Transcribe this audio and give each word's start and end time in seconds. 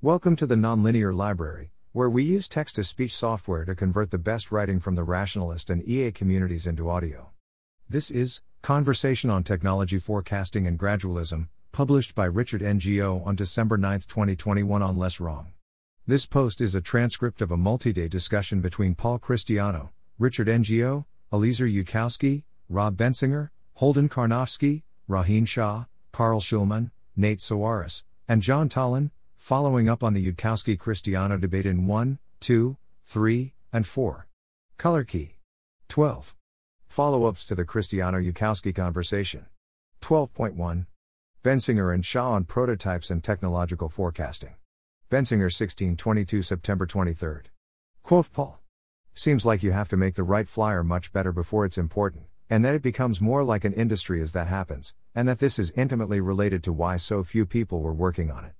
Welcome 0.00 0.36
to 0.36 0.46
the 0.46 0.54
Nonlinear 0.54 1.12
Library, 1.12 1.72
where 1.90 2.08
we 2.08 2.22
use 2.22 2.46
text 2.46 2.76
to 2.76 2.84
speech 2.84 3.12
software 3.12 3.64
to 3.64 3.74
convert 3.74 4.12
the 4.12 4.16
best 4.16 4.52
writing 4.52 4.78
from 4.78 4.94
the 4.94 5.02
rationalist 5.02 5.70
and 5.70 5.82
EA 5.88 6.12
communities 6.12 6.68
into 6.68 6.88
audio. 6.88 7.30
This 7.88 8.08
is 8.08 8.42
Conversation 8.62 9.28
on 9.28 9.42
Technology 9.42 9.98
Forecasting 9.98 10.68
and 10.68 10.78
Gradualism, 10.78 11.48
published 11.72 12.14
by 12.14 12.26
Richard 12.26 12.60
NGO 12.60 13.26
on 13.26 13.34
December 13.34 13.76
9, 13.76 13.98
2021 14.06 14.82
on 14.82 14.96
Less 14.96 15.18
Wrong. 15.18 15.48
This 16.06 16.26
post 16.26 16.60
is 16.60 16.76
a 16.76 16.80
transcript 16.80 17.42
of 17.42 17.50
a 17.50 17.56
multi 17.56 17.92
day 17.92 18.06
discussion 18.06 18.60
between 18.60 18.94
Paul 18.94 19.18
Christiano, 19.18 19.90
Richard 20.16 20.46
NGO, 20.46 21.06
Eliezer 21.32 21.66
Yudkowsky, 21.66 22.44
Rob 22.68 22.96
Bensinger, 22.96 23.48
Holden 23.74 24.08
Karnofsky, 24.08 24.84
Rohin 25.10 25.48
Shah, 25.48 25.86
Carl 26.12 26.38
Shulman, 26.38 26.92
Nate 27.16 27.40
Soares, 27.40 28.04
and 28.28 28.42
Jaan 28.42 28.68
Tallinn, 28.68 29.10
following 29.38 29.88
up 29.88 30.02
on 30.02 30.14
the 30.14 30.32
Yudkowsky 30.32 30.76
Christiano 30.76 31.40
debate 31.40 31.64
in 31.64 31.86
1, 31.86 32.18
2, 32.40 32.76
3, 33.04 33.54
and 33.72 33.86
4. 33.86 34.26
Color 34.76 35.04
key 35.04 35.36
12. 35.86 36.34
Follow 36.88 37.24
ups 37.24 37.44
to 37.44 37.54
the 37.54 37.64
Christiano 37.64 38.20
Yudkowsky 38.20 38.74
conversation. 38.74 39.46
12.1. 40.02 40.86
Bensinger 41.44 41.94
and 41.94 42.04
Shah 42.04 42.32
on 42.32 42.44
prototypes 42.44 43.10
and 43.12 43.22
technological 43.22 43.88
forecasting. 43.88 44.56
Bensinger 45.08 45.48
1622 45.54 46.42
September 46.42 46.84
23. 46.84 47.42
Quoth 48.02 48.32
Paul. 48.32 48.60
Seems 49.14 49.46
like 49.46 49.62
you 49.62 49.70
have 49.70 49.88
to 49.88 49.96
make 49.96 50.16
the 50.16 50.24
Wright 50.24 50.48
flyer 50.48 50.82
much 50.82 51.12
better 51.12 51.30
before 51.30 51.64
it's 51.64 51.78
important, 51.78 52.24
and 52.50 52.64
that 52.64 52.74
it 52.74 52.82
becomes 52.82 53.20
more 53.20 53.44
like 53.44 53.64
an 53.64 53.72
industry 53.72 54.20
as 54.20 54.32
that 54.32 54.48
happens, 54.48 54.94
and 55.14 55.28
that 55.28 55.38
this 55.38 55.60
is 55.60 55.70
intimately 55.76 56.20
related 56.20 56.64
to 56.64 56.72
why 56.72 56.96
so 56.96 57.22
few 57.22 57.46
people 57.46 57.80
were 57.80 57.94
working 57.94 58.32
on 58.32 58.44
it. 58.44 58.52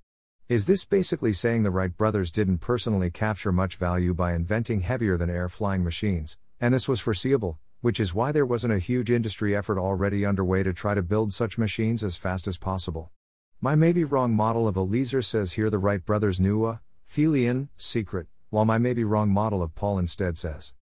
Is 0.49 0.65
this 0.65 0.83
basically 0.83 1.31
saying 1.31 1.61
the 1.61 1.69
Wright 1.69 1.95
brothers 1.95 2.31
didn't 2.31 2.57
personally 2.57 3.11
capture 3.11 3.51
much 3.51 3.75
value 3.75 4.15
by 4.15 4.33
inventing 4.33 4.81
heavier 4.81 5.15
than 5.15 5.29
air 5.29 5.47
flying 5.47 5.83
machines, 5.83 6.39
and 6.59 6.73
this 6.73 6.87
was 6.87 6.99
foreseeable, 6.99 7.59
which 7.81 7.99
is 7.99 8.15
why 8.15 8.31
there 8.31 8.47
wasn't 8.47 8.73
a 8.73 8.79
huge 8.79 9.11
industry 9.11 9.55
effort 9.55 9.77
already 9.77 10.25
underway 10.25 10.63
to 10.63 10.73
try 10.73 10.95
to 10.95 11.03
build 11.03 11.33
such 11.33 11.59
machines 11.59 12.03
as 12.03 12.17
fast 12.17 12.47
as 12.47 12.57
possible? 12.57 13.11
My 13.61 13.75
maybe 13.75 14.03
wrong 14.03 14.33
model 14.33 14.67
of 14.67 14.75
Eliezer 14.75 15.21
says 15.21 15.53
here 15.53 15.69
the 15.69 15.77
Wright 15.77 16.03
brothers 16.03 16.39
knew 16.39 16.65
a 16.65 16.81
Thielian 17.07 17.69
secret, 17.77 18.25
while 18.49 18.65
my 18.65 18.79
maybe 18.79 19.03
wrong 19.03 19.29
model 19.29 19.61
of 19.61 19.75
Paul 19.75 19.99
instead 19.99 20.35
says 20.35 20.73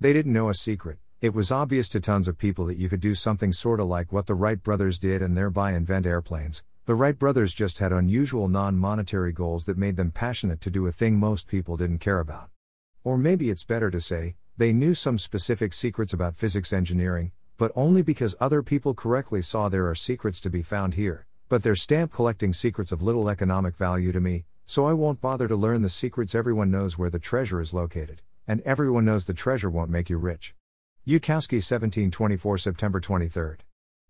they 0.00 0.12
didn't 0.12 0.32
know 0.32 0.48
a 0.48 0.54
secret. 0.54 0.98
It 1.20 1.32
was 1.32 1.52
obvious 1.52 1.88
to 1.90 2.00
tons 2.00 2.26
of 2.26 2.38
people 2.38 2.66
that 2.66 2.76
you 2.76 2.88
could 2.88 2.98
do 2.98 3.14
something 3.14 3.52
sorta 3.52 3.84
like 3.84 4.12
what 4.12 4.26
the 4.26 4.34
Wright 4.34 4.60
brothers 4.60 4.98
did 4.98 5.22
and 5.22 5.36
thereby 5.36 5.74
invent 5.74 6.06
airplanes, 6.06 6.64
the 6.84 6.96
Wright 6.96 7.16
brothers 7.16 7.54
just 7.54 7.78
had 7.78 7.92
unusual 7.92 8.48
non 8.48 8.76
monetary 8.76 9.30
goals 9.32 9.66
that 9.66 9.78
made 9.78 9.94
them 9.94 10.10
passionate 10.10 10.60
to 10.62 10.70
do 10.70 10.84
a 10.88 10.90
thing 10.90 11.16
most 11.16 11.46
people 11.46 11.76
didn't 11.76 12.00
care 12.00 12.18
about. 12.18 12.50
Or 13.04 13.16
maybe 13.16 13.50
it's 13.50 13.62
better 13.62 13.88
to 13.88 14.00
say, 14.00 14.34
they 14.56 14.72
knew 14.72 14.92
some 14.92 15.16
specific 15.16 15.74
secrets 15.74 16.12
about 16.12 16.34
physics 16.34 16.72
engineering, 16.72 17.30
but 17.56 17.70
only 17.76 18.02
because 18.02 18.34
other 18.40 18.64
people 18.64 18.94
correctly 18.94 19.42
saw 19.42 19.68
there 19.68 19.86
are 19.86 19.94
secrets 19.94 20.40
to 20.40 20.50
be 20.50 20.60
found 20.60 20.94
here, 20.94 21.24
but 21.48 21.62
they're 21.62 21.76
stamp 21.76 22.12
collecting 22.12 22.52
secrets 22.52 22.90
of 22.90 23.00
little 23.00 23.28
economic 23.28 23.76
value 23.76 24.10
to 24.10 24.20
me, 24.20 24.44
so 24.66 24.84
I 24.84 24.92
won't 24.92 25.20
bother 25.20 25.46
to 25.46 25.54
learn 25.54 25.82
the 25.82 25.88
secrets. 25.88 26.34
Everyone 26.34 26.72
knows 26.72 26.98
where 26.98 27.10
the 27.10 27.20
treasure 27.20 27.60
is 27.60 27.72
located, 27.72 28.22
and 28.48 28.60
everyone 28.62 29.04
knows 29.04 29.26
the 29.26 29.34
treasure 29.34 29.70
won't 29.70 29.90
make 29.90 30.10
you 30.10 30.16
rich. 30.16 30.52
Yudkowsky 31.06 31.62
1724 31.62 32.58
September 32.58 32.98
23. 32.98 33.58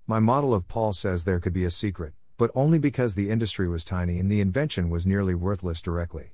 My 0.07 0.21
model 0.21 0.55
of 0.55 0.69
Paul 0.69 0.95
says 0.95 1.25
there 1.25 1.39
could 1.39 1.53
be 1.53 1.67
a 1.67 1.71
secret, 1.71 2.15
but 2.43 2.51
only 2.57 2.81
because 2.81 3.15
the 3.15 3.31
industry 3.31 3.69
was 3.69 3.85
tiny 3.85 4.19
and 4.19 4.29
the 4.29 4.41
invention 4.41 4.91
was 4.91 5.07
nearly 5.07 5.33
worthless 5.33 5.81
directly. 5.81 6.33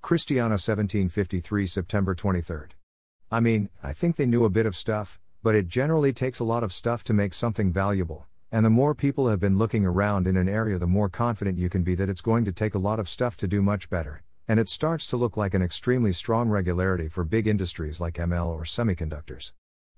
Christiano 0.00 0.50
1753 0.50 1.66
September 1.66 2.14
23. 2.14 2.68
I 3.32 3.40
mean, 3.40 3.68
I 3.82 3.92
think 3.92 4.14
they 4.14 4.26
knew 4.26 4.44
a 4.44 4.50
bit 4.50 4.66
of 4.66 4.76
stuff, 4.76 5.18
but 5.42 5.56
it 5.56 5.66
generally 5.66 6.12
takes 6.12 6.38
a 6.38 6.44
lot 6.44 6.62
of 6.62 6.72
stuff 6.72 7.02
to 7.02 7.12
make 7.12 7.34
something 7.34 7.72
valuable, 7.72 8.28
and 8.52 8.64
the 8.64 8.70
more 8.70 8.94
people 8.94 9.26
have 9.26 9.40
been 9.40 9.58
looking 9.58 9.84
around 9.84 10.28
in 10.28 10.36
an 10.36 10.48
area, 10.48 10.78
the 10.78 10.86
more 10.86 11.08
confident 11.08 11.58
you 11.58 11.68
can 11.68 11.82
be 11.82 11.96
that 11.96 12.08
it's 12.08 12.20
going 12.20 12.44
to 12.44 12.52
take 12.52 12.76
a 12.76 12.78
lot 12.78 13.00
of 13.00 13.08
stuff 13.08 13.36
to 13.38 13.48
do 13.48 13.60
much 13.60 13.90
better, 13.90 14.22
and 14.46 14.60
it 14.60 14.68
starts 14.68 15.08
to 15.08 15.16
look 15.16 15.36
like 15.36 15.54
an 15.54 15.62
extremely 15.62 16.12
strong 16.12 16.48
regularity 16.48 17.08
for 17.08 17.24
big 17.24 17.48
industries 17.48 18.00
like 18.00 18.14
ML 18.14 18.46
or 18.46 18.62
semiconductors. 18.62 19.54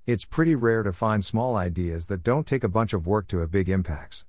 It's 0.06 0.24
pretty 0.24 0.54
rare 0.54 0.82
to 0.84 0.94
find 0.94 1.22
small 1.22 1.54
ideas 1.54 2.06
that 2.06 2.22
don't 2.22 2.46
take 2.46 2.64
a 2.64 2.68
bunch 2.70 2.94
of 2.94 3.06
work 3.06 3.28
to 3.28 3.40
have 3.40 3.50
big 3.50 3.68
impacts. 3.68 4.24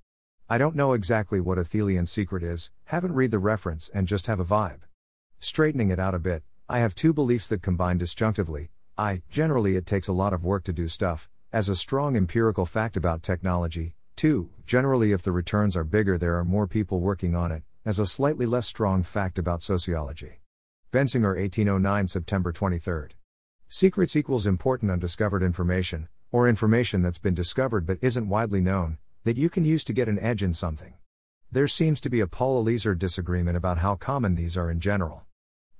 I 0.51 0.57
don't 0.57 0.75
know 0.75 0.91
exactly 0.91 1.39
what 1.39 1.57
a 1.57 1.61
Thielian 1.61 2.05
secret 2.05 2.43
is, 2.43 2.71
haven't 2.83 3.13
read 3.13 3.31
the 3.31 3.39
reference, 3.39 3.87
and 3.93 4.05
just 4.05 4.27
have 4.27 4.41
a 4.41 4.43
vibe. 4.43 4.81
Straightening 5.39 5.91
it 5.91 5.97
out 5.97 6.13
a 6.13 6.19
bit, 6.19 6.43
I 6.67 6.79
have 6.79 6.93
two 6.93 7.13
beliefs 7.13 7.47
that 7.47 7.61
combine 7.61 7.97
disjunctively. 7.97 8.67
I, 8.97 9.21
generally, 9.29 9.77
it 9.77 9.85
takes 9.85 10.09
a 10.09 10.11
lot 10.11 10.33
of 10.33 10.43
work 10.43 10.65
to 10.65 10.73
do 10.73 10.89
stuff, 10.89 11.29
as 11.53 11.69
a 11.69 11.73
strong 11.73 12.17
empirical 12.17 12.65
fact 12.65 12.97
about 12.97 13.23
technology. 13.23 13.95
2. 14.17 14.49
Generally, 14.67 15.13
if 15.13 15.21
the 15.21 15.31
returns 15.31 15.77
are 15.77 15.85
bigger, 15.85 16.17
there 16.17 16.35
are 16.35 16.43
more 16.43 16.67
people 16.67 16.99
working 16.99 17.33
on 17.33 17.53
it, 17.53 17.63
as 17.85 17.97
a 17.97 18.05
slightly 18.05 18.45
less 18.45 18.67
strong 18.67 19.03
fact 19.03 19.39
about 19.39 19.63
sociology. 19.63 20.41
Bensinger 20.91 21.37
1809 21.37 22.09
September 22.09 22.51
23. 22.51 23.11
Secrets 23.69 24.17
equals 24.17 24.45
important 24.45 24.91
undiscovered 24.91 25.43
information, 25.43 26.09
or 26.29 26.49
information 26.49 27.01
that's 27.01 27.19
been 27.19 27.33
discovered 27.33 27.85
but 27.85 27.99
isn't 28.01 28.27
widely 28.27 28.59
known, 28.59 28.97
that 29.23 29.37
you 29.37 29.49
can 29.49 29.65
use 29.65 29.83
to 29.83 29.93
get 29.93 30.09
an 30.09 30.19
edge 30.19 30.41
in 30.41 30.53
something. 30.53 30.93
There 31.51 31.67
seems 31.67 32.01
to 32.01 32.09
be 32.09 32.21
a 32.21 32.27
Paul 32.27 32.59
Eliezer 32.59 32.95
disagreement 32.95 33.57
about 33.57 33.79
how 33.79 33.95
common 33.95 34.35
these 34.35 34.57
are 34.57 34.71
in 34.71 34.79
general. 34.79 35.25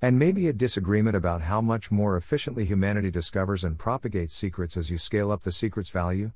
And 0.00 0.18
maybe 0.18 0.48
a 0.48 0.52
disagreement 0.52 1.16
about 1.16 1.42
how 1.42 1.60
much 1.60 1.90
more 1.90 2.16
efficiently 2.16 2.64
humanity 2.64 3.10
discovers 3.10 3.64
and 3.64 3.78
propagates 3.78 4.34
secrets 4.34 4.76
as 4.76 4.90
you 4.90 4.98
scale 4.98 5.30
up 5.30 5.42
the 5.42 5.52
secret's 5.52 5.90
value? 5.90 6.32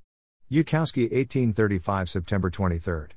Yudkowsky 0.51 1.03
1835 1.03 2.09
September 2.09 2.51
23. 2.51 3.09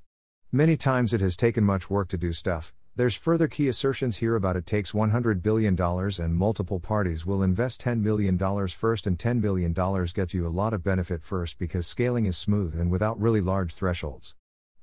Many 0.51 0.75
times 0.75 1.13
it 1.13 1.21
has 1.21 1.35
taken 1.35 1.63
much 1.63 1.89
work 1.89 2.07
to 2.09 2.17
do 2.17 2.33
stuff, 2.33 2.73
there's 2.99 3.15
further 3.15 3.47
key 3.47 3.69
assertions 3.69 4.17
here 4.17 4.35
about 4.35 4.57
it 4.57 4.65
takes 4.65 4.91
$100 4.91 5.41
billion 5.41 5.81
and 5.81 6.35
multiple 6.35 6.81
parties 6.81 7.25
will 7.25 7.43
invest 7.43 7.79
$10 7.79 8.01
million 8.01 8.37
first, 8.67 9.07
and 9.07 9.17
$10 9.17 9.39
billion 9.39 9.71
gets 9.71 10.33
you 10.33 10.45
a 10.45 10.49
lot 10.49 10.73
of 10.73 10.83
benefit 10.83 11.23
first 11.23 11.57
because 11.57 11.87
scaling 11.87 12.25
is 12.25 12.37
smooth 12.37 12.77
and 12.77 12.91
without 12.91 13.17
really 13.17 13.39
large 13.39 13.73
thresholds. 13.73 14.35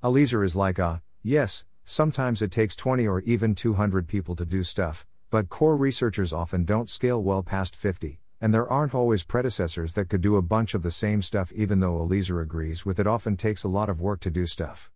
Eliezer 0.02 0.42
is 0.42 0.56
like 0.56 0.78
a, 0.78 1.02
yes, 1.22 1.66
sometimes 1.84 2.40
it 2.40 2.50
takes 2.50 2.74
20 2.74 3.06
or 3.06 3.20
even 3.26 3.54
200 3.54 4.08
people 4.08 4.34
to 4.34 4.46
do 4.46 4.62
stuff, 4.62 5.06
but 5.30 5.50
core 5.50 5.76
researchers 5.76 6.32
often 6.32 6.64
don't 6.64 6.88
scale 6.88 7.22
well 7.22 7.42
past 7.42 7.76
50, 7.76 8.18
and 8.40 8.54
there 8.54 8.66
aren't 8.66 8.94
always 8.94 9.24
predecessors 9.24 9.92
that 9.92 10.08
could 10.08 10.22
do 10.22 10.36
a 10.36 10.40
bunch 10.56 10.72
of 10.72 10.82
the 10.82 10.90
same 10.90 11.20
stuff 11.20 11.52
even 11.52 11.80
though 11.80 11.98
Eliezer 11.98 12.40
agrees 12.40 12.86
with 12.86 12.98
it 12.98 13.06
often 13.06 13.36
takes 13.36 13.62
a 13.62 13.68
lot 13.68 13.90
of 13.90 14.00
work 14.00 14.20
to 14.20 14.30
do 14.30 14.46
stuff. 14.46 14.90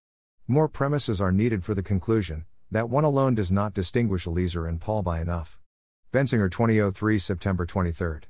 More 0.48 0.69
premises 0.69 1.20
are 1.20 1.31
needed 1.31 1.62
for 1.62 1.75
the 1.75 1.82
conclusion, 1.82 2.47
that 2.72 2.88
one 2.88 3.04
alone 3.04 3.34
does 3.34 3.50
not 3.50 3.75
distinguish 3.75 4.26
Eliezer 4.26 4.66
and 4.66 4.81
Paul 4.81 5.03
by 5.03 5.20
enough. 5.20 5.58
Bensinger 6.12 6.50
2003 6.50 7.19
September 7.19 7.66
23. 7.66 8.20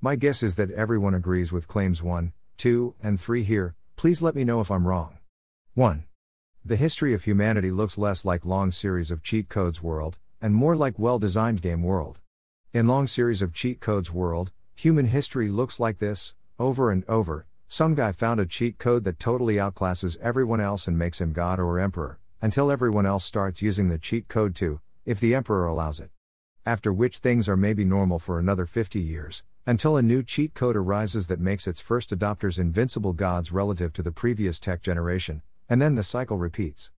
My 0.00 0.16
guess 0.16 0.42
is 0.42 0.54
that 0.56 0.70
everyone 0.70 1.14
agrees 1.14 1.50
with 1.50 1.66
claims 1.66 2.02
1, 2.02 2.32
2, 2.56 2.94
and 3.02 3.20
3 3.20 3.42
here, 3.42 3.74
please 3.96 4.22
let 4.22 4.34
me 4.34 4.44
know 4.44 4.60
if 4.60 4.70
I'm 4.70 4.86
wrong. 4.86 5.18
1. 5.74 6.04
The 6.64 6.76
history 6.76 7.14
of 7.14 7.24
humanity 7.24 7.70
looks 7.70 7.98
less 7.98 8.24
like 8.24 8.44
long 8.44 8.70
series 8.70 9.10
of 9.10 9.22
cheat 9.22 9.48
codes 9.48 9.82
world, 9.82 10.18
and 10.40 10.54
more 10.54 10.76
like 10.76 10.98
well 10.98 11.18
designed 11.18 11.60
game 11.60 11.82
world. 11.82 12.20
In 12.72 12.86
long 12.86 13.06
series 13.06 13.42
of 13.42 13.52
cheat 13.52 13.80
codes 13.80 14.12
world, 14.12 14.52
human 14.76 15.06
history 15.06 15.48
looks 15.48 15.80
like 15.80 15.98
this, 15.98 16.34
over 16.58 16.90
and 16.90 17.04
over, 17.08 17.46
some 17.66 17.94
guy 17.94 18.12
found 18.12 18.40
a 18.40 18.46
cheat 18.46 18.78
code 18.78 19.04
that 19.04 19.18
totally 19.18 19.56
outclasses 19.56 20.18
everyone 20.20 20.60
else 20.60 20.86
and 20.86 20.98
makes 20.98 21.20
him 21.20 21.32
god 21.32 21.58
or 21.58 21.78
emperor, 21.78 22.18
until 22.42 22.70
everyone 22.70 23.06
else 23.06 23.24
starts 23.24 23.60
using 23.60 23.88
the 23.88 23.98
cheat 23.98 24.28
code 24.28 24.54
too, 24.54 24.80
if 25.04 25.20
the 25.20 25.34
Emperor 25.34 25.66
allows 25.66 26.00
it. 26.00 26.10
After 26.64 26.92
which 26.92 27.18
things 27.18 27.48
are 27.48 27.56
maybe 27.56 27.84
normal 27.84 28.18
for 28.18 28.38
another 28.38 28.66
50 28.66 28.98
years, 28.98 29.42
until 29.66 29.96
a 29.96 30.02
new 30.02 30.22
cheat 30.22 30.54
code 30.54 30.76
arises 30.76 31.26
that 31.26 31.40
makes 31.40 31.66
its 31.66 31.80
first 31.80 32.10
adopters 32.10 32.58
invincible 32.58 33.12
gods 33.12 33.52
relative 33.52 33.92
to 33.92 34.02
the 34.02 34.12
previous 34.12 34.58
tech 34.58 34.82
generation, 34.82 35.42
and 35.68 35.82
then 35.82 35.94
the 35.94 36.02
cycle 36.02 36.38
repeats. 36.38 36.92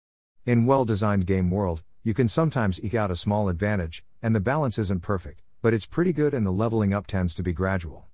In 0.46 0.66
well 0.66 0.84
designed 0.84 1.26
game 1.26 1.50
world, 1.50 1.82
you 2.04 2.14
can 2.14 2.28
sometimes 2.28 2.82
eke 2.82 2.94
out 2.94 3.10
a 3.10 3.16
small 3.16 3.48
advantage, 3.48 4.04
and 4.22 4.34
the 4.34 4.40
balance 4.40 4.78
isn't 4.78 5.02
perfect, 5.02 5.42
but 5.60 5.74
it's 5.74 5.86
pretty 5.86 6.12
good 6.12 6.34
and 6.34 6.46
the 6.46 6.52
leveling 6.52 6.92
up 6.92 7.06
tends 7.06 7.34
to 7.34 7.42
be 7.42 7.52
gradual. 7.52 8.06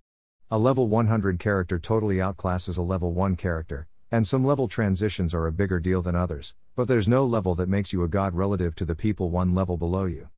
A 0.51 0.59
level 0.59 0.89
100 0.89 1.39
character 1.39 1.79
totally 1.79 2.17
outclasses 2.17 2.79
a 2.79 2.83
level 2.83 3.13
1 3.13 3.37
character, 3.37 3.87
and 4.11 4.27
some 4.27 4.45
level 4.45 4.69
transitions 4.69 5.35
are 5.35 5.47
a 5.47 5.53
bigger 5.53 5.79
deal 5.79 6.01
than 6.01 6.17
others, 6.17 6.55
but 6.75 6.89
there's 6.89 7.09
no 7.09 7.27
level 7.27 7.55
that 7.55 7.69
makes 7.69 7.93
you 7.93 8.03
a 8.03 8.09
god 8.09 8.35
relative 8.35 8.75
to 8.75 8.85
the 8.85 8.95
people 8.95 9.31
one 9.31 9.55
level 9.55 9.77
below 9.77 10.07
you. 10.07 10.29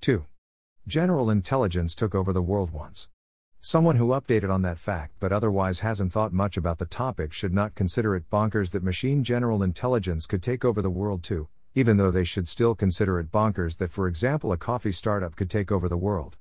2. 0.00 0.26
General 0.86 1.28
intelligence 1.28 1.94
took 1.94 2.14
over 2.14 2.32
the 2.32 2.42
world 2.42 2.70
once. 2.70 3.08
Someone 3.60 3.96
who 3.96 4.08
updated 4.08 4.50
on 4.50 4.62
that 4.62 4.78
fact 4.78 5.14
but 5.20 5.32
otherwise 5.32 5.80
hasn't 5.80 6.12
thought 6.12 6.32
much 6.32 6.56
about 6.56 6.78
the 6.78 6.86
topic 6.86 7.32
should 7.32 7.52
not 7.52 7.74
consider 7.74 8.14
it 8.14 8.30
bonkers 8.30 8.70
that 8.70 8.82
machine 8.82 9.22
general 9.22 9.62
intelligence 9.62 10.24
could 10.24 10.42
take 10.42 10.64
over 10.64 10.80
the 10.80 10.88
world 10.88 11.22
too, 11.22 11.48
even 11.74 11.96
though 11.96 12.10
they 12.10 12.24
should 12.24 12.48
still 12.48 12.74
consider 12.74 13.18
it 13.18 13.30
bonkers 13.30 13.76
that, 13.78 13.90
for 13.90 14.08
example, 14.08 14.52
a 14.52 14.56
coffee 14.56 14.92
startup 14.92 15.36
could 15.36 15.50
take 15.50 15.70
over 15.70 15.88
the 15.88 15.96
world. 15.96 16.36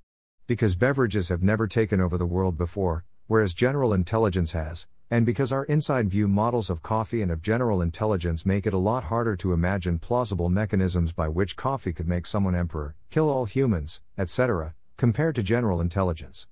Because 0.45 0.75
beverages 0.75 1.27
have 1.27 1.43
never 1.43 1.67
taken 1.67 1.99
over 1.99 2.17
the 2.17 2.25
world 2.25 2.57
before, 2.57 3.03
whereas 3.25 3.53
general 3.53 3.91
intelligence 3.91 4.53
has, 4.53 4.87
and 5.09 5.25
because 5.25 5.51
our 5.51 5.63
inside 5.65 6.09
view 6.09 6.27
models 6.27 6.69
of 6.69 6.83
coffee 6.83 7.21
and 7.21 7.31
of 7.31 7.41
general 7.41 7.81
intelligence 7.81 8.45
make 8.45 8.67
it 8.67 8.73
a 8.73 8.77
lot 8.77 9.05
harder 9.05 9.35
to 9.37 9.53
imagine 9.53 9.99
plausible 9.99 10.49
mechanisms 10.49 11.13
by 11.13 11.29
which 11.29 11.55
coffee 11.55 11.93
could 11.93 12.07
make 12.07 12.25
someone 12.25 12.55
emperor, 12.55 12.95
kill 13.09 13.29
all 13.29 13.45
humans, 13.45 14.01
etc., 14.17 14.75
compared 14.97 15.35
to 15.35 15.43
general 15.43 15.79
intelligence. 15.79 16.47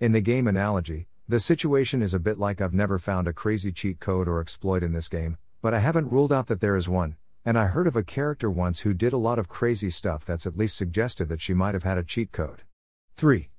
In 0.00 0.12
the 0.12 0.20
game 0.20 0.46
analogy, 0.46 1.08
the 1.28 1.40
situation 1.40 2.00
is 2.00 2.14
a 2.14 2.18
bit 2.18 2.38
like 2.38 2.60
I've 2.60 2.72
never 2.72 2.98
found 2.98 3.28
a 3.28 3.34
crazy 3.34 3.72
cheat 3.72 4.00
code 4.00 4.28
or 4.28 4.40
exploit 4.40 4.82
in 4.82 4.92
this 4.92 5.08
game, 5.08 5.36
but 5.60 5.74
I 5.74 5.80
haven't 5.80 6.10
ruled 6.10 6.32
out 6.32 6.46
that 6.46 6.60
there 6.62 6.76
is 6.76 6.88
one, 6.88 7.16
and 7.44 7.58
I 7.58 7.66
heard 7.66 7.86
of 7.86 7.96
a 7.96 8.02
character 8.02 8.50
once 8.50 8.80
who 8.80 8.94
did 8.94 9.12
a 9.12 9.18
lot 9.18 9.38
of 9.38 9.48
crazy 9.48 9.90
stuff 9.90 10.24
that's 10.24 10.46
at 10.46 10.56
least 10.56 10.76
suggested 10.76 11.28
that 11.28 11.42
she 11.42 11.52
might 11.52 11.74
have 11.74 11.82
had 11.82 11.98
a 11.98 12.04
cheat 12.04 12.32
code. 12.32 12.62
3. 13.16 13.50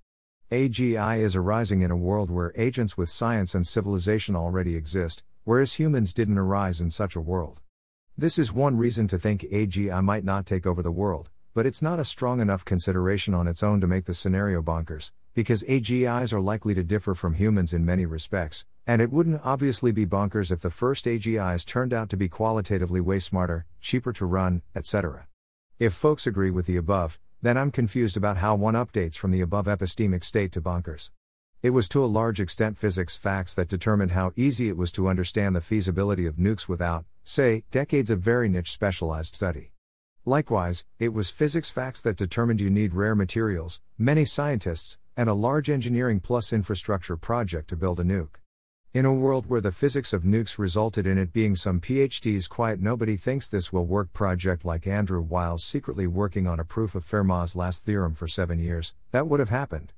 AGI 0.52 1.20
is 1.20 1.36
arising 1.36 1.84
in 1.84 1.92
a 1.92 1.96
world 1.96 2.32
where 2.32 2.54
agents 2.56 2.98
with 2.98 3.08
science 3.08 3.54
and 3.54 3.68
civilization 3.68 4.36
already 4.36 4.76
exist, 4.76 5.24
whereas 5.44 5.76
humans 5.76 6.12
didn't 6.12 6.40
arise 6.40 6.82
in 6.82 6.90
such 6.90 7.16
a 7.16 7.22
world. 7.22 7.62
This 8.18 8.40
is 8.40 8.52
one 8.52 8.76
reason 8.76 9.08
to 9.10 9.20
think 9.20 9.44
AGI 9.44 10.04
might 10.04 10.24
not 10.24 10.48
take 10.48 10.66
over 10.66 10.82
the 10.82 10.92
world, 10.92 11.30
but 11.54 11.68
it's 11.68 11.84
not 11.84 12.00
a 12.00 12.04
strong 12.04 12.42
enough 12.42 12.66
consideration 12.66 13.36
on 13.36 13.48
its 13.48 13.62
own 13.62 13.80
to 13.80 13.86
make 13.86 14.06
the 14.06 14.16
scenario 14.16 14.64
bonkers, 14.64 15.12
because 15.36 15.62
AGIs 15.66 16.34
are 16.34 16.42
likely 16.42 16.74
to 16.74 16.84
differ 16.84 17.14
from 17.14 17.36
humans 17.36 17.72
in 17.72 17.86
many 17.86 18.08
respects, 18.08 18.66
and 18.88 19.04
it 19.04 19.12
wouldn't 19.12 19.42
obviously 19.44 19.92
be 19.92 20.08
bonkers 20.08 20.52
if 20.52 20.62
the 20.62 20.72
first 20.72 21.06
AGIs 21.06 21.64
turned 21.64 21.94
out 21.94 22.10
to 22.10 22.18
be 22.18 22.28
qualitatively 22.28 23.02
way 23.02 23.20
smarter, 23.20 23.68
cheaper 23.82 24.12
to 24.14 24.26
run, 24.26 24.64
etc. 24.76 25.28
If 25.78 25.94
folks 25.94 26.26
agree 26.26 26.50
with 26.50 26.66
the 26.66 26.78
above, 26.78 27.20
then 27.42 27.58
I'm 27.58 27.72
confused 27.72 28.18
about 28.18 28.38
how 28.38 28.56
one 28.56 28.74
updates 28.74 29.16
from 29.16 29.32
the 29.32 29.42
above 29.42 29.66
epistemic 29.68 30.24
state 30.24 30.52
to 30.54 30.62
bonkers. 30.62 31.12
It 31.62 31.70
was 31.72 31.90
to 31.90 32.04
a 32.04 32.08
large 32.08 32.40
extent 32.40 32.78
physics 32.78 33.18
facts 33.18 33.54
that 33.54 33.68
determined 33.68 34.12
how 34.12 34.32
easy 34.36 34.70
it 34.70 34.78
was 34.78 34.92
to 34.94 35.08
understand 35.08 35.56
the 35.56 35.62
feasibility 35.62 36.26
of 36.26 36.38
nukes 36.38 36.68
without, 36.68 37.06
say, 37.24 37.64
decades 37.70 38.10
of 38.10 38.20
very 38.20 38.50
niche 38.50 38.72
specialized 38.72 39.36
study. 39.36 39.72
Likewise, 40.26 40.86
it 41.00 41.14
was 41.14 41.30
physics 41.30 41.70
facts 41.70 42.02
that 42.02 42.16
determined 42.16 42.62
you 42.62 42.70
need 42.70 42.94
rare 42.94 43.16
materials, 43.16 43.82
many 43.98 44.26
scientists, 44.26 44.98
and 45.18 45.30
a 45.30 45.34
large 45.34 45.70
engineering 45.70 46.20
plus 46.20 46.54
infrastructure 46.54 47.18
project 47.18 47.68
to 47.70 47.76
build 47.76 48.00
a 48.00 48.04
nuke. 48.04 48.39
In 48.92 49.06
a 49.06 49.14
world 49.14 49.46
where 49.48 49.62
the 49.62 49.72
physics 49.72 50.14
of 50.14 50.24
nukes 50.24 50.58
resulted 50.58 51.06
in 51.06 51.20
it 51.20 51.32
being 51.32 51.56
some 51.56 51.80
PhD's 51.80 52.48
quiet 52.48 52.82
nobody 52.82 53.16
thinks 53.18 53.48
this 53.48 53.72
will 53.72 53.86
work 53.86 54.12
project 54.14 54.66
like 54.66 54.88
Andrew 54.88 55.22
Wiles 55.22 55.64
secretly 55.64 56.08
working 56.08 56.48
on 56.48 56.60
a 56.60 56.66
proof 56.66 56.96
of 56.96 57.06
Fermat's 57.06 57.56
last 57.56 57.86
theorem 57.86 58.16
for 58.16 58.28
seven 58.28 58.58
years, 58.58 58.96
that 59.12 59.28
would 59.28 59.40
have 59.40 59.52
happened. 59.52 59.94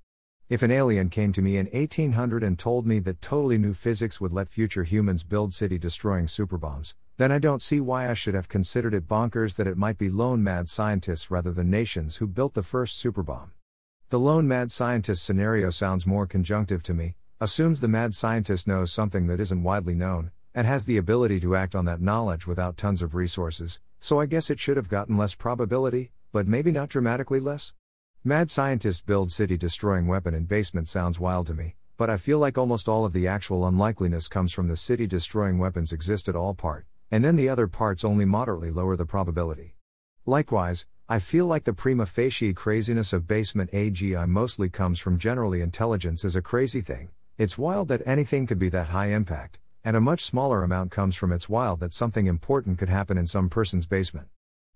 If 0.49 0.61
an 0.61 0.71
alien 0.71 1.07
came 1.07 1.31
to 1.31 1.41
me 1.41 1.55
in 1.55 1.67
1800 1.67 2.43
and 2.43 2.59
told 2.59 2.85
me 2.85 2.99
that 2.99 3.21
totally 3.21 3.57
new 3.57 3.73
physics 3.73 4.19
would 4.19 4.33
let 4.33 4.49
future 4.49 4.83
humans 4.83 5.23
build 5.23 5.53
city 5.53 5.77
destroying 5.77 6.25
superbombs, 6.25 6.95
then 7.15 7.31
I 7.31 7.39
don't 7.39 7.61
see 7.61 7.79
why 7.79 8.09
I 8.09 8.13
should 8.13 8.33
have 8.33 8.49
considered 8.49 8.93
it 8.93 9.07
bonkers 9.07 9.55
that 9.55 9.67
it 9.67 9.77
might 9.77 9.97
be 9.99 10.09
lone 10.09 10.43
mad 10.43 10.67
scientists 10.67 11.31
rather 11.31 11.53
than 11.53 11.69
nations 11.69 12.17
who 12.17 12.27
built 12.27 12.55
the 12.55 12.61
first 12.61 13.01
superbomb. 13.01 13.51
The 14.09 14.19
lone 14.19 14.49
mad 14.49 14.69
scientist 14.69 15.23
scenario 15.23 15.69
sounds 15.69 16.05
more 16.05 16.27
conjunctive 16.27 16.83
to 16.83 16.93
me, 16.93 17.15
assumes 17.41 17.81
the 17.81 17.87
mad 17.87 18.13
scientist 18.13 18.67
knows 18.67 18.93
something 18.93 19.25
that 19.25 19.39
isn't 19.39 19.63
widely 19.63 19.95
known, 19.95 20.29
and 20.53 20.67
has 20.67 20.85
the 20.85 20.97
ability 20.97 21.39
to 21.39 21.55
act 21.55 21.73
on 21.73 21.85
that 21.85 21.99
knowledge 21.99 22.45
without 22.45 22.77
tons 22.77 23.01
of 23.01 23.15
resources, 23.15 23.79
so 23.99 24.19
I 24.19 24.27
guess 24.27 24.51
it 24.51 24.59
should 24.59 24.77
have 24.77 24.87
gotten 24.87 25.17
less 25.17 25.33
probability, 25.33 26.11
but 26.31 26.45
maybe 26.45 26.71
not 26.71 26.89
dramatically 26.89 27.39
less? 27.39 27.73
Mad 28.23 28.51
scientist 28.51 29.07
build 29.07 29.31
city 29.31 29.57
destroying 29.57 30.05
weapon 30.05 30.35
in 30.35 30.43
basement 30.43 30.87
sounds 30.87 31.19
wild 31.19 31.47
to 31.47 31.55
me, 31.55 31.73
but 31.97 32.11
I 32.11 32.17
feel 32.17 32.37
like 32.37 32.59
almost 32.59 32.87
all 32.87 33.05
of 33.05 33.13
the 33.13 33.27
actual 33.27 33.65
unlikeliness 33.65 34.27
comes 34.27 34.53
from 34.53 34.67
the 34.67 34.77
city 34.77 35.07
destroying 35.07 35.57
weapons 35.57 35.91
exist 35.91 36.29
at 36.29 36.35
all 36.35 36.53
part, 36.53 36.85
and 37.09 37.25
then 37.25 37.37
the 37.37 37.49
other 37.49 37.65
parts 37.65 38.05
only 38.05 38.23
moderately 38.23 38.69
lower 38.69 38.95
the 38.95 39.07
probability. 39.07 39.73
Likewise, 40.27 40.85
I 41.09 41.17
feel 41.17 41.47
like 41.47 41.63
the 41.63 41.73
prima 41.73 42.05
facie 42.05 42.53
craziness 42.53 43.13
of 43.13 43.27
basement 43.27 43.71
AGI 43.71 44.29
mostly 44.29 44.69
comes 44.69 44.99
from 44.99 45.17
generally 45.17 45.61
intelligence 45.61 46.23
is 46.23 46.35
a 46.35 46.41
crazy 46.43 46.81
thing, 46.81 47.09
it's 47.41 47.57
wild 47.57 47.87
that 47.87 48.03
anything 48.05 48.45
could 48.45 48.59
be 48.59 48.69
that 48.69 48.89
high 48.89 49.07
impact, 49.07 49.57
and 49.83 49.97
a 49.97 49.99
much 49.99 50.23
smaller 50.23 50.61
amount 50.61 50.91
comes 50.91 51.15
from 51.15 51.31
it's 51.31 51.49
wild 51.49 51.79
that 51.79 51.91
something 51.91 52.27
important 52.27 52.77
could 52.77 52.87
happen 52.87 53.17
in 53.17 53.25
some 53.25 53.49
person's 53.49 53.87
basement. 53.87 54.27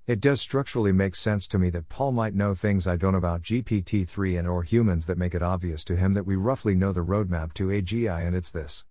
It 0.08 0.20
does 0.20 0.42
structurally 0.42 0.92
make 0.92 1.14
sense 1.14 1.48
to 1.50 1.60
me 1.60 1.70
that 1.70 1.90
Paul 1.90 2.12
might 2.12 2.34
know 2.34 2.56
things 2.56 2.88
I 2.88 2.96
don't 2.96 3.14
about 3.14 3.44
GPT-3 3.44 4.40
and 4.40 4.48
or 4.48 4.64
humans 4.64 5.06
that 5.06 5.20
make 5.20 5.36
it 5.36 5.44
obvious 5.44 5.84
to 5.84 5.96
him 5.96 6.16
that 6.16 6.26
we 6.26 6.36
roughly 6.36 6.74
know 6.74 6.92
the 6.92 7.06
roadmap 7.06 7.54
to 7.54 7.68
AGI 7.68 8.26
and 8.26 8.36
it's 8.36 8.50
this. 8.50 8.84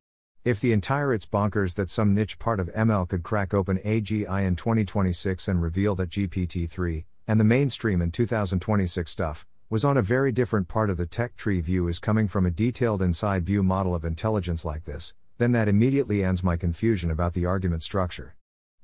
If 0.44 0.60
the 0.60 0.72
entire 0.72 1.12
it's 1.12 1.26
bonkers 1.26 1.74
that 1.74 1.90
some 1.90 2.14
niche 2.14 2.38
part 2.38 2.60
of 2.60 2.72
ML 2.74 3.08
could 3.08 3.24
crack 3.24 3.52
open 3.52 3.78
AGI 3.78 4.44
in 4.44 4.54
2026 4.54 5.48
and 5.48 5.60
reveal 5.60 5.96
that 5.96 6.10
GPT-3 6.10 7.06
and 7.26 7.40
the 7.40 7.44
mainstream 7.44 8.00
in 8.00 8.12
2026 8.12 9.10
stuff 9.10 9.44
was 9.70 9.84
on 9.84 9.96
a 9.96 10.02
very 10.02 10.31
different 10.31 10.69
part 10.69 10.90
of 10.90 10.99
the 10.99 11.06
tech 11.06 11.37
tree 11.37 11.61
view 11.61 11.88
is 11.88 11.99
coming 11.99 12.28
from 12.28 12.44
a 12.44 12.50
detailed 12.50 13.00
inside 13.00 13.46
view 13.46 13.62
model 13.62 13.94
of 13.94 14.05
intelligence 14.05 14.64
like 14.64 14.84
this, 14.84 15.14
then 15.38 15.52
that 15.52 15.69
immediately 15.69 16.22
ends 16.22 16.44
my 16.44 16.56
confusion 16.56 17.11
about 17.11 17.32
the 17.32 17.46
argument 17.46 17.82
structure. 17.82 18.37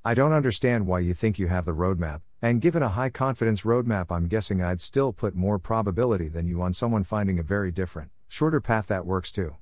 I 0.02 0.14
don't 0.14 0.32
understand 0.32 0.86
why 0.86 1.00
you 1.00 1.12
think 1.12 1.38
you 1.38 1.48
have 1.48 1.66
the 1.66 1.74
roadmap, 1.74 2.22
and 2.40 2.62
given 2.62 2.82
a 2.82 2.88
high 2.88 3.10
confidence 3.10 3.62
roadmap, 3.62 4.10
I'm 4.10 4.26
guessing 4.26 4.62
I'd 4.62 4.80
still 4.80 5.12
put 5.12 5.34
more 5.34 5.58
probability 5.58 6.28
than 6.28 6.46
you 6.46 6.62
on 6.62 6.72
someone 6.72 7.04
finding 7.04 7.38
a 7.38 7.42
very 7.42 7.70
different, 7.70 8.10
shorter 8.26 8.62
path 8.62 8.86
that 8.86 9.04
works 9.04 9.30
too. 9.30 9.56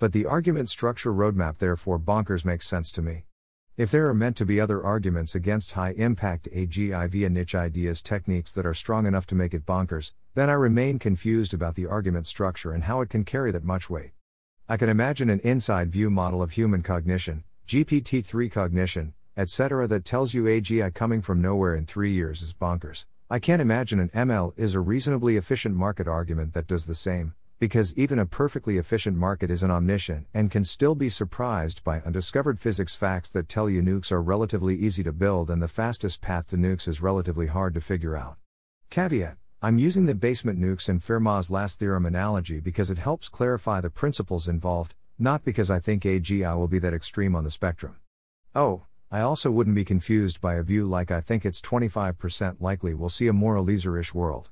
But 0.00 0.12
the 0.12 0.26
argument 0.26 0.68
structure 0.68 1.12
roadmap, 1.12 1.58
therefore, 1.58 2.00
bonkers 2.00 2.44
makes 2.44 2.66
sense 2.66 2.90
to 2.92 3.02
me. 3.02 3.26
If 3.76 3.90
there 3.90 4.08
are 4.08 4.14
meant 4.14 4.36
to 4.38 4.44
be 4.44 4.60
other 4.60 4.82
arguments 4.82 5.34
against 5.34 5.72
high 5.72 5.92
impact 5.92 6.48
AGI 6.52 7.08
via 7.08 7.30
niche 7.30 7.54
ideas 7.54 8.02
techniques 8.02 8.52
that 8.52 8.66
are 8.66 8.74
strong 8.74 9.06
enough 9.06 9.26
to 9.26 9.34
make 9.34 9.54
it 9.54 9.64
bonkers, 9.64 10.12
then 10.36 10.50
I 10.50 10.52
remain 10.52 10.98
confused 10.98 11.54
about 11.54 11.76
the 11.76 11.86
argument 11.86 12.26
structure 12.26 12.70
and 12.70 12.84
how 12.84 13.00
it 13.00 13.08
can 13.08 13.24
carry 13.24 13.50
that 13.52 13.64
much 13.64 13.88
weight. 13.88 14.10
I 14.68 14.76
can 14.76 14.90
imagine 14.90 15.30
an 15.30 15.40
inside 15.40 15.90
view 15.90 16.10
model 16.10 16.42
of 16.42 16.52
human 16.52 16.82
cognition, 16.82 17.42
GPT 17.66 18.22
3 18.22 18.50
cognition, 18.50 19.14
etc., 19.34 19.88
that 19.88 20.04
tells 20.04 20.34
you 20.34 20.44
AGI 20.44 20.92
coming 20.92 21.22
from 21.22 21.40
nowhere 21.40 21.74
in 21.74 21.86
three 21.86 22.12
years 22.12 22.42
is 22.42 22.52
bonkers. 22.52 23.06
I 23.30 23.38
can't 23.38 23.62
imagine 23.62 23.98
an 23.98 24.10
ML 24.10 24.52
is 24.58 24.74
a 24.74 24.80
reasonably 24.80 25.38
efficient 25.38 25.74
market 25.74 26.06
argument 26.06 26.52
that 26.52 26.66
does 26.66 26.84
the 26.84 26.94
same, 26.94 27.32
because 27.58 27.94
even 27.96 28.18
a 28.18 28.26
perfectly 28.26 28.76
efficient 28.76 29.16
market 29.16 29.50
isn't 29.50 29.70
omniscient 29.70 30.26
and 30.34 30.50
can 30.50 30.64
still 30.64 30.94
be 30.94 31.08
surprised 31.08 31.82
by 31.82 32.02
undiscovered 32.02 32.60
physics 32.60 32.94
facts 32.94 33.30
that 33.30 33.48
tell 33.48 33.70
you 33.70 33.80
nukes 33.80 34.12
are 34.12 34.20
relatively 34.20 34.76
easy 34.76 35.02
to 35.02 35.12
build 35.12 35.48
and 35.48 35.62
the 35.62 35.66
fastest 35.66 36.20
path 36.20 36.48
to 36.48 36.58
nukes 36.58 36.86
is 36.86 37.00
relatively 37.00 37.46
hard 37.46 37.72
to 37.72 37.80
figure 37.80 38.14
out. 38.14 38.36
Caveat 38.90 39.38
I'm 39.66 39.80
using 39.80 40.06
the 40.06 40.14
basement 40.14 40.60
nukes 40.60 40.88
and 40.88 41.00
Fermat's 41.00 41.50
last 41.50 41.80
theorem 41.80 42.06
analogy 42.06 42.60
because 42.60 42.88
it 42.88 42.98
helps 42.98 43.28
clarify 43.28 43.80
the 43.80 43.90
principles 43.90 44.46
involved, 44.46 44.94
not 45.18 45.44
because 45.44 45.72
I 45.72 45.80
think 45.80 46.04
AGI 46.04 46.56
will 46.56 46.68
be 46.68 46.78
that 46.78 46.94
extreme 46.94 47.34
on 47.34 47.42
the 47.42 47.50
spectrum. 47.50 47.96
Oh, 48.54 48.84
I 49.10 49.22
also 49.22 49.50
wouldn't 49.50 49.74
be 49.74 49.84
confused 49.84 50.40
by 50.40 50.54
a 50.54 50.62
view 50.62 50.86
like 50.86 51.10
I 51.10 51.20
think 51.20 51.44
it's 51.44 51.60
25% 51.60 52.60
likely 52.60 52.94
we'll 52.94 53.08
see 53.08 53.26
a 53.26 53.32
more 53.32 53.56
Eliezer 53.56 53.98
ish 53.98 54.14
world. 54.14 54.50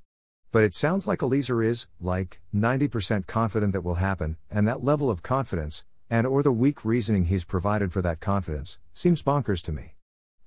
But 0.50 0.64
it 0.64 0.74
sounds 0.74 1.06
like 1.06 1.22
Eliezer 1.22 1.62
is, 1.62 1.86
like, 2.00 2.40
90% 2.52 3.28
confident 3.28 3.72
that 3.72 3.84
will 3.84 4.02
happen, 4.02 4.36
and 4.50 4.66
that 4.66 4.82
level 4.82 5.10
of 5.10 5.22
confidence, 5.22 5.84
and 6.10 6.26
or 6.26 6.42
the 6.42 6.50
weak 6.50 6.84
reasoning 6.84 7.26
he's 7.26 7.44
provided 7.44 7.92
for 7.92 8.02
that 8.02 8.18
confidence, 8.18 8.80
seems 8.94 9.22
bonkers 9.22 9.62
to 9.62 9.70
me. 9.70 9.94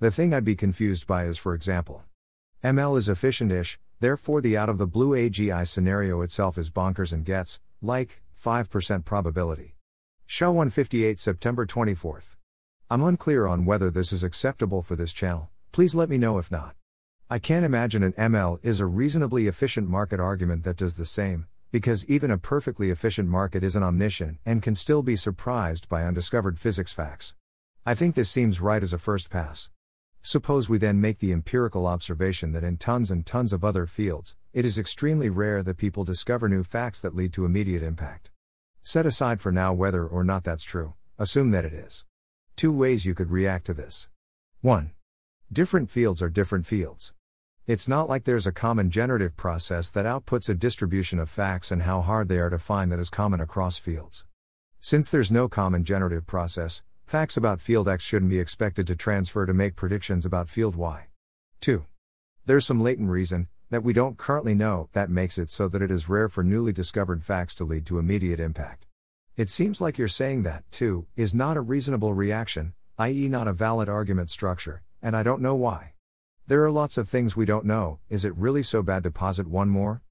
The 0.01 0.11
thing 0.11 0.33
I'd 0.33 0.43
be 0.43 0.57
confused 0.57 1.07
by 1.07 1.23
is 1.23 1.37
for 1.37 1.53
example, 1.53 2.03
ML 2.65 2.97
is 2.97 3.07
efficient-ish, 3.07 3.79
therefore 3.99 4.41
the 4.41 4.55
out 4.55 4.69
of 4.69 4.77
the 4.77 4.87
blue 4.87 5.11
AGI 5.11 5.67
scenario 5.67 6.21
itself 6.21 6.57
is 6.57 6.69
bonkers 6.69 7.11
and 7.11 7.25
gets, 7.25 7.59
like, 7.81 8.21
5% 8.39 9.05
probability. 9.05 9.75
Shah 10.25 10.51
158 10.51 11.19
September 11.19 11.65
24th. 11.65 12.35
I'm 12.89 13.03
unclear 13.03 13.47
on 13.47 13.65
whether 13.65 13.89
this 13.89 14.13
is 14.13 14.23
acceptable 14.23 14.81
for 14.81 14.95
this 14.95 15.13
channel, 15.13 15.49
please 15.71 15.95
let 15.95 16.09
me 16.09 16.17
know 16.17 16.37
if 16.37 16.51
not. 16.51 16.75
I 17.29 17.39
can't 17.39 17.65
imagine 17.65 18.03
an 18.03 18.13
ML 18.13 18.59
is 18.63 18.79
a 18.79 18.85
reasonably 18.85 19.47
efficient 19.47 19.89
market 19.89 20.19
argument 20.19 20.63
that 20.63 20.77
does 20.77 20.95
the 20.95 21.05
same, 21.05 21.47
because 21.71 22.05
even 22.07 22.31
a 22.31 22.37
perfectly 22.37 22.89
efficient 22.89 23.27
market 23.27 23.63
isn't 23.63 23.83
omniscient 23.83 24.37
and 24.45 24.63
can 24.63 24.75
still 24.75 25.03
be 25.03 25.15
surprised 25.15 25.89
by 25.89 26.03
undiscovered 26.03 26.57
physics 26.57 26.93
facts. 26.93 27.33
I 27.85 27.95
think 27.95 28.15
this 28.15 28.29
seems 28.29 28.61
right 28.61 28.81
as 28.81 28.93
a 28.93 28.97
first 28.97 29.29
pass. 29.29 29.69
Suppose 30.21 30.69
we 30.69 30.77
then 30.77 30.99
make 30.99 31.19
the 31.19 31.31
empirical 31.31 31.87
observation 31.87 32.51
that 32.51 32.63
in 32.63 32.77
tons 32.77 33.11
and 33.11 33.25
tons 33.25 33.53
of 33.53 33.63
other 33.63 33.85
fields, 33.85 34.35
it 34.53 34.65
is 34.65 34.77
extremely 34.77 35.29
rare 35.29 35.63
that 35.63 35.77
people 35.77 36.03
discover 36.03 36.49
new 36.49 36.63
facts 36.63 36.99
that 37.01 37.15
lead 37.15 37.31
to 37.33 37.45
immediate 37.45 37.83
impact. 37.83 38.29
Set 38.81 39.05
aside 39.05 39.39
for 39.39 39.51
now 39.51 39.73
whether 39.73 40.05
or 40.05 40.23
not 40.23 40.43
that's 40.43 40.63
true, 40.63 40.93
assume 41.17 41.51
that 41.51 41.65
it 41.65 41.73
is. 41.73 42.05
Two 42.55 42.71
ways 42.71 43.05
you 43.05 43.13
could 43.13 43.31
react 43.31 43.65
to 43.65 43.73
this. 43.73 44.09
1. 44.61 44.91
Different 45.51 45.89
fields 45.89 46.21
are 46.21 46.29
different 46.29 46.65
fields. 46.65 47.13
It's 47.67 47.87
not 47.87 48.07
like 48.07 48.23
there's 48.23 48.47
a 48.47 48.51
common 48.51 48.89
generative 48.89 49.35
process 49.35 49.91
that 49.91 50.05
outputs 50.05 50.49
a 50.49 50.55
distribution 50.55 51.19
of 51.19 51.29
facts 51.29 51.69
and 51.69 51.83
how 51.83 52.01
hard 52.01 52.29
they 52.29 52.39
are 52.39 52.49
to 52.49 52.57
find 52.57 52.91
that 52.91 52.99
is 52.99 53.09
common 53.09 53.41
across 53.41 53.77
fields. 53.77 54.25
Since 54.79 55.11
there's 55.11 55.31
no 55.31 55.49
common 55.49 55.83
generative 55.83 56.25
process, 56.25 56.81
facts 57.07 57.37
about 57.37 57.61
field 57.61 57.87
X 57.87 58.03
shouldn't 58.03 58.29
be 58.29 58.37
expected 58.37 58.85
to 58.85 58.93
transfer 58.93 59.45
to 59.45 59.53
make 59.53 59.77
predictions 59.77 60.25
about 60.25 60.49
field 60.49 60.75
Y. 60.75 61.07
2. 61.61 61.85
There's 62.45 62.65
some 62.65 62.83
latent 62.83 63.09
reason, 63.09 63.47
that 63.69 63.81
we 63.81 63.93
don't 63.93 64.17
currently 64.17 64.53
know, 64.53 64.89
that 64.91 65.09
makes 65.09 65.37
it 65.37 65.49
so 65.49 65.69
that 65.69 65.81
it 65.81 65.89
is 65.89 66.09
rare 66.09 66.27
for 66.27 66.43
newly 66.43 66.73
discovered 66.73 67.23
facts 67.23 67.55
to 67.55 67.63
lead 67.63 67.85
to 67.85 67.97
immediate 67.97 68.41
impact. 68.41 68.87
It 69.37 69.47
seems 69.47 69.79
like 69.79 69.97
you're 69.97 70.09
saying 70.09 70.43
that, 70.43 70.69
too, 70.69 71.07
is 71.15 71.33
not 71.33 71.55
a 71.55 71.61
reasonable 71.61 72.13
reaction, 72.13 72.73
i.e., 72.97 73.29
not 73.29 73.47
a 73.47 73.53
valid 73.53 73.87
argument 73.87 74.29
structure, 74.29 74.83
and 75.01 75.15
I 75.15 75.23
don't 75.23 75.41
know 75.41 75.55
why. 75.55 75.93
There 76.47 76.65
are 76.65 76.71
lots 76.71 76.97
of 76.97 77.07
things 77.07 77.37
we 77.37 77.45
don't 77.45 77.65
know, 77.65 77.99
is 78.09 78.25
it 78.25 78.35
really 78.35 78.63
so 78.63 78.83
bad 78.83 79.03
to 79.03 79.11
posit 79.11 79.47
one 79.47 79.69
more? 79.69 80.01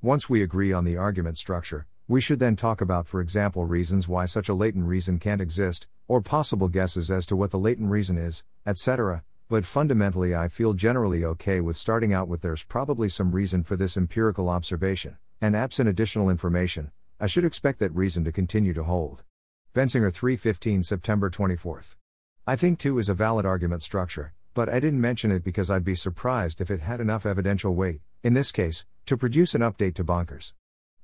Once 0.00 0.30
we 0.30 0.40
agree 0.40 0.72
on 0.72 0.84
the 0.84 0.96
argument 0.96 1.36
structure, 1.36 1.88
we 2.06 2.20
should 2.20 2.38
then 2.38 2.54
talk 2.54 2.82
about, 2.82 3.06
for 3.06 3.20
example, 3.20 3.64
reasons 3.64 4.06
why 4.06 4.26
such 4.26 4.50
a 4.50 4.54
latent 4.54 4.84
reason 4.84 5.18
can't 5.18 5.40
exist, 5.40 5.86
or 6.06 6.20
possible 6.20 6.68
guesses 6.68 7.10
as 7.10 7.24
to 7.24 7.34
what 7.34 7.50
the 7.50 7.58
latent 7.58 7.90
reason 7.90 8.18
is, 8.18 8.44
etc. 8.66 9.24
But 9.48 9.64
fundamentally, 9.64 10.34
I 10.34 10.48
feel 10.48 10.74
generally 10.74 11.24
okay 11.24 11.60
with 11.62 11.78
starting 11.78 12.12
out 12.12 12.28
with 12.28 12.42
there's 12.42 12.62
probably 12.62 13.08
some 13.08 13.32
reason 13.32 13.62
for 13.62 13.76
this 13.76 13.96
empirical 13.96 14.50
observation, 14.50 15.16
and 15.40 15.56
absent 15.56 15.88
additional 15.88 16.28
information, 16.28 16.90
I 17.18 17.26
should 17.26 17.44
expect 17.44 17.78
that 17.78 17.94
reason 17.94 18.22
to 18.24 18.32
continue 18.32 18.74
to 18.74 18.84
hold. 18.84 19.22
Bensinger 19.74 20.12
315 20.12 20.82
September 20.82 21.30
24th. 21.30 21.96
I 22.46 22.56
think 22.56 22.78
2 22.78 22.98
is 22.98 23.08
a 23.08 23.14
valid 23.14 23.46
argument 23.46 23.82
structure, 23.82 24.34
but 24.52 24.68
I 24.68 24.78
didn't 24.78 25.00
mention 25.00 25.30
it 25.30 25.42
because 25.42 25.70
I'd 25.70 25.84
be 25.84 25.94
surprised 25.94 26.60
if 26.60 26.70
it 26.70 26.80
had 26.80 27.00
enough 27.00 27.24
evidential 27.24 27.74
weight, 27.74 28.02
in 28.22 28.34
this 28.34 28.52
case, 28.52 28.84
to 29.06 29.16
produce 29.16 29.54
an 29.54 29.62
update 29.62 29.94
to 29.94 30.04
bonkers. 30.04 30.52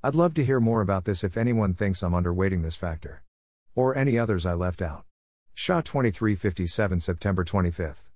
I'd 0.02 0.14
love 0.14 0.32
to 0.34 0.44
hear 0.46 0.60
more 0.60 0.80
about 0.80 1.04
this 1.04 1.22
if 1.22 1.36
anyone 1.36 1.74
thinks 1.74 2.02
I'm 2.02 2.12
underweighting 2.12 2.62
this 2.62 2.74
factor. 2.74 3.22
Or 3.74 3.94
any 3.94 4.18
others 4.18 4.46
I 4.46 4.54
left 4.54 4.80
out. 4.80 5.04
Shah 5.52 5.82
2357 5.82 7.00
September 7.00 7.44
25th. 7.44 8.08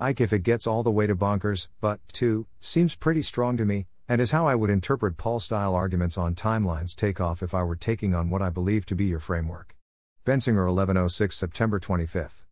Ike 0.00 0.22
if 0.22 0.32
it 0.32 0.42
gets 0.44 0.66
all 0.66 0.82
the 0.82 0.90
way 0.90 1.06
to 1.06 1.14
bonkers, 1.14 1.68
but, 1.78 2.00
2, 2.14 2.46
seems 2.58 2.96
pretty 2.96 3.20
strong 3.20 3.58
to 3.58 3.66
me, 3.66 3.86
and 4.08 4.18
is 4.18 4.30
how 4.30 4.46
I 4.46 4.54
would 4.54 4.70
interpret 4.70 5.18
Paul 5.18 5.38
style 5.38 5.74
arguments 5.74 6.16
on 6.16 6.34
timelines 6.34 6.96
take 6.96 7.20
off 7.20 7.42
if 7.42 7.52
I 7.52 7.62
were 7.64 7.76
taking 7.76 8.14
on 8.14 8.30
what 8.30 8.40
I 8.40 8.48
believe 8.48 8.86
to 8.86 8.94
be 8.94 9.04
your 9.04 9.18
framework. 9.18 9.76
Bensinger 10.24 10.66
1106 10.66 11.36
September 11.36 11.78
25th. 11.78 12.44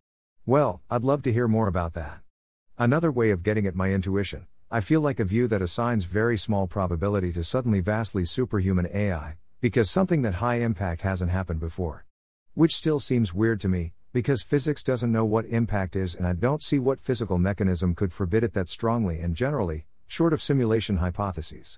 Well, 0.45 0.83
I'd 0.91 1.03
love 1.03 1.23
to 1.23 1.33
hear 1.33 1.47
more 1.47 1.67
about 1.67 1.95
that. 1.95 2.19
Another 2.77 3.11
way 3.11 3.31
of 3.31 3.41
getting 3.41 3.65
at 3.65 3.73
my 3.73 3.91
intuition, 3.91 4.45
I 4.71 4.81
feel 4.81 4.99
like 4.99 5.19
a 5.19 5.25
view 5.25 5.47
that 5.47 5.61
assigns 5.61 6.05
very 6.05 6.37
small 6.37 6.65
probability 6.65 7.31
to 7.33 7.43
suddenly 7.43 7.81
vastly 7.81 8.25
superhuman 8.25 8.87
AI, 8.91 9.35
because 9.61 9.91
something 9.91 10.23
that 10.23 10.35
high 10.35 10.55
impact 10.55 11.01
hasn't 11.01 11.29
happened 11.29 11.59
before. 11.59 12.05
Which 12.55 12.75
still 12.75 12.99
seems 12.99 13.33
weird 13.33 13.59
to 13.61 13.67
me, 13.67 13.93
because 14.11 14.41
physics 14.41 14.81
doesn't 14.81 15.11
know 15.11 15.23
what 15.23 15.45
impact 15.45 15.95
is 15.95 16.15
and 16.15 16.25
I 16.25 16.33
don't 16.33 16.63
see 16.63 16.79
what 16.79 16.99
physical 16.99 17.37
mechanism 17.37 17.93
could 17.93 18.11
forbid 18.11 18.43
it 18.43 18.53
that 18.53 18.67
strongly 18.67 19.19
and 19.19 19.35
generally, 19.35 19.85
short 20.07 20.33
of 20.33 20.41
simulation 20.41 20.97
hypotheses 20.97 21.77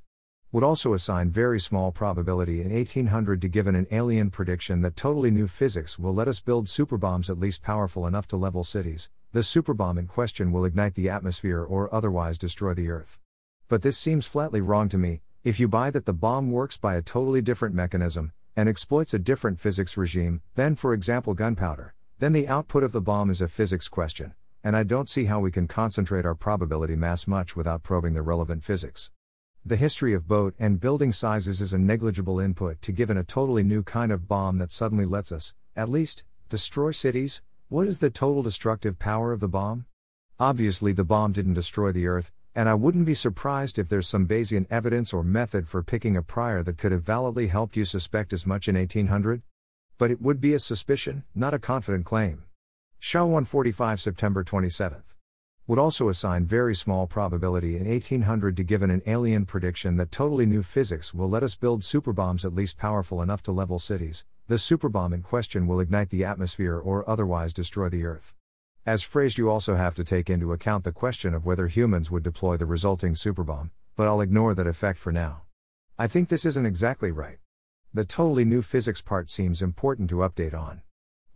would 0.54 0.64
also 0.64 0.94
assign 0.94 1.30
very 1.30 1.60
small 1.60 1.92
probability 1.92 2.62
in 2.62 2.72
1800 2.72 3.42
to 3.42 3.50
given 3.50 3.76
an 3.76 3.86
alien 3.92 4.30
prediction 4.30 4.82
that 4.82 4.96
totally 4.96 5.30
new 5.30 5.46
physics 5.46 6.00
will 6.00 6.14
let 6.14 6.30
us 6.30 6.40
build 6.40 6.68
superbombs 6.68 7.30
at 7.30 7.38
least 7.38 7.62
powerful 7.62 8.08
enough 8.08 8.30
to 8.30 8.38
level 8.38 8.64
cities. 8.64 9.10
The 9.34 9.42
superbomb 9.42 10.00
in 10.00 10.08
question 10.08 10.54
will 10.54 10.64
ignite 10.64 10.96
the 10.96 11.10
atmosphere 11.10 11.62
or 11.62 11.94
otherwise 11.94 12.38
destroy 12.38 12.74
the 12.74 12.90
Earth. 12.90 13.20
But 13.68 13.82
this 13.82 13.98
seems 13.98 14.26
flatly 14.26 14.62
wrong 14.62 14.88
to 14.90 14.98
me. 14.98 15.22
If 15.44 15.60
you 15.60 15.68
buy 15.68 15.92
that 15.92 16.06
the 16.06 16.14
bomb 16.14 16.50
works 16.50 16.78
by 16.78 16.96
a 16.96 17.02
totally 17.02 17.42
different 17.42 17.76
mechanism 17.76 18.32
and 18.56 18.70
exploits 18.70 19.14
a 19.14 19.20
different 19.20 19.60
physics 19.60 19.98
regime 19.98 20.42
than, 20.56 20.76
for 20.76 20.94
example, 20.94 21.34
gunpowder, 21.34 21.94
then 22.20 22.32
the 22.32 22.48
output 22.48 22.84
of 22.84 22.94
the 22.94 23.02
bomb 23.02 23.30
is 23.30 23.42
a 23.42 23.48
physics 23.48 23.90
question, 23.90 24.34
and 24.64 24.76
I 24.76 24.84
don't 24.84 25.10
see 25.10 25.26
how 25.26 25.42
we 25.42 25.52
can 25.52 25.68
concentrate 25.68 26.26
our 26.26 26.34
probability 26.34 26.96
mass 26.96 27.28
much 27.28 27.56
without 27.56 27.84
probing 27.84 28.14
the 28.14 28.22
relevant 28.22 28.64
physics. 28.64 29.12
The 29.66 29.76
history 29.76 30.14
of 30.14 30.28
boat 30.28 30.56
and 30.58 30.80
building 30.80 31.12
sizes 31.12 31.60
is 31.60 31.74
a 31.74 31.78
negligible 31.78 32.40
input 32.40 32.82
to 32.82 32.94
given 32.94 33.18
a 33.18 33.24
totally 33.26 33.64
new 33.64 33.84
kind 33.84 34.14
of 34.14 34.28
bomb 34.28 34.58
that 34.60 34.72
suddenly 34.72 35.06
lets 35.06 35.34
us, 35.34 35.54
at 35.76 35.90
least, 35.90 36.24
destroy 36.48 36.92
cities. 36.92 37.42
What 37.70 37.90
is 37.90 38.00
the 38.00 38.10
total 38.10 38.44
destructive 38.44 38.98
power 38.98 39.34
of 39.34 39.42
the 39.42 39.50
bomb? 39.50 39.88
Obviously, 40.40 40.94
the 40.94 41.04
bomb 41.04 41.34
didn't 41.34 41.56
destroy 41.56 41.92
the 41.92 42.08
Earth, 42.08 42.32
and 42.56 42.70
I 42.70 42.76
wouldn't 42.76 43.06
be 43.06 43.14
surprised 43.14 43.78
if 43.78 43.90
there's 43.90 44.08
some 44.08 44.26
Bayesian 44.26 44.68
evidence 44.70 45.12
or 45.12 45.22
method 45.22 45.68
for 45.68 45.84
picking 45.84 46.16
a 46.16 46.22
prior 46.22 46.64
that 46.64 46.78
could 46.78 46.94
have 46.94 47.04
validly 47.04 47.48
helped 47.48 47.76
you 47.76 47.84
suspect 47.84 48.32
as 48.32 48.48
much 48.48 48.70
in 48.70 48.76
1800. 48.76 49.42
But 49.98 50.12
it 50.12 50.22
would 50.22 50.40
be 50.40 50.54
a 50.54 50.60
suspicion, 50.60 51.26
not 51.36 51.54
a 51.54 51.60
confident 51.60 52.06
claim. 52.06 52.44
Shah 53.00 53.26
145 53.26 54.00
September 54.00 54.46
27th 54.46 55.17
would 55.68 55.78
also 55.78 56.08
assign 56.08 56.46
very 56.46 56.74
small 56.74 57.06
probability 57.06 57.76
in 57.76 57.86
1800 57.86 58.56
to 58.56 58.64
given 58.64 58.90
an 58.90 59.02
alien 59.06 59.46
prediction 59.46 59.98
that 59.98 60.14
totally 60.14 60.46
new 60.46 60.64
physics 60.64 61.14
will 61.14 61.30
let 61.30 61.44
us 61.44 61.58
build 61.58 61.82
superbombs 61.82 62.46
at 62.46 62.56
least 62.56 62.78
powerful 62.78 63.22
enough 63.22 63.44
to 63.44 63.52
level 63.52 63.78
cities. 63.78 64.24
The 64.48 64.56
superbomb 64.56 65.14
in 65.14 65.24
question 65.24 65.68
will 65.68 65.82
ignite 65.82 66.10
the 66.10 66.24
atmosphere 66.24 66.78
or 66.78 67.08
otherwise 67.10 67.54
destroy 67.54 67.90
the 67.90 68.06
Earth. 68.06 68.34
As 68.86 69.04
phrased, 69.04 69.38
you 69.38 69.50
also 69.50 69.76
have 69.76 69.94
to 69.96 70.06
take 70.06 70.30
into 70.30 70.54
account 70.54 70.86
the 70.86 70.94
question 70.94 71.34
of 71.34 71.46
whether 71.46 71.68
humans 71.68 72.10
would 72.10 72.24
deploy 72.24 72.56
the 72.56 72.66
resulting 72.66 73.14
superbomb, 73.14 73.72
but 73.98 74.08
I'll 74.08 74.22
ignore 74.22 74.54
that 74.54 74.68
effect 74.68 74.98
for 74.98 75.12
now. 75.12 75.42
I 76.00 76.08
think 76.08 76.30
this 76.30 76.46
isn't 76.46 76.66
exactly 76.66 77.12
right. 77.12 77.40
The 77.94 78.06
totally 78.06 78.46
new 78.46 78.62
physics 78.62 79.02
part 79.02 79.30
seems 79.30 79.62
important 79.62 80.10
to 80.12 80.18
update 80.18 80.54
on. 80.54 80.82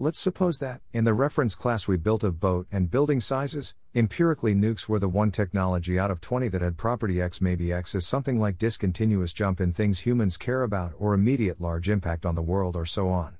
Let's 0.01 0.17
suppose 0.17 0.57
that, 0.57 0.81
in 0.93 1.03
the 1.03 1.13
reference 1.13 1.53
class 1.53 1.87
we 1.87 1.95
built 1.95 2.23
of 2.23 2.39
boat 2.39 2.65
and 2.71 2.89
building 2.89 3.19
sizes, 3.19 3.75
empirically 3.93 4.55
nukes 4.55 4.89
were 4.89 4.97
the 4.97 5.07
one 5.07 5.29
technology 5.29 5.99
out 5.99 6.09
of 6.09 6.19
20 6.19 6.47
that 6.47 6.61
had 6.63 6.75
property 6.75 7.21
X. 7.21 7.39
Maybe 7.39 7.71
X 7.71 7.93
is 7.93 8.07
something 8.07 8.39
like 8.39 8.57
discontinuous 8.57 9.31
jump 9.31 9.61
in 9.61 9.73
things 9.73 9.99
humans 9.99 10.37
care 10.37 10.63
about 10.63 10.93
or 10.97 11.13
immediate 11.13 11.61
large 11.61 11.87
impact 11.87 12.25
on 12.25 12.33
the 12.33 12.41
world 12.41 12.75
or 12.75 12.83
so 12.83 13.09
on. 13.09 13.37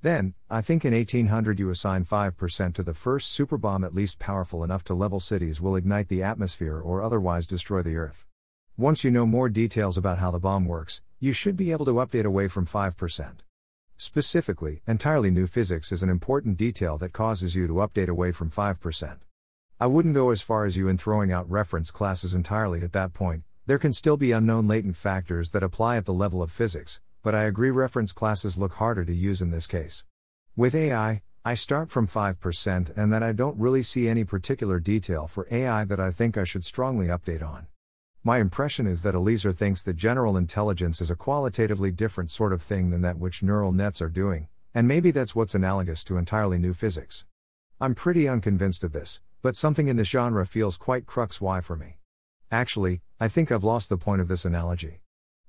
Then, 0.00 0.32
I 0.48 0.62
think 0.62 0.86
in 0.86 0.94
1800 0.94 1.58
you 1.58 1.68
assign 1.68 2.06
5% 2.06 2.72
to 2.72 2.82
the 2.82 2.94
first 2.94 3.38
superbomb 3.38 3.84
at 3.84 3.94
least 3.94 4.18
powerful 4.18 4.64
enough 4.64 4.84
to 4.84 4.94
level 4.94 5.20
cities 5.20 5.60
will 5.60 5.76
ignite 5.76 6.08
the 6.08 6.22
atmosphere 6.22 6.80
or 6.80 7.02
otherwise 7.02 7.46
destroy 7.46 7.82
the 7.82 7.98
Earth. 7.98 8.24
Once 8.78 9.04
you 9.04 9.10
know 9.10 9.26
more 9.26 9.50
details 9.50 9.98
about 9.98 10.20
how 10.20 10.30
the 10.30 10.40
bomb 10.40 10.64
works, 10.64 11.02
you 11.20 11.34
should 11.34 11.54
be 11.54 11.70
able 11.70 11.84
to 11.84 11.92
update 11.92 12.24
away 12.24 12.48
from 12.48 12.64
5%. 12.64 13.40
Specifically, 14.00 14.80
entirely 14.86 15.28
new 15.28 15.48
physics 15.48 15.90
is 15.90 16.04
an 16.04 16.08
important 16.08 16.56
detail 16.56 16.98
that 16.98 17.12
causes 17.12 17.56
you 17.56 17.66
to 17.66 17.74
update 17.74 18.06
away 18.06 18.30
from 18.30 18.48
5%. 18.48 19.18
I 19.80 19.86
wouldn't 19.88 20.14
go 20.14 20.30
as 20.30 20.40
far 20.40 20.66
as 20.66 20.76
you 20.76 20.86
in 20.86 20.96
throwing 20.96 21.32
out 21.32 21.50
reference 21.50 21.90
classes 21.90 22.32
entirely 22.32 22.82
at 22.82 22.92
that 22.92 23.12
point, 23.12 23.42
there 23.66 23.76
can 23.76 23.92
still 23.92 24.16
be 24.16 24.30
unknown 24.30 24.68
latent 24.68 24.94
factors 24.94 25.50
that 25.50 25.64
apply 25.64 25.96
at 25.96 26.04
the 26.04 26.14
level 26.14 26.44
of 26.44 26.52
physics, 26.52 27.00
but 27.24 27.34
I 27.34 27.42
agree 27.42 27.72
reference 27.72 28.12
classes 28.12 28.56
look 28.56 28.74
harder 28.74 29.04
to 29.04 29.12
use 29.12 29.42
in 29.42 29.50
this 29.50 29.66
case. 29.66 30.04
With 30.54 30.76
AI, 30.76 31.22
I 31.44 31.54
start 31.54 31.90
from 31.90 32.06
5% 32.06 32.96
and 32.96 33.12
then 33.12 33.24
I 33.24 33.32
don't 33.32 33.58
really 33.58 33.82
see 33.82 34.08
any 34.08 34.22
particular 34.22 34.78
detail 34.78 35.26
for 35.26 35.48
AI 35.50 35.84
that 35.86 35.98
I 35.98 36.12
think 36.12 36.38
I 36.38 36.44
should 36.44 36.64
strongly 36.64 37.08
update 37.08 37.42
on. 37.42 37.66
My 38.24 38.38
impression 38.38 38.86
is 38.86 39.02
that 39.02 39.14
Eliezer 39.14 39.52
thinks 39.52 39.82
that 39.84 39.96
general 39.96 40.36
intelligence 40.36 41.00
is 41.00 41.10
a 41.10 41.16
qualitatively 41.16 41.92
different 41.92 42.30
sort 42.30 42.52
of 42.52 42.60
thing 42.60 42.90
than 42.90 43.00
that 43.02 43.18
which 43.18 43.42
neural 43.42 43.72
nets 43.72 44.02
are 44.02 44.08
doing, 44.08 44.48
and 44.74 44.88
maybe 44.88 45.12
that's 45.12 45.36
what's 45.36 45.54
analogous 45.54 46.02
to 46.04 46.16
entirely 46.16 46.58
new 46.58 46.74
physics. 46.74 47.24
I'm 47.80 47.94
pretty 47.94 48.28
unconvinced 48.28 48.82
of 48.82 48.92
this, 48.92 49.20
but 49.40 49.56
something 49.56 49.86
in 49.86 49.96
the 49.96 50.04
genre 50.04 50.44
feels 50.44 50.76
quite 50.76 51.06
cruxy 51.06 51.62
for 51.62 51.76
me. 51.76 51.98
Actually, 52.50 53.02
I 53.20 53.28
think 53.28 53.52
I've 53.52 53.64
lost 53.64 53.88
the 53.88 53.96
point 53.96 54.20
of 54.20 54.28
this 54.28 54.44
analogy. 54.44 55.00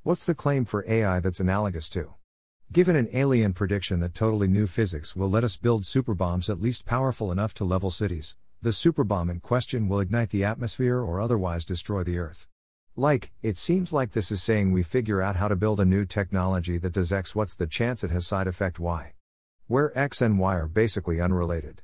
What's 0.04 0.26
the 0.26 0.36
claim 0.36 0.64
for 0.64 0.86
AI 0.88 1.20
that's 1.20 1.40
analogous 1.40 1.90
to? 1.90 2.14
Given 2.72 2.96
an 2.96 3.10
alien 3.14 3.54
prediction 3.54 4.00
that 4.02 4.14
totally 4.14 4.48
new 4.48 4.68
physics 4.68 5.16
will 5.16 5.30
let 5.30 5.44
us 5.44 5.58
build 5.58 5.82
superbombs 5.82 6.52
at 6.52 6.62
least 6.62 6.86
powerful 6.86 7.32
enough 7.32 7.56
to 7.56 7.66
level 7.66 7.90
cities, 7.90 8.38
the 8.62 8.70
superbomb 8.70 9.32
in 9.32 9.40
question 9.40 9.88
will 9.88 10.00
ignite 10.00 10.30
the 10.30 10.44
atmosphere 10.44 11.00
or 11.00 11.20
otherwise 11.20 11.66
destroy 11.66 12.04
the 12.04 12.20
Earth. 12.20 12.48
Like, 13.00 13.32
it 13.42 13.56
seems 13.56 13.94
like 13.94 14.12
this 14.12 14.30
is 14.30 14.44
saying 14.44 14.74
we 14.74 14.84
figure 14.84 15.22
out 15.22 15.38
how 15.38 15.48
to 15.48 15.56
build 15.56 15.80
a 15.80 15.86
new 15.86 16.04
technology 16.04 16.78
that 16.80 16.92
does 16.92 17.14
X, 17.14 17.34
what's 17.34 17.56
the 17.56 17.66
chance 17.66 18.04
it 18.04 18.12
has 18.12 18.28
side 18.28 18.46
effect 18.46 18.78
Y? 18.78 19.14
Where 19.68 19.98
X 19.98 20.22
and 20.22 20.38
Y 20.38 20.56
are 20.56 20.68
basically 20.68 21.22
unrelated. 21.22 21.82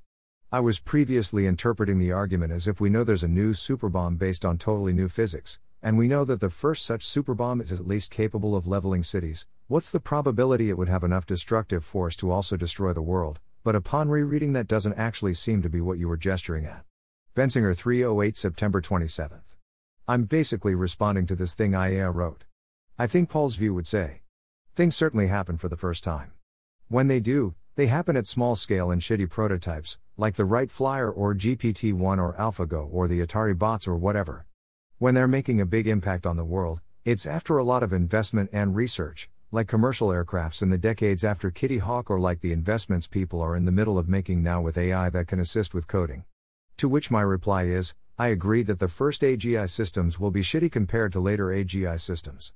I 0.51 0.59
was 0.59 0.81
previously 0.81 1.47
interpreting 1.47 1.99
the 1.99 2.11
argument 2.11 2.51
as 2.51 2.67
if 2.67 2.81
we 2.81 2.89
know 2.89 3.05
there's 3.05 3.23
a 3.23 3.29
new 3.29 3.53
superbomb 3.53 4.17
based 4.17 4.43
on 4.43 4.57
totally 4.57 4.91
new 4.91 5.07
physics, 5.07 5.57
and 5.81 5.97
we 5.97 6.09
know 6.09 6.25
that 6.25 6.41
the 6.41 6.49
first 6.49 6.83
such 6.83 7.07
superbomb 7.07 7.63
is 7.63 7.71
at 7.71 7.87
least 7.87 8.11
capable 8.11 8.53
of 8.53 8.67
leveling 8.67 9.01
cities. 9.01 9.47
What's 9.67 9.93
the 9.93 10.01
probability 10.01 10.69
it 10.69 10.77
would 10.77 10.89
have 10.89 11.05
enough 11.05 11.25
destructive 11.25 11.85
force 11.85 12.17
to 12.17 12.29
also 12.29 12.57
destroy 12.57 12.91
the 12.91 13.01
world? 13.01 13.39
But 13.63 13.77
upon 13.77 14.09
rereading, 14.09 14.51
that 14.51 14.67
doesn't 14.67 14.95
actually 14.95 15.35
seem 15.35 15.61
to 15.61 15.69
be 15.69 15.79
what 15.79 15.97
you 15.97 16.09
were 16.09 16.17
gesturing 16.17 16.65
at. 16.65 16.83
Bensinger 17.33 17.73
308 17.73 18.35
September 18.35 18.81
27th. 18.81 19.54
I'm 20.07 20.25
basically 20.25 20.75
responding 20.75 21.25
to 21.25 21.35
this 21.35 21.55
thing 21.55 21.71
Ajeya 21.71 22.13
wrote. 22.13 22.43
I 22.99 23.07
think 23.07 23.27
Paul's 23.27 23.55
view 23.55 23.73
would 23.73 23.87
say. 23.87 24.21
Things 24.75 24.95
certainly 24.95 25.25
happen 25.25 25.57
for 25.57 25.67
the 25.67 25.75
first 25.75 26.03
time. 26.03 26.31
When 26.89 27.07
they 27.07 27.19
do, 27.19 27.55
they 27.75 27.87
happen 27.87 28.15
at 28.15 28.27
small 28.27 28.55
scale 28.55 28.91
in 28.91 28.99
shitty 28.99 29.31
prototypes, 29.31 29.97
like 30.15 30.35
the 30.35 30.45
Wright 30.45 30.69
Flyer 30.69 31.09
or 31.09 31.33
GPT 31.33 31.91
1 31.91 32.19
or 32.19 32.33
AlphaGo 32.33 32.87
or 32.93 33.07
the 33.07 33.19
Atari 33.25 33.57
bots 33.57 33.87
or 33.87 33.97
whatever. 33.97 34.45
When 34.99 35.15
they're 35.15 35.27
making 35.27 35.59
a 35.59 35.65
big 35.65 35.87
impact 35.87 36.27
on 36.27 36.37
the 36.37 36.45
world, 36.45 36.81
it's 37.03 37.25
after 37.25 37.57
a 37.57 37.63
lot 37.63 37.81
of 37.81 37.91
investment 37.91 38.51
and 38.53 38.75
research, 38.75 39.27
like 39.51 39.67
commercial 39.67 40.09
aircrafts 40.09 40.61
in 40.61 40.69
the 40.69 40.77
decades 40.77 41.23
after 41.23 41.49
Kitty 41.49 41.79
Hawk 41.79 42.11
or 42.11 42.19
like 42.19 42.41
the 42.41 42.51
investments 42.51 43.07
people 43.07 43.41
are 43.41 43.55
in 43.55 43.65
the 43.65 43.71
middle 43.71 43.97
of 43.97 44.07
making 44.07 44.43
now 44.43 44.61
with 44.61 44.77
AI 44.77 45.09
that 45.09 45.27
can 45.27 45.39
assist 45.39 45.73
with 45.73 45.87
coding. 45.87 46.25
To 46.77 46.87
which 46.87 47.09
my 47.09 47.21
reply 47.23 47.63
is, 47.63 47.95
I 48.17 48.27
agree 48.27 48.63
that 48.63 48.79
the 48.79 48.87
first 48.87 49.23
AGI 49.23 49.69
systems 49.69 50.21
will 50.21 50.31
be 50.31 50.39
shitty 50.39 50.71
compared 50.71 51.11
to 51.11 51.19
later 51.19 51.47
AGI 51.47 51.99
systems. 51.99 52.53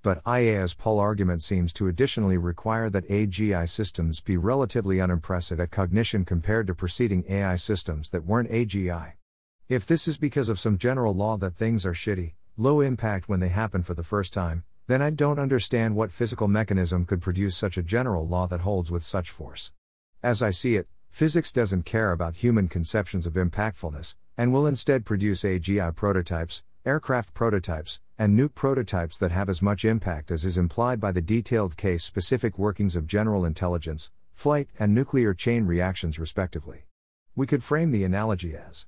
But 0.00 0.24
Ajeya's 0.24 0.72
Paul 0.72 0.98
argument 0.98 1.42
seems 1.42 1.74
to 1.74 1.86
additionally 1.86 2.38
require 2.38 2.88
that 2.88 3.06
AGI 3.10 3.68
systems 3.68 4.22
be 4.22 4.38
relatively 4.38 5.02
unimpressive 5.02 5.60
at 5.60 5.70
cognition 5.70 6.24
compared 6.24 6.66
to 6.68 6.74
preceding 6.74 7.26
AI 7.28 7.56
systems 7.56 8.08
that 8.08 8.24
weren't 8.24 8.50
AGI. 8.50 9.12
If 9.68 9.86
this 9.86 10.08
is 10.08 10.16
because 10.16 10.48
of 10.48 10.58
some 10.58 10.78
general 10.78 11.12
law 11.14 11.36
that 11.36 11.56
things 11.56 11.84
are 11.84 11.92
shitty, 11.92 12.32
low 12.56 12.80
impact 12.80 13.28
when 13.28 13.40
they 13.40 13.50
happen 13.50 13.82
for 13.82 13.92
the 13.92 14.02
first 14.02 14.32
time, 14.32 14.64
then 14.86 15.02
I 15.02 15.10
don't 15.10 15.38
understand 15.38 15.94
what 15.94 16.10
physical 16.10 16.48
mechanism 16.48 17.04
could 17.04 17.20
produce 17.20 17.54
such 17.54 17.76
a 17.76 17.82
general 17.82 18.26
law 18.26 18.46
that 18.46 18.60
holds 18.60 18.90
with 18.90 19.02
such 19.02 19.28
force. 19.28 19.72
As 20.22 20.42
I 20.42 20.52
see 20.52 20.76
it, 20.76 20.88
Physics 21.12 21.52
doesn't 21.52 21.84
care 21.84 22.10
about 22.10 22.36
human 22.36 22.68
conceptions 22.68 23.26
of 23.26 23.34
impactfulness, 23.34 24.14
and 24.36 24.52
will 24.52 24.66
instead 24.66 25.04
produce 25.04 25.42
AGI 25.42 25.94
prototypes, 25.94 26.62
aircraft 26.84 27.34
prototypes, 27.34 28.00
and 28.18 28.38
nuke 28.38 28.54
prototypes 28.54 29.18
that 29.18 29.32
have 29.32 29.48
as 29.48 29.62
much 29.62 29.84
impact 29.84 30.30
as 30.30 30.44
is 30.44 30.58
implied 30.58 31.00
by 31.00 31.12
the 31.12 31.20
detailed 31.20 31.76
case 31.76 32.04
specific 32.04 32.58
workings 32.58 32.96
of 32.96 33.06
general 33.06 33.44
intelligence, 33.44 34.10
flight, 34.32 34.68
and 34.78 34.94
nuclear 34.94 35.34
chain 35.34 35.66
reactions, 35.66 36.18
respectively. 36.18 36.84
We 37.36 37.46
could 37.46 37.62
frame 37.62 37.90
the 37.90 38.04
analogy 38.04 38.54
as 38.54 38.86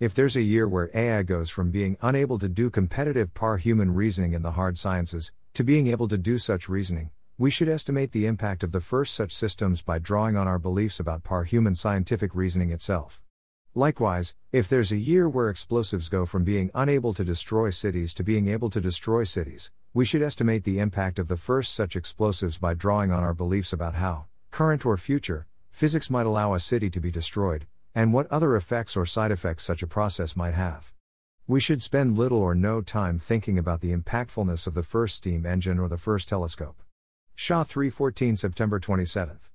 if 0.00 0.14
there's 0.14 0.36
a 0.36 0.42
year 0.42 0.68
where 0.68 0.90
AI 0.94 1.22
goes 1.22 1.50
from 1.50 1.70
being 1.70 1.96
unable 2.02 2.38
to 2.38 2.48
do 2.48 2.68
competitive 2.68 3.32
par 3.32 3.58
human 3.58 3.94
reasoning 3.94 4.32
in 4.32 4.42
the 4.42 4.52
hard 4.52 4.76
sciences, 4.76 5.32
to 5.54 5.64
being 5.64 5.86
able 5.86 6.08
to 6.08 6.18
do 6.18 6.36
such 6.36 6.68
reasoning, 6.68 7.10
we 7.36 7.50
should 7.50 7.68
estimate 7.68 8.12
the 8.12 8.26
impact 8.26 8.62
of 8.62 8.70
the 8.70 8.80
first 8.80 9.12
such 9.12 9.32
systems 9.32 9.82
by 9.82 9.98
drawing 9.98 10.36
on 10.36 10.46
our 10.46 10.58
beliefs 10.58 11.00
about 11.00 11.24
par 11.24 11.42
human 11.42 11.74
scientific 11.74 12.32
reasoning 12.32 12.70
itself. 12.70 13.23
Likewise, 13.76 14.36
if 14.52 14.68
there's 14.68 14.92
a 14.92 14.96
year 14.96 15.28
where 15.28 15.50
explosives 15.50 16.08
go 16.08 16.24
from 16.24 16.44
being 16.44 16.70
unable 16.76 17.12
to 17.12 17.24
destroy 17.24 17.70
cities 17.70 18.14
to 18.14 18.22
being 18.22 18.46
able 18.46 18.70
to 18.70 18.80
destroy 18.80 19.24
cities, 19.24 19.72
we 19.92 20.04
should 20.04 20.22
estimate 20.22 20.62
the 20.62 20.78
impact 20.78 21.18
of 21.18 21.26
the 21.26 21.36
first 21.36 21.74
such 21.74 21.96
explosives 21.96 22.56
by 22.56 22.72
drawing 22.72 23.10
on 23.10 23.24
our 23.24 23.34
beliefs 23.34 23.72
about 23.72 23.96
how, 23.96 24.26
current 24.52 24.86
or 24.86 24.96
future, 24.96 25.48
physics 25.72 26.08
might 26.08 26.24
allow 26.24 26.54
a 26.54 26.60
city 26.60 26.88
to 26.88 27.00
be 27.00 27.10
destroyed, 27.10 27.66
and 27.96 28.12
what 28.12 28.30
other 28.30 28.54
effects 28.54 28.96
or 28.96 29.04
side 29.04 29.32
effects 29.32 29.64
such 29.64 29.82
a 29.82 29.88
process 29.88 30.36
might 30.36 30.54
have. 30.54 30.94
We 31.48 31.58
should 31.58 31.82
spend 31.82 32.16
little 32.16 32.38
or 32.38 32.54
no 32.54 32.80
time 32.80 33.18
thinking 33.18 33.58
about 33.58 33.80
the 33.80 33.92
impactfulness 33.92 34.68
of 34.68 34.74
the 34.74 34.84
first 34.84 35.16
steam 35.16 35.44
engine 35.44 35.80
or 35.80 35.88
the 35.88 35.98
first 35.98 36.28
telescope. 36.28 36.80
Shah 37.34 37.64
314 37.64 38.36
September 38.36 38.78
27th. 38.78 39.50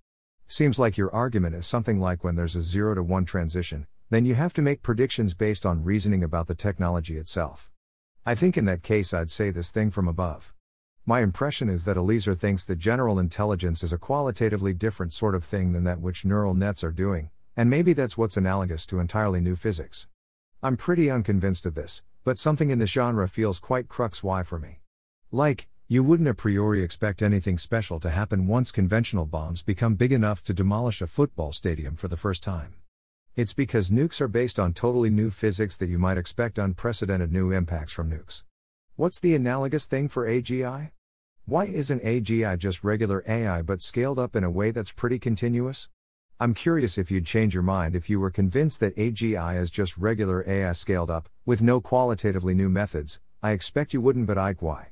Seems 0.46 0.78
like 0.78 0.98
your 0.98 1.14
argument 1.16 1.56
is 1.56 1.66
something 1.66 2.02
like 2.02 2.22
when 2.22 2.36
there's 2.36 2.58
a 2.58 2.62
0 2.62 2.96
to 2.96 3.04
1 3.04 3.24
transition, 3.24 3.88
then 4.10 4.26
you 4.26 4.36
have 4.36 4.54
to 4.54 4.62
make 4.62 4.82
predictions 4.82 5.34
based 5.34 5.66
on 5.66 5.84
reasoning 5.84 6.24
about 6.24 6.48
the 6.48 6.56
technology 6.56 7.18
itself. 7.18 7.72
I 8.26 8.36
think 8.36 8.58
in 8.58 8.66
that 8.66 8.84
case 8.84 9.14
I'd 9.14 9.32
say 9.32 9.52
this 9.52 9.70
thing 9.70 9.92
from 9.92 10.08
above. 10.08 10.54
My 11.06 11.22
impression 11.22 11.70
is 11.70 11.86
that 11.86 11.98
Eliezer 11.98 12.36
thinks 12.36 12.66
that 12.66 12.78
general 12.78 13.18
intelligence 13.18 13.84
is 13.84 13.94
a 13.94 13.98
qualitatively 13.98 14.74
different 14.74 15.14
sort 15.14 15.34
of 15.34 15.44
thing 15.44 15.74
than 15.74 15.84
that 15.86 16.02
which 16.02 16.26
neural 16.26 16.54
nets 16.54 16.84
are 16.84 16.92
doing, 16.92 17.32
and 17.56 17.70
maybe 17.70 17.94
that's 17.94 18.18
what's 18.18 18.38
analogous 18.38 18.86
to 18.88 19.00
entirely 19.00 19.40
new 19.40 19.56
physics. 19.56 20.08
I'm 20.62 20.78
pretty 20.78 21.10
unconvinced 21.10 21.66
of 21.66 21.74
this, 21.74 22.04
but 22.24 22.38
something 22.38 22.70
in 22.70 22.80
the 22.80 22.86
genre 22.86 23.28
feels 23.28 23.60
quite 23.60 23.88
cruxy 23.88 24.46
for 24.46 24.60
me. 24.60 24.82
Like, 25.32 25.68
you 25.88 26.04
wouldn't 26.04 26.30
a 26.30 26.36
priori 26.36 26.84
expect 26.84 27.24
anything 27.24 27.58
special 27.58 28.00
to 28.02 28.12
happen 28.12 28.46
once 28.46 28.72
conventional 28.72 29.26
bombs 29.26 29.64
become 29.64 29.96
big 29.96 30.12
enough 30.12 30.44
to 30.44 30.54
demolish 30.54 31.02
a 31.02 31.08
football 31.08 31.52
stadium 31.52 31.96
for 31.96 32.08
the 32.08 32.18
first 32.18 32.44
time. 32.44 32.79
It's 33.36 33.54
because 33.54 33.90
nukes 33.90 34.20
are 34.20 34.28
based 34.28 34.60
on 34.60 34.74
totally 34.74 35.10
new 35.10 35.30
physics 35.30 35.78
that 35.78 35.90
you 35.90 35.98
might 35.98 36.18
expect 36.18 36.58
unprecedented 36.58 37.32
new 37.32 37.52
impacts 37.52 37.94
from 37.94 38.12
nukes. 38.12 38.44
What's 38.96 39.20
the 39.20 39.34
analogous 39.34 39.86
thing 39.86 40.10
for 40.10 40.28
AGI? 40.28 40.92
Why 41.46 41.66
isn't 41.66 42.04
AGI 42.04 42.58
just 42.58 42.84
regular 42.84 43.24
AI 43.28 43.62
but 43.62 43.82
scaled 43.82 44.20
up 44.20 44.36
in 44.36 44.44
a 44.44 44.52
way 44.52 44.72
that's 44.72 44.92
pretty 44.92 45.20
continuous? 45.20 45.90
I'm 46.40 46.54
curious 46.54 46.98
if 46.98 47.10
you'd 47.12 47.26
change 47.26 47.54
your 47.54 47.64
mind 47.64 47.96
if 47.96 48.10
you 48.10 48.20
were 48.20 48.30
convinced 48.30 48.80
that 48.82 48.96
AGI 48.98 49.60
is 49.60 49.72
just 49.72 49.98
regular 49.98 50.44
AI 50.48 50.74
scaled 50.74 51.10
up, 51.10 51.28
with 51.46 51.62
no 51.62 51.82
qualitatively 51.82 52.54
new 52.54 52.70
methods. 52.70 53.20
I 53.42 53.52
expect 53.52 53.94
you 53.94 54.02
wouldn't, 54.02 54.28
but 54.28 54.38
Ike, 54.38 54.62
why? 54.62 54.90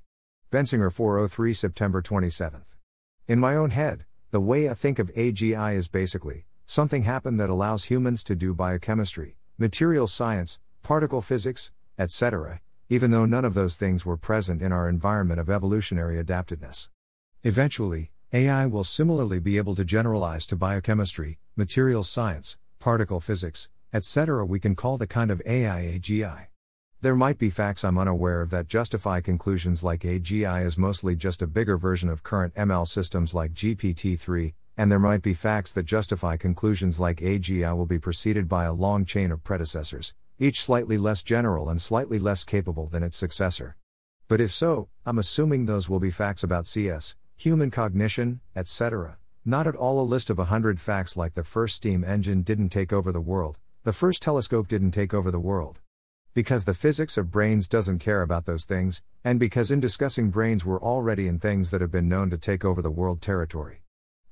Bensinger 0.52 0.92
403 0.92 1.54
September 1.54 2.02
27th. 2.02 2.76
In 3.28 3.40
my 3.40 3.56
own 3.56 3.70
head, 3.70 4.06
the 4.32 4.42
way 4.42 4.70
I 4.70 4.74
think 4.74 5.00
of 5.00 5.14
AGI 5.14 5.76
is 5.76 5.88
basically 5.88 6.47
something 6.70 7.04
happened 7.04 7.40
that 7.40 7.50
allows 7.50 7.86
humans 7.86 8.22
to 8.22 8.36
do 8.36 8.54
biochemistry, 8.54 9.38
materials 9.58 10.12
science, 10.12 10.60
particle 10.84 11.22
physics, 11.22 11.72
etc., 11.98 12.60
even 12.90 13.10
though 13.10 13.26
none 13.26 13.46
of 13.46 13.54
those 13.54 13.76
things 13.76 14.06
were 14.06 14.18
present 14.18 14.62
in 14.62 14.74
our 14.74 14.90
environment 14.90 15.40
of 15.40 15.50
evolutionary 15.50 16.22
adaptedness. 16.22 16.90
Eventually, 17.44 18.12
AI 18.34 18.66
will 18.66 18.84
similarly 18.84 19.40
be 19.40 19.56
able 19.56 19.76
to 19.76 19.86
generalize 19.86 20.46
to 20.46 20.58
biochemistry, 20.58 21.38
materials 21.56 22.10
science, 22.10 22.58
particle 22.80 23.22
physics, 23.22 23.70
etc. 23.94 24.46
We 24.46 24.60
can 24.60 24.76
call 24.76 24.98
the 24.98 25.08
kind 25.08 25.32
of 25.32 25.42
AI 25.46 25.98
AGI. 25.98 26.48
There 27.00 27.16
might 27.16 27.38
be 27.38 27.50
facts 27.50 27.86
I'm 27.86 27.98
unaware 27.98 28.42
of 28.42 28.50
that 28.50 28.68
justify 28.68 29.22
conclusions 29.22 29.84
like 29.84 30.02
AGI 30.02 30.66
is 30.66 30.78
mostly 30.78 31.16
just 31.16 31.42
a 31.42 31.48
bigger 31.48 31.78
version 31.78 32.10
of 32.10 32.24
current 32.24 32.54
ML 32.56 32.86
systems 32.88 33.34
like 33.34 33.54
GPT 33.54 34.20
3, 34.20 34.54
and 34.78 34.92
there 34.92 35.00
might 35.00 35.24
be 35.24 35.34
facts 35.34 35.74
that 35.74 35.84
justify 35.84 36.38
conclusions 36.38 37.00
like 37.00 37.18
AGI 37.18 37.76
will 37.76 37.88
be 37.88 37.98
preceded 37.98 38.48
by 38.48 38.66
a 38.66 38.74
long 38.74 39.04
chain 39.04 39.32
of 39.32 39.44
predecessors, 39.44 40.14
each 40.38 40.62
slightly 40.62 40.98
less 40.98 41.24
general 41.24 41.68
and 41.68 41.82
slightly 41.82 42.20
less 42.20 42.44
capable 42.44 42.88
than 42.88 43.02
its 43.02 43.18
successor. 43.18 43.76
But 44.28 44.40
if 44.40 44.52
so, 44.52 44.90
I'm 45.06 45.18
assuming 45.18 45.66
those 45.66 45.90
will 45.90 46.00
be 46.00 46.12
facts 46.12 46.44
about 46.44 46.68
CS, 46.68 47.16
human 47.36 47.72
cognition, 47.72 48.42
etc., 48.56 49.18
not 49.44 49.66
at 49.66 49.76
all 49.76 50.00
a 50.00 50.04
list 50.04 50.30
of 50.30 50.38
a 50.38 50.46
hundred 50.46 50.80
facts 50.80 51.18
like 51.18 51.34
the 51.34 51.44
first 51.44 51.76
steam 51.76 52.04
engine 52.04 52.44
didn't 52.44 52.70
take 52.70 52.94
over 52.94 53.12
the 53.12 53.22
world, 53.22 53.58
the 53.84 53.94
first 53.94 54.22
telescope 54.22 54.68
didn't 54.68 54.92
take 54.92 55.14
over 55.14 55.32
the 55.32 55.40
world 55.40 55.80
because 56.38 56.66
the 56.66 56.74
physics 56.76 57.18
of 57.18 57.32
brains 57.32 57.68
doesn't 57.68 57.98
care 57.98 58.22
about 58.22 58.46
those 58.46 58.64
things, 58.64 59.02
and 59.24 59.40
because 59.40 59.72
in 59.72 59.80
discussing 59.80 60.30
brains 60.30 60.64
we're 60.64 60.80
already 60.80 61.26
in 61.26 61.40
things 61.40 61.72
that 61.72 61.82
have 61.82 61.90
been 61.90 62.08
known 62.08 62.30
to 62.30 62.38
take 62.38 62.64
over 62.64 62.80
the 62.80 62.92
world 62.92 63.24
territory. 63.24 63.82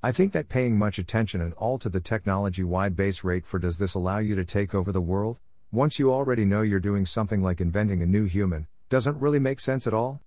I 0.02 0.12
think 0.12 0.32
that 0.32 0.48
paying 0.48 0.76
much 0.78 0.98
attention 0.98 1.40
at 1.40 1.54
all 1.54 1.78
to 1.78 1.88
the 1.88 2.00
technology 2.00 2.62
wide 2.62 2.94
base 2.94 3.24
rate 3.24 3.46
for 3.46 3.58
does 3.58 3.78
this 3.78 3.94
allow 3.94 4.18
you 4.18 4.34
to 4.36 4.44
take 4.44 4.74
over 4.74 4.92
the 4.92 5.00
world, 5.00 5.38
once 5.72 5.98
you 5.98 6.12
already 6.12 6.44
know 6.44 6.60
you're 6.60 6.78
doing 6.78 7.06
something 7.06 7.42
like 7.42 7.60
inventing 7.60 8.02
a 8.02 8.06
new 8.06 8.26
human, 8.26 8.66
doesn't 8.88 9.18
really 9.18 9.38
make 9.38 9.58
sense 9.58 9.86
at 9.86 9.94
all? 9.94 10.20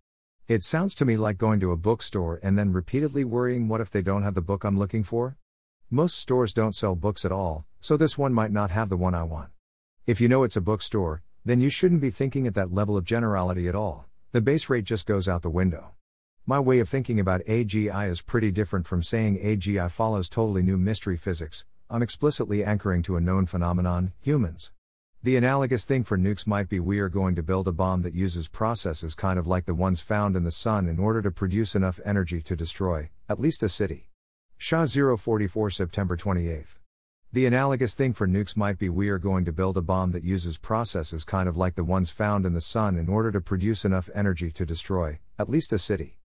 It 0.47 0.63
sounds 0.63 0.95
to 0.95 1.05
me 1.05 1.15
like 1.15 1.37
going 1.37 1.59
to 1.59 1.71
a 1.71 1.77
bookstore 1.77 2.39
and 2.41 2.57
then 2.57 2.73
repeatedly 2.73 3.23
worrying 3.23 3.67
what 3.67 3.79
if 3.79 3.91
they 3.91 4.01
don't 4.01 4.23
have 4.23 4.33
the 4.33 4.41
book 4.41 4.63
I'm 4.63 4.77
looking 4.77 5.03
for? 5.03 5.37
Most 5.91 6.17
stores 6.17 6.53
don't 6.53 6.75
sell 6.75 6.95
books 6.95 7.23
at 7.23 7.31
all, 7.31 7.65
so 7.79 7.95
this 7.95 8.17
one 8.17 8.33
might 8.33 8.51
not 8.51 8.71
have 8.71 8.89
the 8.89 8.97
one 8.97 9.13
I 9.13 9.23
want. 9.23 9.51
If 10.07 10.19
you 10.19 10.27
know 10.27 10.43
it's 10.43 10.57
a 10.57 10.61
bookstore, 10.61 11.21
then 11.45 11.61
you 11.61 11.69
shouldn't 11.69 12.01
be 12.01 12.09
thinking 12.09 12.47
at 12.47 12.55
that 12.55 12.73
level 12.73 12.97
of 12.97 13.05
generality 13.05 13.67
at 13.67 13.75
all. 13.75 14.07
The 14.31 14.41
base 14.41 14.69
rate 14.69 14.85
just 14.85 15.05
goes 15.05 15.29
out 15.29 15.43
the 15.43 15.49
window. 15.49 15.91
My 16.49 16.59
way 16.59 16.79
of 16.79 16.89
thinking 16.89 17.19
about 17.19 17.45
AGI 17.45 18.09
is 18.09 18.23
pretty 18.23 18.49
different 18.49 18.87
from 18.87 19.03
saying 19.03 19.37
AGI 19.37 19.91
follows 19.91 20.27
totally 20.27 20.63
new 20.63 20.79
mystery 20.79 21.15
physics. 21.15 21.63
I'm 21.91 22.01
explicitly 22.01 22.63
anchoring 22.63 23.03
to 23.03 23.17
a 23.17 23.21
known 23.21 23.45
phenomenon 23.45 24.13
humans. 24.19 24.71
The 25.21 25.37
analogous 25.37 25.85
thing 25.85 26.03
for 26.03 26.17
nukes 26.17 26.47
might 26.47 26.67
be 26.67 26.79
we 26.79 26.97
are 27.01 27.07
going 27.07 27.35
to 27.35 27.43
build 27.43 27.67
a 27.67 27.71
bomb 27.71 28.01
that 28.01 28.15
uses 28.15 28.47
processes 28.47 29.13
kind 29.13 29.37
of 29.37 29.45
like 29.45 29.65
the 29.65 29.75
ones 29.75 30.01
found 30.01 30.35
in 30.35 30.43
the 30.43 30.49
sun 30.49 30.87
in 30.87 30.97
order 30.97 31.21
to 31.21 31.29
produce 31.29 31.75
enough 31.75 31.99
energy 32.03 32.41
to 32.41 32.55
destroy, 32.55 33.11
at 33.29 33.39
least 33.39 33.61
a 33.61 33.69
city. 33.69 34.09
Shah 34.57 34.87
044 34.87 35.69
September 35.69 36.17
28. 36.17 36.65
The 37.31 37.45
analogous 37.45 37.93
thing 37.93 38.13
for 38.13 38.27
nukes 38.27 38.57
might 38.57 38.79
be 38.79 38.89
we 38.89 39.09
are 39.09 39.19
going 39.19 39.45
to 39.45 39.53
build 39.53 39.77
a 39.77 39.83
bomb 39.83 40.13
that 40.13 40.23
uses 40.23 40.57
processes 40.57 41.23
kind 41.23 41.47
of 41.47 41.57
like 41.57 41.75
the 41.75 41.83
ones 41.83 42.09
found 42.09 42.43
in 42.47 42.55
the 42.55 42.59
sun 42.59 42.97
in 42.97 43.07
order 43.07 43.31
to 43.33 43.39
produce 43.39 43.85
enough 43.85 44.09
energy 44.15 44.49
to 44.53 44.65
destroy, 44.65 45.19
at 45.37 45.47
least 45.47 45.71
a 45.73 45.77
city. 45.77 46.18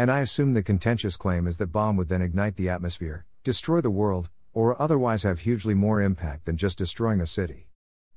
And 0.00 0.12
I 0.12 0.20
assume 0.20 0.54
the 0.54 0.62
contentious 0.62 1.16
claim 1.16 1.48
is 1.48 1.58
that 1.58 1.72
bomb 1.72 1.96
would 1.96 2.08
then 2.08 2.22
ignite 2.22 2.54
the 2.54 2.68
atmosphere, 2.68 3.26
destroy 3.42 3.80
the 3.80 3.90
world, 3.90 4.28
or 4.52 4.80
otherwise 4.80 5.24
have 5.24 5.40
hugely 5.40 5.74
more 5.74 6.00
impact 6.00 6.44
than 6.44 6.56
just 6.56 6.78
destroying 6.78 7.20
a 7.20 7.26
city. 7.26 7.66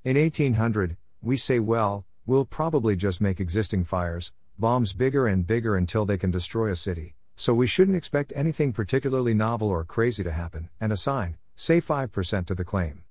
In 0.04 0.16
1800, 0.16 0.96
we 1.24 1.38
say, 1.38 1.60
well, 1.60 2.06
we'll 2.28 2.46
probably 2.46 2.96
just 2.96 3.20
make 3.20 3.40
existing 3.40 3.84
fires, 3.84 4.32
bombs 4.60 4.94
bigger 4.94 5.26
and 5.26 5.48
bigger 5.48 5.76
until 5.76 6.06
they 6.06 6.20
can 6.20 6.30
destroy 6.30 6.70
a 6.70 6.76
city, 6.76 7.16
so 7.36 7.52
we 7.52 7.66
shouldn't 7.66 7.98
expect 7.98 8.32
anything 8.36 8.74
particularly 8.74 9.34
novel 9.34 9.68
or 9.68 9.84
crazy 9.84 10.24
to 10.24 10.32
happen, 10.32 10.70
and 10.80 10.94
assign, 10.94 11.36
say 11.56 11.82
5% 11.82 12.46
to 12.46 12.54
the 12.54 12.64
claim. 12.64 13.04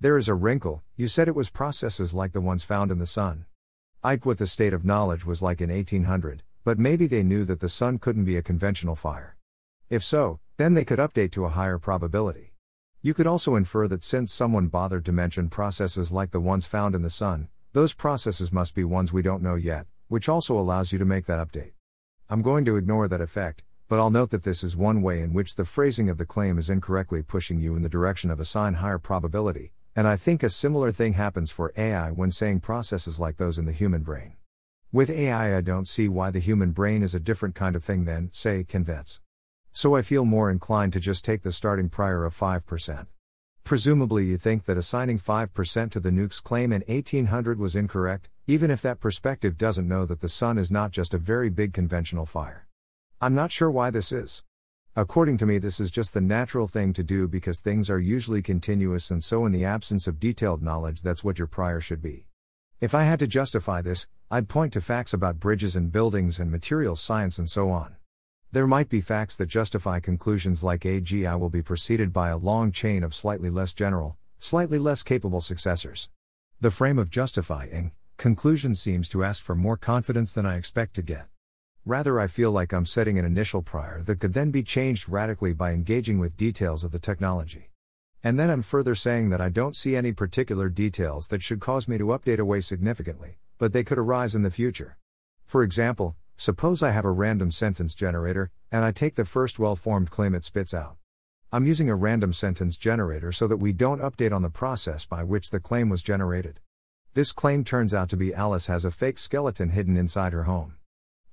There 0.00 0.16
is 0.16 0.28
a 0.28 0.34
wrinkle, 0.34 0.82
you 0.96 1.08
said 1.08 1.28
it 1.28 1.34
was 1.34 1.50
processes 1.50 2.14
like 2.14 2.32
the 2.32 2.40
ones 2.40 2.64
found 2.64 2.90
in 2.90 2.98
the 2.98 3.06
sun. 3.06 3.44
Ike 4.02 4.24
what 4.24 4.38
the 4.38 4.46
state 4.46 4.72
of 4.72 4.82
knowledge 4.82 5.26
was 5.26 5.42
like 5.42 5.60
in 5.60 5.70
1800, 5.70 6.42
but 6.64 6.78
maybe 6.78 7.06
they 7.06 7.22
knew 7.22 7.44
that 7.44 7.60
the 7.60 7.68
sun 7.68 7.98
couldn't 7.98 8.24
be 8.24 8.38
a 8.38 8.42
conventional 8.42 8.96
fire. 8.96 9.36
If 9.90 10.02
so, 10.02 10.40
then 10.56 10.72
they 10.72 10.84
could 10.84 10.98
update 10.98 11.30
to 11.32 11.44
a 11.44 11.50
higher 11.50 11.78
probability. 11.78 12.54
You 13.02 13.12
could 13.12 13.26
also 13.26 13.54
infer 13.54 13.86
that 13.88 14.02
since 14.02 14.32
someone 14.32 14.68
bothered 14.68 15.04
to 15.04 15.12
mention 15.12 15.50
processes 15.50 16.10
like 16.10 16.30
the 16.30 16.40
ones 16.40 16.64
found 16.64 16.94
in 16.94 17.02
the 17.02 17.10
sun, 17.10 17.48
those 17.74 17.92
processes 17.92 18.50
must 18.50 18.74
be 18.74 18.82
ones 18.82 19.12
we 19.12 19.20
don't 19.20 19.42
know 19.42 19.56
yet, 19.56 19.86
which 20.08 20.26
also 20.26 20.58
allows 20.58 20.90
you 20.90 20.98
to 20.98 21.04
make 21.04 21.26
that 21.26 21.46
update. 21.46 21.72
I'm 22.30 22.40
going 22.40 22.64
to 22.64 22.76
ignore 22.76 23.08
that 23.08 23.20
effect, 23.20 23.62
but 23.86 23.98
I'll 23.98 24.08
note 24.08 24.30
that 24.30 24.44
this 24.44 24.64
is 24.64 24.74
one 24.74 25.02
way 25.02 25.20
in 25.20 25.34
which 25.34 25.56
the 25.56 25.66
phrasing 25.66 26.08
of 26.08 26.16
the 26.16 26.24
claim 26.24 26.56
is 26.56 26.70
incorrectly 26.70 27.22
pushing 27.22 27.60
you 27.60 27.76
in 27.76 27.82
the 27.82 27.90
direction 27.90 28.30
of 28.30 28.40
assign 28.40 28.74
higher 28.74 28.98
probability, 28.98 29.72
and 29.94 30.08
I 30.08 30.16
think 30.16 30.42
a 30.42 30.48
similar 30.48 30.90
thing 30.92 31.12
happens 31.12 31.50
for 31.50 31.74
AI 31.76 32.10
when 32.10 32.30
saying 32.30 32.60
processes 32.60 33.20
like 33.20 33.36
those 33.36 33.58
in 33.58 33.66
the 33.66 33.72
human 33.72 34.02
brain. 34.02 34.36
With 34.94 35.10
AI, 35.10 35.58
I 35.58 35.60
don't 35.60 35.88
see 35.88 36.06
why 36.06 36.30
the 36.30 36.38
human 36.38 36.70
brain 36.70 37.02
is 37.02 37.16
a 37.16 37.18
different 37.18 37.56
kind 37.56 37.74
of 37.74 37.82
thing 37.82 38.04
than, 38.04 38.30
say, 38.32 38.62
convnets. 38.62 39.18
So 39.72 39.96
I 39.96 40.02
feel 40.02 40.24
more 40.24 40.52
inclined 40.52 40.92
to 40.92 41.00
just 41.00 41.24
take 41.24 41.42
the 41.42 41.50
starting 41.50 41.88
prior 41.88 42.24
of 42.24 42.32
5%. 42.32 43.08
Presumably, 43.64 44.26
you 44.26 44.36
think 44.36 44.66
that 44.66 44.76
assigning 44.76 45.18
5% 45.18 45.90
to 45.90 45.98
the 45.98 46.12
nuke's 46.12 46.38
claim 46.38 46.72
in 46.72 46.84
1800 46.86 47.58
was 47.58 47.74
incorrect, 47.74 48.28
even 48.46 48.70
if 48.70 48.82
that 48.82 49.00
perspective 49.00 49.58
doesn't 49.58 49.88
know 49.88 50.06
that 50.06 50.20
the 50.20 50.28
sun 50.28 50.58
is 50.58 50.70
not 50.70 50.92
just 50.92 51.12
a 51.12 51.18
very 51.18 51.50
big 51.50 51.72
conventional 51.72 52.24
fire. 52.24 52.68
I'm 53.20 53.34
not 53.34 53.50
sure 53.50 53.72
why 53.72 53.90
this 53.90 54.12
is. 54.12 54.44
According 54.94 55.38
to 55.38 55.46
me, 55.46 55.58
this 55.58 55.80
is 55.80 55.90
just 55.90 56.14
the 56.14 56.20
natural 56.20 56.68
thing 56.68 56.92
to 56.92 57.02
do 57.02 57.26
because 57.26 57.58
things 57.58 57.90
are 57.90 57.98
usually 57.98 58.42
continuous, 58.42 59.10
and 59.10 59.24
so, 59.24 59.44
in 59.44 59.50
the 59.50 59.64
absence 59.64 60.06
of 60.06 60.20
detailed 60.20 60.62
knowledge, 60.62 61.02
that's 61.02 61.24
what 61.24 61.40
your 61.40 61.48
prior 61.48 61.80
should 61.80 62.00
be. 62.00 62.28
If 62.80 62.94
I 62.94 63.04
had 63.04 63.20
to 63.20 63.26
justify 63.26 63.82
this, 63.82 64.06
I'd 64.30 64.48
point 64.48 64.72
to 64.72 64.80
facts 64.80 65.14
about 65.14 65.38
bridges 65.38 65.76
and 65.76 65.92
buildings 65.92 66.40
and 66.40 66.50
materials 66.50 67.00
science 67.00 67.38
and 67.38 67.48
so 67.48 67.70
on. 67.70 67.96
There 68.50 68.66
might 68.66 68.88
be 68.88 69.00
facts 69.00 69.36
that 69.36 69.46
justify 69.46 70.00
conclusions 70.00 70.64
like 70.64 70.82
AGI 70.82 71.38
will 71.38 71.50
be 71.50 71.62
preceded 71.62 72.12
by 72.12 72.30
a 72.30 72.36
long 72.36 72.72
chain 72.72 73.04
of 73.04 73.14
slightly 73.14 73.48
less 73.48 73.74
general, 73.74 74.16
slightly 74.38 74.78
less 74.78 75.02
capable 75.02 75.40
successors. 75.40 76.08
The 76.60 76.70
frame 76.70 76.98
of 76.98 77.10
justifying 77.10 77.92
conclusion 78.16 78.74
seems 78.74 79.08
to 79.10 79.24
ask 79.24 79.44
for 79.44 79.54
more 79.54 79.76
confidence 79.76 80.32
than 80.32 80.46
I 80.46 80.56
expect 80.56 80.94
to 80.94 81.02
get. 81.02 81.26
Rather, 81.84 82.18
I 82.18 82.26
feel 82.26 82.50
like 82.50 82.72
I'm 82.72 82.86
setting 82.86 83.18
an 83.18 83.24
initial 83.24 83.62
prior 83.62 84.02
that 84.02 84.18
could 84.18 84.34
then 84.34 84.50
be 84.50 84.62
changed 84.62 85.08
radically 85.08 85.52
by 85.52 85.72
engaging 85.72 86.18
with 86.18 86.36
details 86.36 86.82
of 86.82 86.92
the 86.92 86.98
technology. 86.98 87.70
And 88.26 88.40
then 88.40 88.48
I'm 88.48 88.62
further 88.62 88.94
saying 88.94 89.28
that 89.28 89.42
I 89.42 89.50
don't 89.50 89.76
see 89.76 89.94
any 89.94 90.10
particular 90.10 90.70
details 90.70 91.28
that 91.28 91.42
should 91.42 91.60
cause 91.60 91.86
me 91.86 91.98
to 91.98 92.06
update 92.06 92.38
away 92.38 92.62
significantly, 92.62 93.36
but 93.58 93.74
they 93.74 93.84
could 93.84 93.98
arise 93.98 94.34
in 94.34 94.40
the 94.40 94.50
future. 94.50 94.96
For 95.44 95.62
example, 95.62 96.16
suppose 96.38 96.82
I 96.82 96.92
have 96.92 97.04
a 97.04 97.10
random 97.10 97.50
sentence 97.50 97.94
generator, 97.94 98.50
and 98.72 98.82
I 98.82 98.92
take 98.92 99.16
the 99.16 99.26
first 99.26 99.58
well 99.58 99.76
formed 99.76 100.10
claim 100.10 100.34
it 100.34 100.42
spits 100.42 100.72
out. 100.72 100.96
I'm 101.52 101.66
using 101.66 101.90
a 101.90 101.94
random 101.94 102.32
sentence 102.32 102.78
generator 102.78 103.30
so 103.30 103.46
that 103.46 103.58
we 103.58 103.74
don't 103.74 104.00
update 104.00 104.32
on 104.32 104.40
the 104.40 104.48
process 104.48 105.04
by 105.04 105.22
which 105.22 105.50
the 105.50 105.60
claim 105.60 105.90
was 105.90 106.00
generated. 106.00 106.60
This 107.12 107.30
claim 107.30 107.62
turns 107.62 107.92
out 107.92 108.08
to 108.08 108.16
be 108.16 108.32
Alice 108.32 108.68
has 108.68 108.86
a 108.86 108.90
fake 108.90 109.18
skeleton 109.18 109.68
hidden 109.68 109.98
inside 109.98 110.32
her 110.32 110.44
home. 110.44 110.76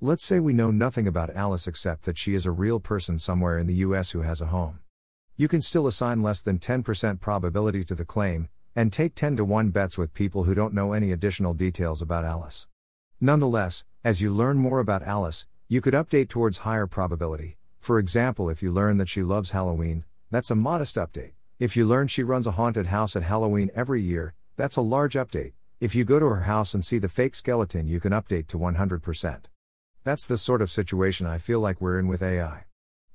Let's 0.01 0.25
say 0.25 0.41
we 0.41 0.51
know 0.51 0.71
nothing 0.71 1.07
about 1.07 1.33
Alice 1.37 1.67
except 1.69 2.03
that 2.03 2.17
she 2.17 2.35
is 2.35 2.45
a 2.45 2.51
real 2.51 2.81
person 2.81 3.17
somewhere 3.17 3.57
in 3.57 3.67
the 3.67 3.75
US 3.75 4.11
who 4.11 4.23
has 4.23 4.41
a 4.41 4.47
home. 4.47 4.80
You 5.41 5.47
can 5.47 5.63
still 5.63 5.87
assign 5.87 6.21
less 6.21 6.43
than 6.43 6.59
10% 6.59 7.19
probability 7.19 7.83
to 7.85 7.95
the 7.95 8.05
claim, 8.05 8.47
and 8.75 8.93
take 8.93 9.15
10 9.15 9.37
to 9.37 9.43
1 9.43 9.71
bets 9.71 9.97
with 9.97 10.13
people 10.13 10.43
who 10.43 10.53
don't 10.53 10.71
know 10.71 10.93
any 10.93 11.11
additional 11.11 11.55
details 11.55 11.99
about 11.99 12.23
Alice. 12.23 12.67
Nonetheless, 13.19 13.83
as 14.03 14.21
you 14.21 14.31
learn 14.31 14.57
more 14.57 14.79
about 14.79 15.01
Alice, 15.01 15.47
you 15.67 15.81
could 15.81 15.95
update 15.95 16.29
towards 16.29 16.59
higher 16.59 16.85
probability. 16.85 17.57
For 17.79 17.97
example, 17.97 18.51
if 18.51 18.61
you 18.61 18.71
learn 18.71 18.97
that 18.97 19.09
she 19.09 19.23
loves 19.23 19.49
Halloween, 19.49 20.03
that's 20.29 20.51
a 20.51 20.55
modest 20.55 20.95
update. 20.95 21.31
If 21.57 21.75
you 21.75 21.87
learn 21.87 22.07
she 22.07 22.21
runs 22.21 22.45
a 22.45 22.51
haunted 22.51 22.85
house 22.85 23.15
at 23.15 23.23
Halloween 23.23 23.71
every 23.73 24.03
year, 24.03 24.35
that's 24.57 24.77
a 24.77 24.81
large 24.81 25.15
update. 25.15 25.53
If 25.79 25.95
you 25.95 26.03
go 26.03 26.19
to 26.19 26.27
her 26.27 26.41
house 26.41 26.75
and 26.75 26.85
see 26.85 26.99
the 26.99 27.09
fake 27.09 27.33
skeleton, 27.33 27.87
you 27.87 27.99
can 27.99 28.11
update 28.11 28.45
to 28.49 28.59
100%. 28.59 29.45
That's 30.03 30.27
the 30.27 30.37
sort 30.37 30.61
of 30.61 30.69
situation 30.69 31.25
I 31.25 31.39
feel 31.39 31.59
like 31.59 31.81
we're 31.81 31.97
in 31.97 32.07
with 32.07 32.21
AI. 32.21 32.65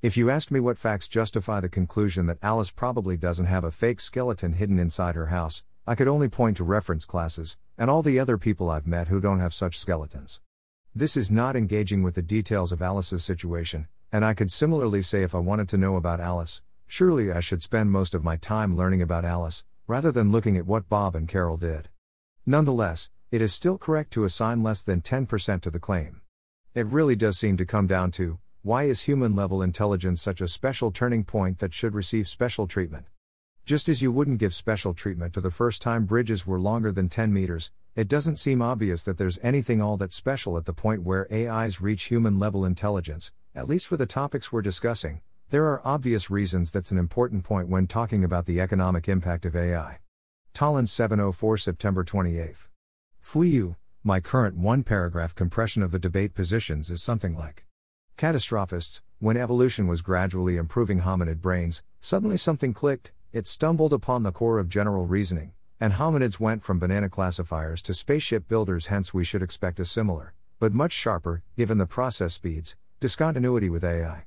If 0.03 0.19
you 0.19 0.29
asked 0.29 0.51
me 0.51 0.61
what 0.61 0.77
facts 0.77 1.09
justify 1.09 1.61
the 1.61 1.71
conclusion 1.71 2.27
that 2.27 2.37
Alice 2.43 2.71
probably 2.71 3.17
doesn't 3.17 3.47
have 3.47 3.65
a 3.65 3.71
fake 3.71 3.99
skeleton 3.99 4.53
hidden 4.53 4.79
inside 4.79 5.15
her 5.15 5.27
house, 5.27 5.65
I 5.87 5.95
could 5.95 6.07
only 6.07 6.29
point 6.29 6.59
to 6.59 6.65
reference 6.65 7.07
classes, 7.07 7.57
and 7.79 7.89
all 7.89 8.03
the 8.03 8.19
other 8.19 8.37
people 8.37 8.69
I've 8.69 8.87
met 8.87 9.09
who 9.09 9.23
don't 9.23 9.41
have 9.41 9.55
such 9.55 9.79
skeletons. 9.79 10.43
This 10.95 11.17
is 11.17 11.31
not 11.31 11.57
engaging 11.57 12.03
with 12.03 12.15
the 12.15 12.21
details 12.21 12.73
of 12.73 12.83
Alice's 12.83 13.25
situation, 13.25 13.89
and 14.13 14.23
I 14.23 14.35
could 14.35 14.53
similarly 14.53 15.01
say 15.01 15.23
if 15.23 15.35
I 15.35 15.39
wanted 15.39 15.69
to 15.71 15.79
know 15.79 15.97
about 15.97 16.21
Alice, 16.21 16.61
surely 16.87 17.33
I 17.33 17.41
should 17.41 17.63
spend 17.63 17.91
most 17.91 18.15
of 18.15 18.23
my 18.23 18.37
time 18.37 18.77
learning 18.77 19.01
about 19.01 19.25
Alice, 19.25 19.65
rather 19.87 20.13
than 20.13 20.31
looking 20.31 20.59
at 20.59 20.67
what 20.67 20.91
Bob 20.91 21.17
and 21.17 21.27
Carol 21.27 21.57
did. 21.57 21.89
Nonetheless, 22.45 23.09
it 23.31 23.41
is 23.41 23.55
still 23.55 23.79
correct 23.79 24.13
to 24.13 24.25
assign 24.25 24.63
less 24.63 24.83
than 24.83 25.01
10% 25.01 25.63
to 25.63 25.71
the 25.71 25.81
claim. 25.81 26.21
It 26.75 26.87
really 26.87 27.17
does 27.17 27.39
seem 27.39 27.57
to 27.57 27.65
come 27.65 27.87
down 27.87 28.11
to 28.13 28.39
why 28.67 28.83
is 28.83 29.03
human 29.03 29.37
level 29.37 29.63
intelligence 29.63 30.21
such 30.21 30.41
a 30.41 30.49
special 30.49 30.91
turning 30.91 31.23
point 31.23 31.61
that 31.61 31.73
should 31.73 31.95
receive 31.95 32.27
special 32.27 32.67
treatment? 32.67 33.07
Just 33.65 33.89
as 33.89 34.03
you 34.03 34.11
wouldn't 34.11 34.41
give 34.41 34.53
special 34.53 34.93
treatment 34.93 35.33
to 35.35 35.41
the 35.41 35.53
first 35.53 35.81
time 35.81 36.05
bridges 36.05 36.49
were 36.49 36.59
longer 36.59 36.91
than 36.91 37.09
10 37.09 37.33
meters, 37.33 37.71
it 37.95 38.09
doesn't 38.09 38.41
seem 38.41 38.61
obvious 38.61 39.05
that 39.05 39.19
there's 39.19 39.39
anything 39.41 39.81
all 39.81 39.97
that 39.99 40.13
special 40.13 40.59
at 40.59 40.65
the 40.65 40.73
point 40.73 41.05
where 41.05 41.33
AIs 41.33 41.81
reach 41.81 42.07
human 42.07 42.41
level 42.41 42.65
intelligence, 42.65 43.31
at 43.55 43.69
least 43.69 43.87
for 43.87 43.97
the 43.97 44.05
topics 44.05 44.51
we're 44.51 44.63
discussing. 44.63 45.21
There 45.51 45.67
are 45.67 45.81
obvious 45.85 46.29
reasons 46.29 46.73
that's 46.73 46.91
an 46.91 46.99
important 46.99 47.45
point 47.45 47.69
when 47.69 47.87
talking 47.87 48.25
about 48.25 48.47
the 48.47 48.61
economic 48.61 49.09
impact 49.09 49.47
of 49.47 49.55
AI. 49.55 50.01
Tallinn 50.53 50.89
704 50.89 51.57
September 51.57 52.03
28. 52.03 52.67
Fuyu, 53.23 53.77
my 54.03 54.19
current 54.19 54.57
one 54.57 54.83
paragraph 54.83 55.37
compression 55.37 55.85
of 55.85 55.93
the 55.93 56.01
debate 56.01 56.35
positions 56.35 56.91
is 56.91 57.01
something 57.01 57.37
like 57.37 57.66
Catastrophists, 58.17 59.03
when 59.19 59.37
evolution 59.37 59.87
was 59.87 60.01
gradually 60.01 60.57
improving 60.57 61.03
hominid 61.03 61.43
brains, 61.43 61.83
suddenly 62.01 62.39
something 62.39 62.73
clicked, 62.73 63.13
it 63.31 63.47
stumbled 63.47 63.93
upon 63.93 64.23
the 64.23 64.33
core 64.33 64.59
of 64.59 64.71
general 64.71 65.05
reasoning, 65.05 65.53
and 65.79 65.93
hominids 65.93 66.41
went 66.41 66.63
from 66.63 66.79
banana 66.79 67.11
classifiers 67.11 67.83
to 67.83 67.93
spaceship 67.93 68.49
builders, 68.49 68.87
hence, 68.87 69.13
we 69.13 69.23
should 69.23 69.43
expect 69.43 69.79
a 69.79 69.85
similar, 69.85 70.33
but 70.59 70.73
much 70.73 70.93
sharper, 70.93 71.43
given 71.59 71.77
the 71.77 71.85
process 71.85 72.33
speeds, 72.33 72.75
discontinuity 73.01 73.69
with 73.69 73.85
AI. 73.85 74.25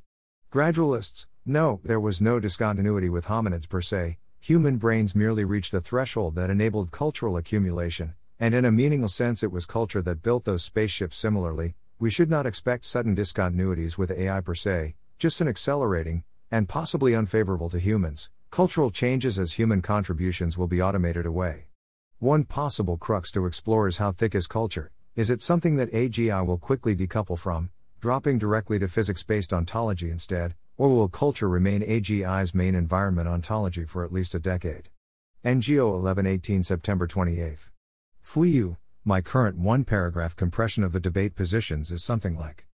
Gradualists, 0.52 1.26
no, 1.44 1.80
there 1.84 2.00
was 2.00 2.22
no 2.22 2.40
discontinuity 2.40 3.10
with 3.10 3.26
hominids 3.26 3.68
per 3.68 3.82
se, 3.82 4.20
human 4.40 4.78
brains 4.78 5.16
merely 5.16 5.44
reached 5.44 5.74
a 5.74 5.82
threshold 5.82 6.36
that 6.36 6.52
enabled 6.52 6.92
cultural 6.92 7.38
accumulation, 7.38 8.14
and 8.40 8.54
in 8.54 8.66
a 8.66 8.72
meaningless 8.72 9.16
sense, 9.16 9.42
it 9.42 9.52
was 9.52 9.66
culture 9.66 10.04
that 10.04 10.22
built 10.22 10.46
those 10.46 10.64
spaceships 10.64 11.18
similarly. 11.18 11.74
We 12.02 12.10
should 12.10 12.30
not 12.30 12.46
expect 12.46 12.86
sudden 12.86 13.14
discontinuities 13.14 13.98
with 13.98 14.10
AI 14.10 14.40
per 14.40 14.56
se, 14.56 14.96
just 15.18 15.42
an 15.42 15.50
accelerating, 15.50 16.24
and 16.50 16.70
possibly 16.70 17.14
unfavorable 17.14 17.70
to 17.72 17.78
humans, 17.78 18.30
cultural 18.52 18.90
changes 18.90 19.38
as 19.38 19.52
human 19.52 19.82
contributions 19.82 20.58
will 20.58 20.68
be 20.68 20.82
automated 20.82 21.26
away. 21.26 21.66
One 22.20 22.46
possible 22.46 22.96
crux 22.96 23.32
to 23.32 23.46
explore 23.46 23.90
is 23.90 23.98
how 23.98 24.14
thick 24.14 24.34
is 24.34 24.48
culture? 24.48 24.92
Is 25.18 25.30
it 25.30 25.42
something 25.42 25.76
that 25.76 25.92
AGI 25.92 26.46
will 26.46 26.58
quickly 26.58 26.96
decouple 26.96 27.38
from, 27.38 27.70
dropping 28.00 28.38
directly 28.38 28.80
to 28.80 28.88
physics 28.88 29.24
based 29.24 29.52
ontology 29.52 30.10
instead, 30.10 30.56
or 30.78 30.88
will 30.88 31.10
culture 31.10 31.50
remain 31.50 31.82
AGI's 31.82 32.56
main 32.56 32.76
environment 32.76 33.28
ontology 33.28 33.84
for 33.84 34.06
at 34.06 34.14
least 34.14 34.34
a 34.34 34.40
decade? 34.40 34.88
NGO 35.44 35.92
1118 35.92 36.64
September 36.64 37.08
28. 37.08 37.58
Fuyu, 38.24 38.78
my 39.10 39.22
current 39.22 39.58
one 39.58 39.84
paragraph 39.84 40.36
compression 40.36 40.84
of 40.84 40.92
the 40.92 41.00
debate 41.00 41.34
positions 41.34 41.90
is 41.90 42.04
something 42.04 42.38
like 42.38 42.68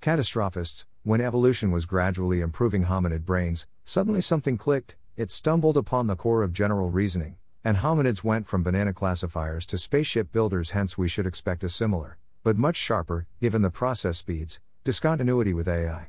Catastrophists, 0.00 0.86
when 1.02 1.20
evolution 1.20 1.70
was 1.70 1.84
gradually 1.84 2.40
improving 2.40 2.86
hominid 2.86 3.26
brains, 3.26 3.66
suddenly 3.84 4.22
something 4.22 4.56
clicked, 4.56 4.96
it 5.18 5.30
stumbled 5.30 5.76
upon 5.76 6.06
the 6.06 6.16
core 6.16 6.42
of 6.42 6.54
general 6.54 6.88
reasoning, 6.88 7.36
and 7.62 7.76
hominids 7.76 8.24
went 8.24 8.46
from 8.46 8.62
banana 8.62 8.94
classifiers 8.94 9.66
to 9.66 9.76
spaceship 9.76 10.32
builders, 10.32 10.70
hence, 10.70 10.96
we 10.96 11.08
should 11.08 11.26
expect 11.26 11.62
a 11.62 11.68
similar, 11.68 12.16
but 12.42 12.56
much 12.56 12.76
sharper, 12.76 13.26
given 13.38 13.60
the 13.60 13.68
process 13.68 14.16
speeds, 14.16 14.60
discontinuity 14.84 15.52
with 15.52 15.68
AI. 15.68 16.08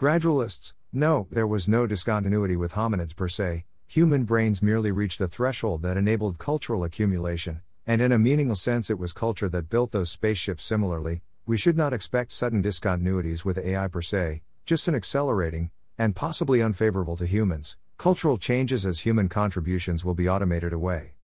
Gradualists, 0.00 0.72
no, 0.90 1.26
there 1.30 1.46
was 1.46 1.68
no 1.68 1.86
discontinuity 1.86 2.56
with 2.56 2.72
hominids 2.72 3.14
per 3.14 3.28
se, 3.28 3.66
human 3.86 4.24
brains 4.24 4.62
merely 4.62 4.90
reached 4.90 5.20
a 5.20 5.28
threshold 5.28 5.82
that 5.82 5.98
enabled 5.98 6.38
cultural 6.38 6.82
accumulation, 6.82 7.60
and 7.88 8.02
in 8.02 8.12
a 8.12 8.18
meaningless 8.18 8.60
sense, 8.60 8.90
it 8.90 8.98
was 8.98 9.14
culture 9.14 9.48
that 9.48 9.70
built 9.70 9.92
those 9.92 10.10
spaceships 10.10 10.62
similarly. 10.62 11.22
We 11.46 11.56
should 11.56 11.74
not 11.74 11.94
expect 11.94 12.32
sudden 12.32 12.62
discontinuities 12.62 13.46
with 13.46 13.56
AI 13.56 13.88
per 13.88 14.02
se, 14.02 14.42
just 14.66 14.88
an 14.88 14.94
accelerating, 14.94 15.70
and 15.96 16.14
possibly 16.14 16.60
unfavorable 16.60 17.16
to 17.16 17.24
humans, 17.24 17.78
cultural 17.96 18.36
changes 18.36 18.84
as 18.84 19.00
human 19.00 19.30
contributions 19.30 20.04
will 20.04 20.12
be 20.12 20.28
automated 20.28 20.74
away. 20.74 21.14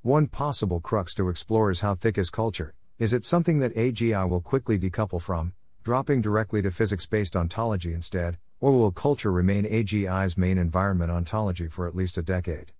One 0.00 0.26
possible 0.26 0.80
crux 0.80 1.12
to 1.16 1.28
explore 1.28 1.70
is 1.70 1.80
how 1.80 1.94
thick 1.94 2.16
is 2.16 2.30
culture? 2.30 2.72
Is 2.98 3.12
it 3.12 3.26
something 3.26 3.58
that 3.58 3.74
AGI 3.74 4.26
will 4.26 4.40
quickly 4.40 4.78
decouple 4.78 5.20
from, 5.20 5.52
dropping 5.82 6.22
directly 6.22 6.62
to 6.62 6.70
physics 6.70 7.04
based 7.04 7.36
ontology 7.36 7.92
instead, 7.92 8.38
or 8.60 8.72
will 8.72 8.92
culture 8.92 9.30
remain 9.30 9.66
AGI's 9.66 10.38
main 10.38 10.56
environment 10.56 11.10
ontology 11.10 11.68
for 11.68 11.86
at 11.86 11.94
least 11.94 12.16
a 12.16 12.22
decade? 12.22 12.72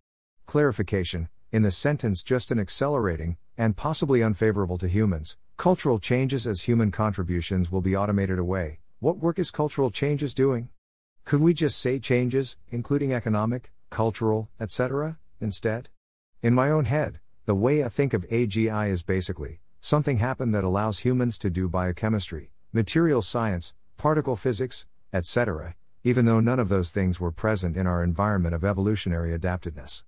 Clarification 0.46 1.28
In 1.54 1.62
the 1.62 1.70
sentence, 1.70 2.24
just 2.24 2.50
an 2.50 2.58
accelerating, 2.58 3.36
and 3.56 3.76
possibly 3.76 4.24
unfavorable 4.24 4.76
to 4.78 4.88
humans, 4.88 5.36
cultural 5.56 6.00
changes 6.00 6.48
as 6.48 6.62
human 6.62 6.90
contributions 6.90 7.70
will 7.70 7.80
be 7.80 7.96
automated 7.96 8.40
away. 8.40 8.80
What 8.98 9.18
work 9.18 9.38
is 9.38 9.52
cultural 9.52 9.92
changes 9.92 10.34
doing? 10.34 10.70
Could 11.24 11.40
we 11.40 11.54
just 11.54 11.78
say 11.78 12.00
changes, 12.00 12.56
including 12.70 13.12
economic, 13.12 13.70
cultural, 13.88 14.50
etc., 14.58 15.20
instead? 15.40 15.90
In 16.42 16.54
my 16.54 16.70
own 16.70 16.86
head, 16.86 17.20
the 17.46 17.54
way 17.54 17.84
I 17.84 17.88
think 17.88 18.14
of 18.14 18.28
AGI 18.30 18.90
is 18.90 19.04
basically 19.04 19.60
something 19.80 20.16
happened 20.16 20.56
that 20.56 20.64
allows 20.64 20.98
humans 20.98 21.38
to 21.38 21.50
do 21.50 21.68
biochemistry, 21.68 22.50
material 22.72 23.22
science, 23.22 23.74
particle 23.96 24.34
physics, 24.34 24.86
etc., 25.12 25.76
even 26.02 26.24
though 26.24 26.40
none 26.40 26.58
of 26.58 26.68
those 26.68 26.90
things 26.90 27.20
were 27.20 27.30
present 27.30 27.76
in 27.76 27.86
our 27.86 28.02
environment 28.02 28.56
of 28.56 28.64
evolutionary 28.64 29.32
adaptedness. 29.32 30.02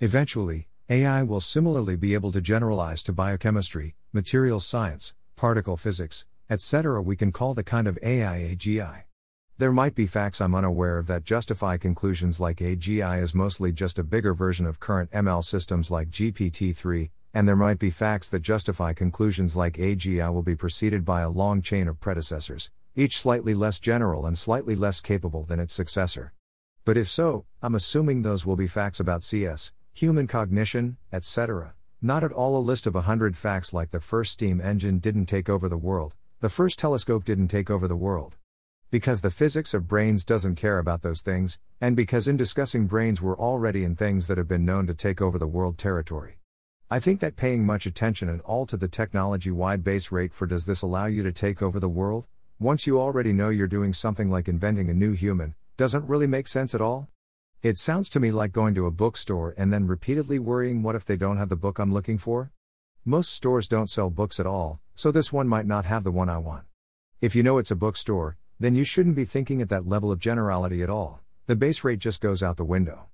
Eventually, 0.00 0.68
AI 0.88 1.24
will 1.24 1.40
similarly 1.40 1.96
be 1.96 2.14
able 2.14 2.30
to 2.30 2.40
generalize 2.40 3.02
to 3.02 3.12
biochemistry, 3.12 3.96
material 4.12 4.60
science, 4.60 5.14
particle 5.34 5.76
physics, 5.76 6.26
etc. 6.48 7.02
We 7.02 7.16
can 7.16 7.32
call 7.32 7.54
the 7.54 7.64
kind 7.64 7.88
of 7.88 7.98
AI 8.04 8.54
AGI. 8.54 9.02
There 9.58 9.72
might 9.72 9.96
be 9.96 10.06
facts 10.06 10.40
I'm 10.40 10.54
unaware 10.54 10.98
of 10.98 11.08
that 11.08 11.24
justify 11.24 11.76
conclusions 11.76 12.38
like 12.38 12.58
AGI 12.58 13.20
is 13.20 13.34
mostly 13.34 13.72
just 13.72 13.98
a 13.98 14.04
bigger 14.04 14.32
version 14.32 14.64
of 14.64 14.78
current 14.78 15.10
ML 15.10 15.44
systems 15.44 15.90
like 15.90 16.10
GPT 16.10 16.76
3, 16.76 17.10
and 17.34 17.48
there 17.48 17.56
might 17.56 17.80
be 17.80 17.90
facts 17.90 18.28
that 18.28 18.42
justify 18.42 18.92
conclusions 18.92 19.56
like 19.56 19.78
AGI 19.78 20.32
will 20.32 20.44
be 20.44 20.54
preceded 20.54 21.04
by 21.04 21.22
a 21.22 21.28
long 21.28 21.62
chain 21.62 21.88
of 21.88 21.98
predecessors, 21.98 22.70
each 22.94 23.18
slightly 23.18 23.54
less 23.54 23.80
general 23.80 24.24
and 24.24 24.38
slightly 24.38 24.76
less 24.76 25.00
capable 25.00 25.42
than 25.42 25.58
its 25.58 25.74
successor. 25.74 26.32
But 26.84 26.96
if 26.96 27.08
so, 27.08 27.44
I'm 27.60 27.74
assuming 27.74 28.22
those 28.22 28.46
will 28.46 28.54
be 28.54 28.68
facts 28.68 29.00
about 29.00 29.24
CS, 29.24 29.72
human 29.96 30.26
cognition, 30.26 30.98
etc. 31.10 31.72
Not 32.02 32.22
at 32.22 32.30
all 32.30 32.58
a 32.58 32.60
list 32.60 32.86
of 32.86 32.94
a 32.94 33.08
hundred 33.08 33.34
facts 33.34 33.72
like 33.72 33.92
the 33.92 34.00
first 34.00 34.32
steam 34.32 34.60
engine 34.60 34.98
didn't 34.98 35.24
take 35.24 35.48
over 35.48 35.70
the 35.70 35.78
world, 35.78 36.14
the 36.40 36.50
first 36.50 36.78
telescope 36.78 37.24
didn't 37.24 37.48
take 37.48 37.70
over 37.70 37.88
the 37.88 37.96
world. 37.96 38.36
Because 38.90 39.22
the 39.22 39.30
physics 39.30 39.72
of 39.72 39.88
brains 39.88 40.22
doesn't 40.22 40.56
care 40.56 40.78
about 40.78 41.00
those 41.00 41.22
things, 41.22 41.58
and 41.80 41.96
because 41.96 42.28
in 42.28 42.36
discussing 42.36 42.86
brains 42.86 43.22
we're 43.22 43.38
already 43.38 43.84
in 43.84 43.96
things 43.96 44.26
that 44.26 44.36
have 44.36 44.46
been 44.46 44.66
known 44.66 44.86
to 44.86 44.92
take 44.92 45.22
over 45.22 45.38
the 45.38 45.46
world 45.46 45.78
territory. 45.78 46.40
I 46.90 47.00
think 47.00 47.20
that 47.20 47.36
paying 47.36 47.64
much 47.64 47.86
attention 47.86 48.28
at 48.28 48.42
all 48.42 48.66
to 48.66 48.76
the 48.76 48.88
technology 48.88 49.50
wide 49.50 49.82
base 49.82 50.12
rate 50.12 50.34
for 50.34 50.46
does 50.46 50.66
this 50.66 50.82
allow 50.82 51.06
you 51.06 51.22
to 51.22 51.32
take 51.32 51.62
over 51.62 51.80
the 51.80 51.88
world? 51.88 52.26
Once 52.58 52.86
you 52.86 53.00
already 53.00 53.32
know 53.32 53.48
you're 53.48 53.66
doing 53.66 53.94
something 53.94 54.30
like 54.30 54.46
inventing 54.46 54.90
a 54.90 54.94
new 54.94 55.14
human, 55.14 55.54
doesn't 55.78 56.06
really 56.06 56.26
make 56.26 56.48
sense 56.48 56.74
at 56.74 56.82
all? 56.82 57.08
It 57.62 57.78
sounds 57.78 58.08
to 58.10 58.20
me 58.20 58.30
like 58.30 58.52
going 58.52 58.74
to 58.74 58.86
a 58.86 58.90
bookstore 58.90 59.54
and 59.56 59.72
then 59.72 59.86
repeatedly 59.86 60.38
worrying 60.38 60.82
what 60.82 60.94
if 60.94 61.04
they 61.04 61.16
don't 61.16 61.38
have 61.38 61.48
the 61.48 61.56
book 61.56 61.78
I'm 61.78 61.92
looking 61.92 62.18
for? 62.18 62.52
Most 63.04 63.32
stores 63.32 63.66
don't 63.66 63.90
sell 63.90 64.10
books 64.10 64.38
at 64.38 64.46
all, 64.46 64.80
so 64.94 65.10
this 65.10 65.32
one 65.32 65.48
might 65.48 65.66
not 65.66 65.86
have 65.86 66.04
the 66.04 66.12
one 66.12 66.28
I 66.28 66.38
want. 66.38 66.64
If 67.20 67.34
you 67.34 67.42
know 67.42 67.58
it's 67.58 67.70
a 67.70 67.76
bookstore, 67.76 68.36
then 68.60 68.74
you 68.74 68.84
shouldn't 68.84 69.16
be 69.16 69.24
thinking 69.24 69.62
at 69.62 69.68
that 69.70 69.88
level 69.88 70.12
of 70.12 70.18
generality 70.18 70.82
at 70.82 70.90
all. 70.90 71.20
The 71.46 71.56
base 71.56 71.82
rate 71.82 71.98
just 71.98 72.20
goes 72.20 72.42
out 72.42 72.56
the 72.56 72.64
window. 72.64 73.08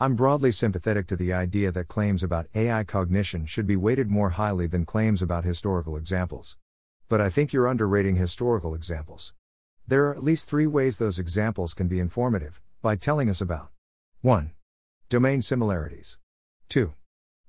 I'm 0.00 0.16
broadly 0.16 0.50
sympathetic 0.50 1.06
to 1.08 1.16
the 1.16 1.32
idea 1.32 1.70
that 1.70 1.88
claims 1.88 2.22
about 2.22 2.48
AI 2.54 2.84
cognition 2.84 3.46
should 3.46 3.66
be 3.66 3.76
weighted 3.76 4.10
more 4.10 4.30
highly 4.30 4.66
than 4.66 4.84
claims 4.84 5.22
about 5.22 5.44
historical 5.44 5.96
examples. 5.96 6.56
But 7.08 7.20
I 7.20 7.30
think 7.30 7.52
you're 7.52 7.68
underrating 7.68 8.16
historical 8.16 8.74
examples. 8.74 9.34
There 9.86 10.06
are 10.06 10.14
at 10.14 10.24
least 10.24 10.48
three 10.48 10.66
ways 10.66 10.98
those 10.98 11.18
examples 11.18 11.74
can 11.74 11.86
be 11.86 12.00
informative 12.00 12.60
by 12.82 12.96
telling 12.96 13.30
us 13.30 13.40
about 13.40 13.70
1. 14.24 14.52
Domain 15.10 15.42
similarities, 15.42 16.16
2. 16.70 16.94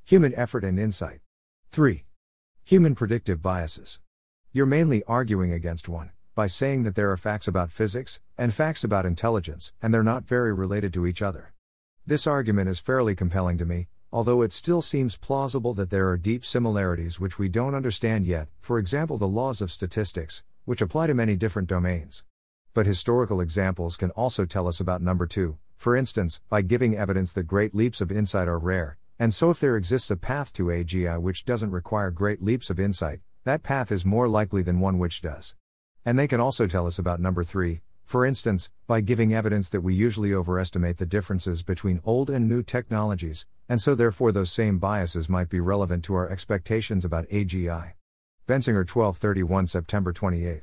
Human 0.03 0.35
effort 0.35 0.65
and 0.65 0.77
insight, 0.77 1.21
3. 1.71 2.03
Human 2.65 2.95
predictive 2.95 3.41
biases. 3.41 4.01
You're 4.51 4.65
mainly 4.65 5.01
arguing 5.07 5.53
against 5.53 5.87
one 5.87 6.11
by 6.35 6.47
saying 6.47 6.83
that 6.83 6.95
there 6.95 7.09
are 7.11 7.15
facts 7.15 7.47
about 7.47 7.71
physics 7.71 8.19
and 8.37 8.53
facts 8.53 8.83
about 8.83 9.05
intelligence, 9.05 9.71
and 9.81 9.93
they're 9.93 10.03
not 10.03 10.27
very 10.27 10.53
related 10.53 10.91
to 10.95 11.07
each 11.07 11.21
other. 11.21 11.53
This 12.05 12.27
argument 12.27 12.67
is 12.67 12.79
fairly 12.79 13.15
compelling 13.15 13.57
to 13.59 13.65
me, 13.65 13.87
although 14.11 14.41
it 14.41 14.51
still 14.51 14.81
seems 14.81 15.15
plausible 15.15 15.73
that 15.75 15.91
there 15.91 16.09
are 16.09 16.17
deep 16.17 16.45
similarities 16.45 17.21
which 17.21 17.39
we 17.39 17.47
don't 17.47 17.73
understand 17.73 18.25
yet, 18.25 18.49
for 18.59 18.79
example, 18.79 19.17
the 19.17 19.29
laws 19.29 19.61
of 19.61 19.71
statistics, 19.71 20.43
which 20.65 20.81
apply 20.81 21.07
to 21.07 21.13
many 21.13 21.37
different 21.37 21.69
domains. 21.69 22.25
But 22.73 22.85
historical 22.85 23.39
examples 23.39 23.95
can 23.95 24.11
also 24.11 24.43
tell 24.43 24.67
us 24.67 24.81
about 24.81 25.01
number 25.01 25.25
two, 25.25 25.57
for 25.77 25.95
instance, 25.95 26.41
by 26.49 26.61
giving 26.61 26.95
evidence 26.95 27.33
that 27.33 27.43
great 27.43 27.75
leaps 27.75 28.01
of 28.01 28.11
insight 28.11 28.47
are 28.47 28.59
rare, 28.59 28.97
and 29.17 29.33
so 29.33 29.49
if 29.49 29.59
there 29.59 29.77
exists 29.77 30.11
a 30.11 30.17
path 30.17 30.51
to 30.53 30.65
AGI 30.65 31.21
which 31.21 31.45
doesn't 31.45 31.71
require 31.71 32.11
great 32.11 32.41
leaps 32.43 32.69
of 32.69 32.79
insight, 32.79 33.19
that 33.43 33.63
path 33.63 33.91
is 33.91 34.05
more 34.05 34.27
likely 34.27 34.61
than 34.61 34.79
one 34.79 34.97
which 34.97 35.21
does. 35.21 35.55
And 36.05 36.19
they 36.19 36.27
can 36.27 36.39
also 36.39 36.67
tell 36.67 36.87
us 36.87 36.99
about 36.99 37.19
number 37.19 37.43
three, 37.43 37.81
for 38.05 38.25
instance, 38.25 38.69
by 38.85 39.01
giving 39.01 39.33
evidence 39.33 39.69
that 39.69 39.81
we 39.81 39.93
usually 39.93 40.33
overestimate 40.33 40.97
the 40.97 41.05
differences 41.05 41.63
between 41.63 42.01
old 42.05 42.29
and 42.29 42.47
new 42.47 42.61
technologies, 42.61 43.47
and 43.67 43.81
so 43.81 43.95
therefore 43.95 44.31
those 44.31 44.51
same 44.51 44.77
biases 44.77 45.27
might 45.27 45.49
be 45.49 45.59
relevant 45.59 46.03
to 46.05 46.13
our 46.13 46.29
expectations 46.29 47.03
about 47.03 47.27
AGI. 47.29 47.93
Bensinger 48.47 48.87
1231 48.87 49.65
September 49.65 50.13
28. 50.13 50.61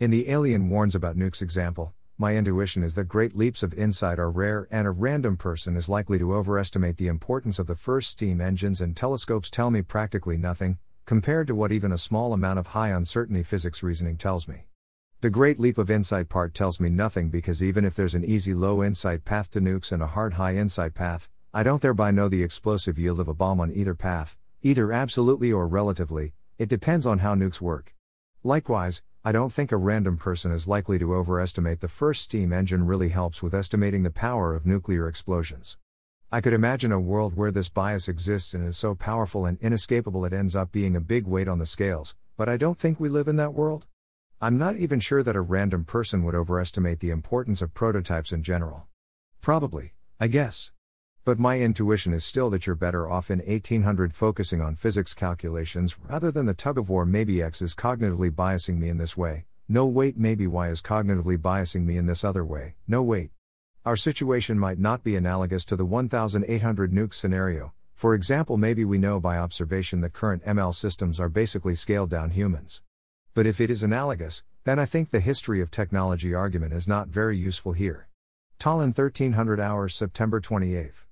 In 0.00 0.10
the 0.10 0.28
Alien 0.28 0.68
Warns 0.68 0.94
About 0.94 1.16
Nukes 1.16 1.40
example, 1.40 1.94
my 2.18 2.34
intuition 2.34 2.82
is 2.82 2.94
that 2.94 3.08
great 3.08 3.36
leaps 3.36 3.62
of 3.62 3.74
insight 3.74 4.18
are 4.18 4.30
rare 4.30 4.66
and 4.70 4.86
a 4.86 4.90
random 4.90 5.36
person 5.36 5.76
is 5.76 5.86
likely 5.86 6.18
to 6.18 6.34
overestimate 6.34 6.96
the 6.96 7.08
importance 7.08 7.58
of 7.58 7.66
the 7.66 7.76
first 7.76 8.08
steam 8.08 8.40
engines 8.40 8.80
and 8.80 8.96
telescopes 8.96 9.50
tell 9.50 9.70
me 9.70 9.82
practically 9.82 10.38
nothing, 10.38 10.78
compared 11.04 11.46
to 11.46 11.54
what 11.54 11.72
even 11.72 11.92
a 11.92 11.98
small 11.98 12.32
amount 12.32 12.58
of 12.58 12.68
high 12.68 12.88
uncertainty 12.88 13.42
physics 13.42 13.82
reasoning 13.82 14.16
tells 14.16 14.48
me. 14.48 14.64
The 15.20 15.28
great 15.28 15.60
leap 15.60 15.76
of 15.76 15.90
insight 15.90 16.30
part 16.30 16.54
tells 16.54 16.80
me 16.80 16.88
nothing 16.88 17.28
because 17.28 17.62
even 17.62 17.84
if 17.84 17.94
there's 17.94 18.14
an 18.14 18.24
easy 18.24 18.54
low 18.54 18.82
insight 18.82 19.26
path 19.26 19.50
to 19.50 19.60
nukes 19.60 19.92
and 19.92 20.02
a 20.02 20.06
hard 20.06 20.34
high 20.34 20.56
insight 20.56 20.94
path, 20.94 21.28
I 21.52 21.62
don't 21.62 21.82
thereby 21.82 22.12
know 22.12 22.28
the 22.28 22.42
explosive 22.42 22.98
yield 22.98 23.20
of 23.20 23.28
a 23.28 23.34
bomb 23.34 23.60
on 23.60 23.72
either 23.72 23.94
path, 23.94 24.38
either 24.62 24.90
absolutely 24.90 25.52
or 25.52 25.68
relatively, 25.68 26.32
it 26.56 26.70
depends 26.70 27.06
on 27.06 27.18
how 27.18 27.34
nukes 27.34 27.60
work. 27.60 27.94
Likewise, 28.42 29.02
I 29.26 29.32
don't 29.32 29.52
think 29.52 29.72
a 29.72 29.76
random 29.76 30.18
person 30.18 30.52
is 30.52 30.68
likely 30.68 31.00
to 31.00 31.12
overestimate 31.12 31.80
the 31.80 31.88
first 31.88 32.22
steam 32.22 32.52
engine 32.52 32.86
really 32.86 33.08
helps 33.08 33.42
with 33.42 33.56
estimating 33.56 34.04
the 34.04 34.12
power 34.12 34.54
of 34.54 34.64
nuclear 34.64 35.08
explosions. 35.08 35.78
I 36.30 36.40
could 36.40 36.52
imagine 36.52 36.92
a 36.92 37.00
world 37.00 37.34
where 37.34 37.50
this 37.50 37.68
bias 37.68 38.06
exists 38.06 38.54
and 38.54 38.64
is 38.68 38.76
so 38.76 38.94
powerful 38.94 39.44
and 39.44 39.58
inescapable 39.60 40.24
it 40.24 40.32
ends 40.32 40.54
up 40.54 40.70
being 40.70 40.94
a 40.94 41.00
big 41.00 41.26
weight 41.26 41.48
on 41.48 41.58
the 41.58 41.66
scales, 41.66 42.14
but 42.36 42.48
I 42.48 42.56
don't 42.56 42.78
think 42.78 43.00
we 43.00 43.08
live 43.08 43.26
in 43.26 43.34
that 43.34 43.52
world. 43.52 43.86
I'm 44.40 44.58
not 44.58 44.76
even 44.76 45.00
sure 45.00 45.24
that 45.24 45.34
a 45.34 45.40
random 45.40 45.84
person 45.84 46.22
would 46.22 46.36
overestimate 46.36 47.00
the 47.00 47.10
importance 47.10 47.60
of 47.60 47.74
prototypes 47.74 48.30
in 48.30 48.44
general. 48.44 48.86
Probably, 49.40 49.94
I 50.20 50.28
guess. 50.28 50.70
But 51.26 51.40
my 51.40 51.58
intuition 51.58 52.12
is 52.12 52.24
still 52.24 52.50
that 52.50 52.68
you're 52.68 52.76
better 52.76 53.10
off 53.10 53.32
in 53.32 53.40
1800 53.40 54.14
focusing 54.14 54.60
on 54.60 54.76
physics 54.76 55.12
calculations 55.12 55.98
rather 56.08 56.30
than 56.30 56.46
the 56.46 56.54
tug 56.54 56.78
of 56.78 56.88
war. 56.88 57.04
Maybe 57.04 57.42
X 57.42 57.60
is 57.60 57.74
cognitively 57.74 58.30
biasing 58.30 58.78
me 58.78 58.88
in 58.88 58.98
this 58.98 59.16
way, 59.16 59.44
no 59.68 59.86
wait, 59.86 60.16
maybe 60.16 60.46
Y 60.46 60.68
is 60.68 60.80
cognitively 60.80 61.36
biasing 61.36 61.84
me 61.84 61.96
in 61.96 62.06
this 62.06 62.22
other 62.22 62.44
way, 62.44 62.76
no 62.86 63.02
wait. 63.02 63.32
Our 63.84 63.96
situation 63.96 64.56
might 64.56 64.78
not 64.78 65.02
be 65.02 65.16
analogous 65.16 65.64
to 65.64 65.74
the 65.74 65.84
1800 65.84 66.92
nuke 66.92 67.12
scenario. 67.12 67.72
For 67.96 68.14
example, 68.14 68.56
maybe 68.56 68.84
we 68.84 68.96
know 68.96 69.18
by 69.18 69.36
observation 69.36 70.02
that 70.02 70.12
current 70.12 70.44
ML 70.44 70.76
systems 70.76 71.18
are 71.18 71.28
basically 71.28 71.74
scaled 71.74 72.10
down 72.10 72.30
humans. 72.30 72.84
But 73.34 73.46
if 73.46 73.60
it 73.60 73.68
is 73.68 73.82
analogous, 73.82 74.44
then 74.62 74.78
I 74.78 74.86
think 74.86 75.10
the 75.10 75.18
history 75.18 75.60
of 75.60 75.72
technology 75.72 76.34
argument 76.34 76.72
is 76.72 76.86
not 76.86 77.08
very 77.08 77.36
useful 77.36 77.72
here. 77.72 78.06
Tallinn 78.60 78.96
1300 78.96 79.58
hours 79.58 79.92
September 79.92 80.40
28. 80.40 81.05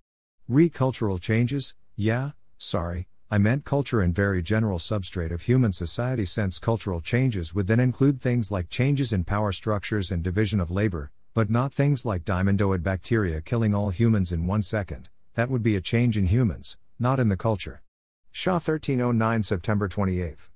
Recultural 0.51 1.19
changes? 1.19 1.75
Yeah, 1.97 2.33
sorry, 2.59 3.07
I 3.31 3.39
meant 3.39 3.65
culture 3.65 4.03
and 4.03 4.15
very 4.15 4.43
general 4.43 4.79
substrate 4.79 5.31
of 5.31 5.41
human 5.41 5.73
society 5.73 6.27
since 6.27 6.59
cultural 6.59 7.01
changes 7.01 7.55
would 7.55 7.67
then 7.67 7.81
include 7.81 8.21
things 8.21 8.51
like 8.51 8.69
changes 8.69 9.11
in 9.11 9.25
power 9.25 9.53
structures 9.53 10.13
and 10.13 10.23
division 10.23 10.61
of 10.61 10.71
labor, 10.71 11.11
but 11.33 11.49
not 11.49 11.73
things 11.73 12.05
like 12.05 12.27
diamondoid 12.27 12.83
bacteria 12.83 13.41
killing 13.41 13.75
all 13.75 13.89
humans 13.89 14.33
in 14.33 14.47
one 14.47 14.61
second, 14.61 15.09
that 15.33 15.49
would 15.49 15.63
be 15.63 15.77
a 15.77 15.81
change 15.81 16.19
in 16.19 16.27
humans, 16.27 16.77
not 16.99 17.19
in 17.19 17.31
the 17.31 17.39
culture. 17.39 17.81
Shah 18.31 18.61
1309 18.61 19.43
September 19.45 19.89
28. 19.89 20.51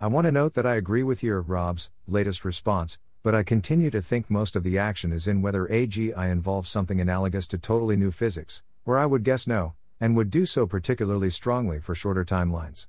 I 0.00 0.08
want 0.08 0.24
to 0.24 0.32
note 0.32 0.54
that 0.54 0.66
I 0.66 0.74
agree 0.74 1.04
with 1.04 1.22
your, 1.22 1.42
Rob's, 1.42 1.90
latest 2.08 2.44
response, 2.44 2.98
but 3.22 3.36
I 3.36 3.44
continue 3.44 3.90
to 3.90 4.02
think 4.02 4.28
most 4.28 4.56
of 4.56 4.64
the 4.64 4.78
action 4.78 5.12
is 5.12 5.28
in 5.28 5.42
whether 5.42 5.68
AGI 5.68 6.28
involves 6.28 6.68
something 6.68 7.00
analogous 7.00 7.46
to 7.48 7.58
totally 7.58 7.96
new 7.96 8.10
physics, 8.10 8.64
where 8.88 8.96
I 8.96 9.04
would 9.04 9.22
guess 9.22 9.46
no, 9.46 9.74
and 10.00 10.16
would 10.16 10.30
do 10.30 10.46
so 10.46 10.66
particularly 10.66 11.28
strongly 11.28 11.78
for 11.78 11.94
shorter 11.94 12.24
timelines. 12.24 12.86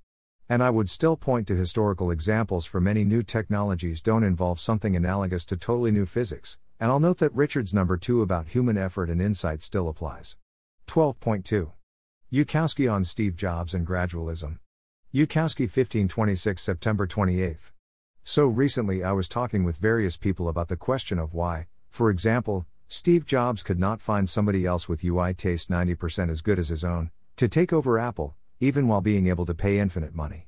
And 0.47 0.63
I 0.63 0.69
would 0.69 0.89
still 0.89 1.17
point 1.17 1.45
to 1.47 1.57
historical 1.57 2.09
examples 2.09 2.65
for 2.65 2.79
many 2.79 3.03
new 3.03 3.21
technologies 3.21 4.01
don't 4.01 4.23
involve 4.23 4.61
something 4.61 4.95
analogous 4.95 5.43
to 5.47 5.57
totally 5.57 5.91
new 5.91 6.05
physics, 6.05 6.57
and 6.79 6.89
I'll 6.89 7.01
note 7.01 7.17
that 7.17 7.35
Richard's 7.35 7.73
number 7.73 7.97
2 7.97 8.21
about 8.21 8.47
human 8.47 8.77
effort 8.77 9.09
and 9.09 9.21
insight 9.21 9.61
still 9.61 9.89
applies. 9.89 10.37
12.2. 10.87 11.73
Yudkowsky 12.31 12.89
on 12.89 13.03
Steve 13.03 13.35
Jobs 13.35 13.73
and 13.73 13.85
gradualism. 13.85 14.59
Yudkowsky 15.13 15.63
1526 15.63 16.61
September 16.61 17.07
28. 17.07 17.57
So 18.23 18.47
recently 18.47 19.03
I 19.03 19.11
was 19.11 19.27
talking 19.27 19.65
with 19.65 19.75
various 19.75 20.15
people 20.15 20.47
about 20.47 20.69
the 20.69 20.77
question 20.77 21.19
of 21.19 21.33
why, 21.33 21.67
for 21.89 22.09
example, 22.09 22.65
Steve 22.91 23.23
Jobs 23.23 23.61
could 23.61 23.77
not 23.77 24.01
find 24.01 24.27
somebody 24.27 24.65
else 24.65 24.89
with 24.89 25.05
UI 25.05 25.31
taste 25.35 25.69
90% 25.69 26.31
as 26.31 26.41
good 26.41 26.57
as 26.57 26.69
his 26.69 26.83
own, 26.83 27.11
to 27.35 27.47
take 27.47 27.71
over 27.71 27.99
Apple, 27.99 28.35
even 28.59 28.87
while 28.87 28.99
being 28.99 29.27
able 29.27 29.45
to 29.45 29.53
pay 29.53 29.77
infinite 29.77 30.15
money. 30.15 30.47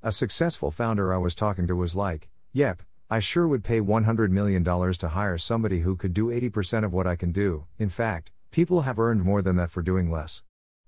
A 0.00 0.12
successful 0.12 0.70
founder 0.70 1.12
I 1.12 1.18
was 1.18 1.34
talking 1.34 1.66
to 1.66 1.74
was 1.74 1.96
like, 1.96 2.28
Yep, 2.52 2.82
I 3.10 3.18
sure 3.18 3.48
would 3.48 3.64
pay 3.64 3.80
$100 3.80 4.30
million 4.30 4.62
to 4.62 5.08
hire 5.08 5.36
somebody 5.36 5.80
who 5.80 5.96
could 5.96 6.14
do 6.14 6.26
80% 6.28 6.84
of 6.84 6.92
what 6.92 7.08
I 7.08 7.16
can 7.16 7.32
do. 7.32 7.66
In 7.76 7.88
fact, 7.88 8.30
people 8.52 8.82
have 8.82 9.00
earned 9.00 9.24
more 9.24 9.42
than 9.42 9.56
that 9.56 9.72
for 9.72 9.82
doing 9.82 10.12
less. 10.12 10.44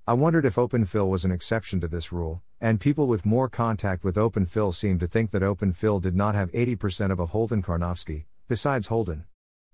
I 0.06 0.12
wondered 0.12 0.44
if 0.44 0.54
OpenPhil 0.54 1.08
was 1.08 1.24
an 1.24 1.32
exception 1.32 1.80
to 1.80 1.88
this 1.88 2.12
rule, 2.12 2.42
and 2.60 2.80
people 2.80 3.08
with 3.08 3.26
more 3.26 3.48
contact 3.48 4.04
with 4.04 4.14
OpenPhil 4.14 4.72
seemed 4.72 5.00
to 5.00 5.08
think 5.08 5.32
that 5.32 5.42
OpenPhil 5.42 6.00
did 6.00 6.14
not 6.14 6.36
have 6.36 6.52
80% 6.52 7.10
of 7.10 7.18
a 7.18 7.26
Holden 7.26 7.60
Karnofsky, 7.60 8.26
besides 8.46 8.86
Holden. 8.86 9.24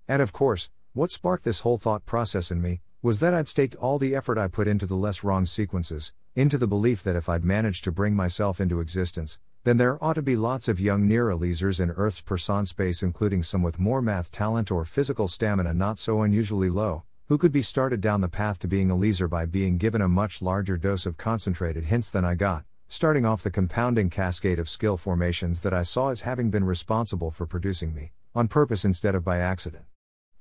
And 0.07 0.23
of 0.23 0.33
course, 0.33 0.71
what 0.99 1.11
sparked 1.13 1.45
this 1.45 1.61
whole 1.61 1.77
thought 1.77 2.05
process 2.05 2.51
in 2.51 2.61
me 2.61 2.81
was 3.01 3.21
that 3.21 3.33
I'd 3.33 3.47
staked 3.47 3.73
all 3.75 3.99
the 3.99 4.13
effort 4.13 4.37
I 4.37 4.49
put 4.49 4.67
into 4.67 4.85
the 4.85 4.97
less 4.97 5.23
wrong 5.23 5.45
sequences, 5.45 6.11
into 6.35 6.57
the 6.57 6.67
belief 6.67 7.03
that 7.03 7.15
if 7.15 7.29
I'd 7.29 7.45
managed 7.45 7.85
to 7.85 7.91
bring 7.93 8.17
myself 8.17 8.59
into 8.59 8.81
existence, 8.81 9.39
then 9.63 9.77
there 9.77 9.97
ought 10.03 10.15
to 10.15 10.21
be 10.21 10.35
lots 10.35 10.67
of 10.67 10.81
young 10.81 11.07
near 11.07 11.31
in 11.31 11.91
Earth's 11.91 12.19
person 12.19 12.65
space, 12.65 13.01
including 13.01 13.43
some 13.43 13.63
with 13.63 13.79
more 13.79 14.01
math 14.01 14.29
talent 14.29 14.71
or 14.71 14.83
physical 14.83 15.29
stamina 15.29 15.73
not 15.73 15.97
so 15.97 16.21
unusually 16.21 16.69
low, 16.69 17.05
who 17.29 17.37
could 17.37 17.53
be 17.53 17.61
started 17.61 18.01
down 18.01 18.19
the 18.19 18.27
path 18.27 18.59
to 18.59 18.67
being 18.67 18.91
Eliezer 18.91 19.29
by 19.29 19.45
being 19.45 19.77
given 19.77 20.01
a 20.01 20.09
much 20.09 20.41
larger 20.41 20.75
dose 20.75 21.05
of 21.05 21.15
concentrated 21.15 21.85
hints 21.85 22.09
than 22.09 22.25
I 22.25 22.35
got, 22.35 22.65
starting 22.89 23.25
off 23.25 23.41
the 23.41 23.51
compounding 23.51 24.09
cascade 24.09 24.59
of 24.59 24.67
skill 24.67 24.97
formations 24.97 25.61
that 25.61 25.73
I 25.73 25.83
saw 25.83 26.09
as 26.09 26.23
having 26.23 26.49
been 26.49 26.65
responsible 26.65 27.31
for 27.31 27.45
producing 27.45 27.95
me, 27.95 28.11
on 28.35 28.49
purpose 28.49 28.83
instead 28.83 29.15
of 29.15 29.23
by 29.23 29.37
accident. 29.37 29.85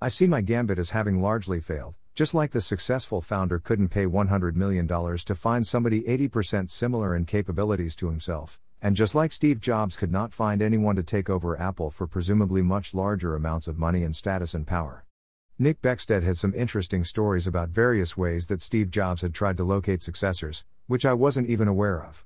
I 0.00 0.06
see 0.06 0.28
my 0.28 0.42
gambit 0.42 0.78
as 0.78 0.90
having 0.90 1.20
largely 1.20 1.58
failed, 1.60 1.96
just 2.14 2.32
like 2.32 2.52
the 2.52 2.60
successful 2.60 3.20
founder 3.20 3.58
couldn't 3.58 3.88
pay 3.88 4.06
$100 4.06 4.54
million 4.54 4.86
to 4.86 5.34
find 5.34 5.66
somebody 5.66 6.02
80% 6.02 6.70
similar 6.70 7.16
in 7.16 7.24
capabilities 7.24 7.96
to 7.96 8.08
himself, 8.08 8.60
and 8.80 8.94
just 8.94 9.16
like 9.16 9.32
Steve 9.32 9.58
Jobs 9.58 9.96
could 9.96 10.12
not 10.12 10.32
find 10.32 10.62
anyone 10.62 10.94
to 10.94 11.02
take 11.02 11.28
over 11.28 11.60
Apple 11.60 11.90
for 11.90 12.06
presumably 12.06 12.62
much 12.62 12.94
larger 12.94 13.34
amounts 13.34 13.66
of 13.66 13.76
money 13.76 14.04
and 14.04 14.14
status 14.14 14.54
and 14.54 14.68
power. 14.68 15.04
Nick 15.58 15.82
Beckstead 15.82 16.22
had 16.22 16.38
some 16.38 16.54
interesting 16.54 17.02
stories 17.02 17.48
about 17.48 17.70
various 17.70 18.16
ways 18.16 18.46
that 18.46 18.62
Steve 18.62 18.92
Jobs 18.92 19.22
had 19.22 19.34
tried 19.34 19.56
to 19.56 19.64
locate 19.64 20.04
successors, 20.04 20.64
which 20.86 21.04
I 21.04 21.12
wasn't 21.12 21.50
even 21.50 21.66
aware 21.66 22.04
of. 22.04 22.24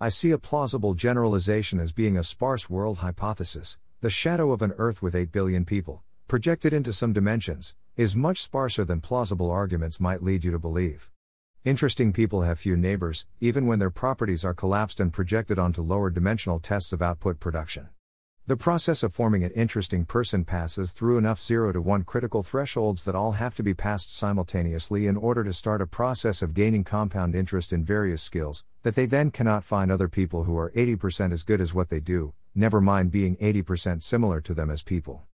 I 0.00 0.08
see 0.08 0.32
a 0.32 0.38
plausible 0.38 0.94
generalization 0.94 1.78
as 1.78 1.92
being 1.92 2.18
a 2.18 2.24
sparse 2.24 2.68
world 2.68 2.98
hypothesis, 2.98 3.78
the 4.00 4.10
shadow 4.10 4.50
of 4.50 4.60
an 4.60 4.72
Earth 4.76 5.02
with 5.02 5.14
8 5.14 5.30
billion 5.30 5.64
people 5.64 6.02
projected 6.32 6.72
into 6.72 6.94
some 6.94 7.12
dimensions, 7.12 7.74
is 7.94 8.16
much 8.16 8.40
sparser 8.40 8.86
than 8.86 9.02
plausible 9.02 9.50
arguments 9.50 10.00
might 10.00 10.22
lead 10.22 10.42
you 10.42 10.50
to 10.50 10.58
believe. 10.58 11.10
Interesting 11.62 12.10
people 12.10 12.40
have 12.40 12.58
few 12.58 12.74
neighbors, 12.74 13.26
even 13.38 13.66
when 13.66 13.78
their 13.78 13.90
properties 13.90 14.42
are 14.42 14.54
collapsed 14.54 14.98
and 14.98 15.12
projected 15.12 15.58
onto 15.58 15.82
lower 15.82 16.08
dimensional 16.08 16.58
tests 16.58 16.90
of 16.90 17.02
output 17.02 17.38
production. 17.38 17.90
The 18.46 18.56
process 18.56 19.02
of 19.02 19.12
forming 19.12 19.44
an 19.44 19.50
interesting 19.50 20.06
person 20.06 20.46
passes 20.46 20.92
through 20.92 21.18
enough 21.18 21.38
0 21.38 21.72
to 21.72 21.82
1 21.82 22.04
critical 22.04 22.42
thresholds 22.42 23.04
that 23.04 23.14
all 23.14 23.32
have 23.32 23.54
to 23.56 23.62
be 23.62 23.74
passed 23.74 24.16
simultaneously 24.16 25.06
in 25.06 25.18
order 25.18 25.44
to 25.44 25.52
start 25.52 25.82
a 25.82 25.86
process 25.86 26.40
of 26.40 26.54
gaining 26.54 26.82
compound 26.82 27.34
interest 27.34 27.74
in 27.74 27.84
various 27.84 28.22
skills, 28.22 28.64
that 28.84 28.94
they 28.94 29.04
then 29.04 29.30
cannot 29.30 29.64
find 29.64 29.92
other 29.92 30.08
people 30.08 30.44
who 30.44 30.56
are 30.56 30.70
80% 30.70 31.30
as 31.30 31.42
good 31.42 31.60
as 31.60 31.74
what 31.74 31.90
they 31.90 32.00
do, 32.00 32.32
never 32.54 32.80
mind 32.80 33.10
being 33.10 33.36
80% 33.36 34.02
similar 34.02 34.40
to 34.40 34.54
them 34.54 34.70
as 34.70 34.82
people. 34.82 35.26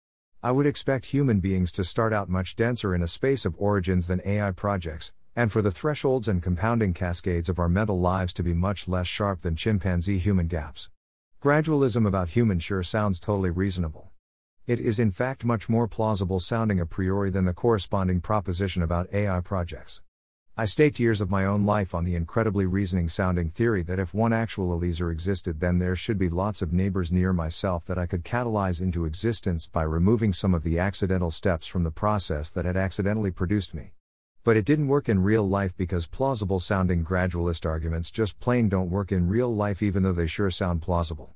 I 0.46 0.52
would 0.52 0.64
expect 0.64 1.06
human 1.06 1.40
beings 1.40 1.72
to 1.72 1.82
start 1.82 2.12
out 2.12 2.28
much 2.28 2.54
denser 2.54 2.94
in 2.94 3.02
a 3.02 3.08
space 3.08 3.44
of 3.44 3.56
origins 3.58 4.06
than 4.06 4.22
AI 4.24 4.52
projects, 4.52 5.12
and 5.34 5.50
for 5.50 5.60
the 5.60 5.72
thresholds 5.72 6.28
and 6.28 6.40
compounding 6.40 6.94
cascades 6.94 7.48
of 7.48 7.58
our 7.58 7.68
mental 7.68 7.98
lives 7.98 8.32
to 8.34 8.44
be 8.44 8.54
much 8.54 8.86
less 8.86 9.08
sharp 9.08 9.40
than 9.40 9.56
chimpanzee 9.56 10.18
human 10.18 10.46
gaps. 10.46 10.88
Gradualism 11.42 12.06
about 12.06 12.28
human 12.28 12.60
sure 12.60 12.84
sounds 12.84 13.18
totally 13.18 13.50
reasonable. 13.50 14.12
It 14.68 14.78
is 14.78 15.00
in 15.00 15.10
fact 15.10 15.44
much 15.44 15.68
more 15.68 15.88
plausible 15.88 16.38
sounding 16.38 16.78
a 16.78 16.86
priori 16.86 17.30
than 17.30 17.44
the 17.44 17.52
corresponding 17.52 18.20
proposition 18.20 18.84
about 18.84 19.12
AI 19.12 19.40
projects. 19.40 20.00
I 20.58 20.64
staked 20.64 20.98
years 20.98 21.20
of 21.20 21.28
my 21.28 21.44
own 21.44 21.66
life 21.66 21.94
on 21.94 22.04
the 22.04 22.14
incredibly 22.14 22.64
reasoning 22.64 23.10
sounding 23.10 23.50
theory 23.50 23.82
that 23.82 23.98
if 23.98 24.14
one 24.14 24.32
actual 24.32 24.72
Eliezer 24.72 25.10
existed, 25.10 25.60
then 25.60 25.78
there 25.78 25.94
should 25.94 26.16
be 26.16 26.30
lots 26.30 26.62
of 26.62 26.72
neighbors 26.72 27.12
near 27.12 27.34
myself 27.34 27.84
that 27.84 27.98
I 27.98 28.06
could 28.06 28.24
catalyze 28.24 28.80
into 28.80 29.04
existence 29.04 29.66
by 29.66 29.82
removing 29.82 30.32
some 30.32 30.54
of 30.54 30.62
the 30.62 30.78
accidental 30.78 31.30
steps 31.30 31.66
from 31.66 31.82
the 31.82 31.90
process 31.90 32.50
that 32.52 32.64
had 32.64 32.74
accidentally 32.74 33.30
produced 33.30 33.74
me. 33.74 33.90
But 34.44 34.56
it 34.56 34.64
didn't 34.64 34.88
work 34.88 35.10
in 35.10 35.22
real 35.22 35.46
life 35.46 35.76
because 35.76 36.06
plausible 36.06 36.58
sounding 36.58 37.04
gradualist 37.04 37.66
arguments 37.66 38.10
just 38.10 38.40
plain 38.40 38.70
don't 38.70 38.88
work 38.88 39.12
in 39.12 39.28
real 39.28 39.54
life, 39.54 39.82
even 39.82 40.04
though 40.04 40.12
they 40.12 40.26
sure 40.26 40.50
sound 40.50 40.80
plausible. 40.80 41.34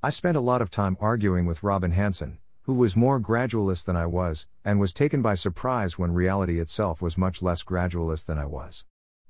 I 0.00 0.10
spent 0.10 0.36
a 0.36 0.40
lot 0.40 0.62
of 0.62 0.70
time 0.70 0.96
arguing 1.00 1.44
with 1.44 1.64
Robin 1.64 1.90
Hanson, 1.90 2.38
who 2.70 2.76
was 2.76 2.94
more 2.94 3.18
gradualist 3.18 3.86
than 3.86 3.96
I 3.96 4.06
was, 4.06 4.46
and 4.64 4.78
was 4.78 4.92
taken 4.92 5.22
by 5.22 5.34
surprise 5.34 5.98
when 5.98 6.12
reality 6.12 6.60
itself 6.60 7.02
was 7.02 7.18
much 7.18 7.42
less 7.42 7.64
gradualist 7.64 8.26
than 8.26 8.38
I 8.38 8.46
was. 8.46 8.84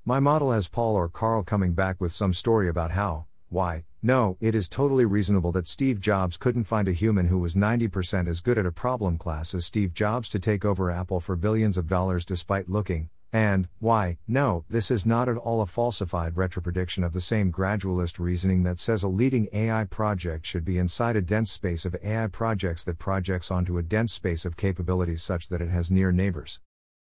My 0.05 0.19
model 0.19 0.51
has 0.51 0.67
Paul 0.67 0.93
or 0.93 1.09
Carl 1.09 1.41
coming 1.41 1.73
back 1.73 1.99
with 1.99 2.11
some 2.11 2.33
story 2.33 2.69
about 2.69 2.91
how, 2.91 3.25
why, 3.49 3.83
no, 4.03 4.37
it 4.39 4.53
is 4.53 4.69
totally 4.69 5.05
reasonable 5.05 5.51
that 5.53 5.65
Steve 5.65 5.99
Jobs 5.99 6.37
couldn't 6.37 6.65
find 6.65 6.87
a 6.87 6.91
human 6.93 7.29
who 7.29 7.39
was 7.39 7.55
90% 7.55 8.27
as 8.27 8.41
good 8.41 8.59
at 8.59 8.67
a 8.67 8.71
problem 8.71 9.17
class 9.17 9.55
as 9.55 9.65
Steve 9.65 9.95
Jobs 9.95 10.29
to 10.29 10.37
take 10.37 10.63
over 10.63 10.91
Apple 10.91 11.19
for 11.19 11.35
billions 11.35 11.77
of 11.77 11.87
dollars 11.87 12.23
despite 12.23 12.69
looking, 12.69 13.09
and, 13.33 13.69
why, 13.79 14.17
no, 14.27 14.65
this 14.69 14.91
is 14.91 15.05
not 15.05 15.29
at 15.29 15.37
all 15.37 15.61
a 15.61 15.65
falsified 15.65 16.35
retroprediction 16.35 17.05
of 17.05 17.13
the 17.13 17.21
same 17.21 17.51
gradualist 17.51 18.19
reasoning 18.19 18.63
that 18.63 18.77
says 18.77 19.03
a 19.03 19.07
leading 19.07 19.47
AI 19.53 19.85
project 19.85 20.45
should 20.45 20.65
be 20.65 20.77
inside 20.77 21.15
a 21.15 21.21
dense 21.21 21.51
space 21.51 21.85
of 21.85 21.95
AI 22.03 22.27
projects 22.27 22.83
that 22.83 22.99
projects 22.99 23.49
onto 23.49 23.77
a 23.77 23.83
dense 23.83 24.11
space 24.11 24.43
of 24.43 24.57
capabilities 24.57 25.23
such 25.23 25.47
that 25.47 25.61
it 25.61 25.69
has 25.69 25.89
near 25.89 26.11
neighbors. 26.11 26.59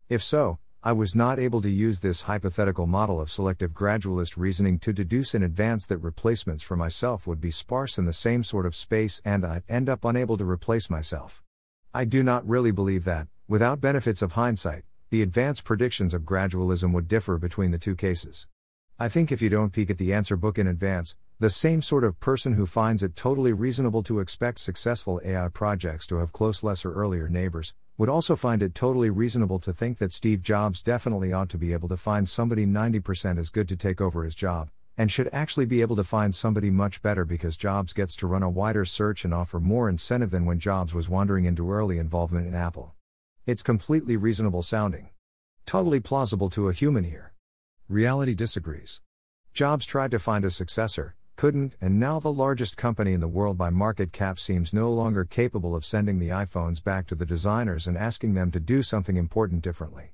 If 0.09 0.23
so, 0.23 0.59
I 0.83 0.93
was 0.93 1.15
not 1.15 1.39
able 1.39 1.61
to 1.63 1.71
use 1.71 2.01
this 2.01 2.23
hypothetical 2.23 2.87
model 2.87 3.21
of 3.21 3.31
selective 3.31 3.73
gradualist 3.73 4.39
reasoning 4.39 4.79
to 4.79 4.93
deduce 4.93 5.35
in 5.35 5.43
advance 5.43 5.85
that 5.87 5.99
replacements 5.99 6.63
for 6.63 6.77
myself 6.77 7.27
would 7.27 7.41
be 7.41 7.51
sparse 7.51 7.99
in 7.99 8.07
the 8.07 8.13
same 8.13 8.45
sort 8.45 8.65
of 8.65 8.75
space 8.75 9.21
and 9.25 9.45
I'd 9.45 9.65
end 9.69 9.89
up 9.89 10.05
unable 10.05 10.39
to 10.39 10.49
replace 10.49 10.89
myself. 10.89 11.43
I 11.93 12.05
do 12.05 12.23
not 12.23 12.49
really 12.49 12.71
believe 12.71 13.05
that, 13.05 13.29
without 13.47 13.81
benefits 13.81 14.23
of 14.23 14.33
hindsight, 14.33 14.85
the 15.11 15.23
advanced 15.23 15.65
predictions 15.65 16.15
of 16.15 16.23
gradualism 16.23 16.93
would 16.93 17.09
differ 17.09 17.37
between 17.37 17.73
the 17.73 17.79
two 17.79 17.97
cases. 17.97 18.47
I 18.97 19.09
think 19.09 19.33
if 19.33 19.43
you 19.43 19.49
don't 19.49 19.73
peek 19.73 19.91
at 19.91 19.99
the 19.99 20.13
answer 20.13 20.37
book 20.37 20.57
in 20.57 20.69
advance, 20.69 21.17
the 21.41 21.51
same 21.51 21.83
sort 21.83 22.05
of 22.05 22.21
person 22.21 22.53
who 22.53 22.65
finds 22.65 23.03
it 23.03 23.17
totally 23.17 23.53
reasonable 23.53 24.05
to 24.05 24.21
expect 24.21 24.61
successful 24.61 25.21
AI 25.25 25.49
projects 25.49 26.07
to 26.07 26.17
have 26.19 26.33
close 26.33 26.63
lesser 26.63 26.93
earlier 26.93 27.29
neighbors, 27.29 27.75
would 27.99 28.09
also 28.09 28.37
find 28.37 28.63
it 28.63 28.73
totally 28.73 29.11
reasonable 29.11 29.59
to 29.59 29.73
think 29.73 29.99
that 29.99 30.13
Steve 30.13 30.43
Jobs 30.43 30.81
definitely 30.81 31.33
ought 31.33 31.49
to 31.49 31.59
be 31.59 31.73
able 31.73 31.89
to 31.89 31.97
find 31.97 32.29
somebody 32.29 32.65
90% 32.65 33.37
as 33.37 33.51
good 33.51 33.69
to 33.69 33.77
take 33.77 34.01
over 34.01 34.23
his 34.23 34.37
job, 34.37 34.71
and 34.97 35.11
should 35.11 35.29
actually 35.33 35.67
be 35.67 35.81
able 35.81 35.97
to 35.97 36.05
find 36.05 36.37
somebody 36.37 36.71
much 36.71 37.03
better 37.03 37.25
because 37.25 37.57
Jobs 37.57 37.93
gets 37.93 38.15
to 38.15 38.29
run 38.29 38.45
a 38.45 38.51
wider 38.51 38.85
search 38.85 39.25
and 39.25 39.35
offer 39.35 39.59
more 39.59 39.89
incentive 39.89 40.31
than 40.31 40.45
when 40.45 40.61
Jobs 40.61 40.95
was 40.95 41.09
wandering 41.09 41.47
into 41.47 41.73
early 41.73 41.99
involvement 41.99 42.47
in 42.47 42.55
Apple. 42.55 42.95
It's 43.47 43.63
completely 43.63 44.19
reasonable 44.19 44.63
sounding. 44.63 45.09
Totally 45.65 45.99
plausible 45.99 46.51
to 46.51 46.69
a 46.69 46.75
human 46.75 47.07
ear. 47.07 47.33
Reality 47.89 48.35
disagrees. 48.35 49.01
Jobs 49.55 49.87
tried 49.87 50.11
to 50.11 50.19
find 50.19 50.45
a 50.45 50.51
successor, 50.51 51.17
couldn't, 51.37 51.75
and 51.81 51.99
now 51.99 52.21
the 52.21 52.31
largest 52.31 52.77
company 52.77 53.15
in 53.15 53.21
the 53.21 53.27
world 53.27 53.57
by 53.57 53.71
market 53.71 54.13
cap 54.13 54.39
seems 54.39 54.75
no 54.75 54.93
longer 54.93 55.25
capable 55.25 55.75
of 55.75 55.87
sending 55.87 56.19
the 56.19 56.29
iPhones 56.29 56.85
back 56.85 57.07
to 57.07 57.15
the 57.15 57.25
designers 57.25 57.87
and 57.87 57.97
asking 57.97 58.35
them 58.35 58.51
to 58.51 58.61
do 58.61 58.83
something 58.83 59.17
important 59.17 59.63
differently. 59.63 60.13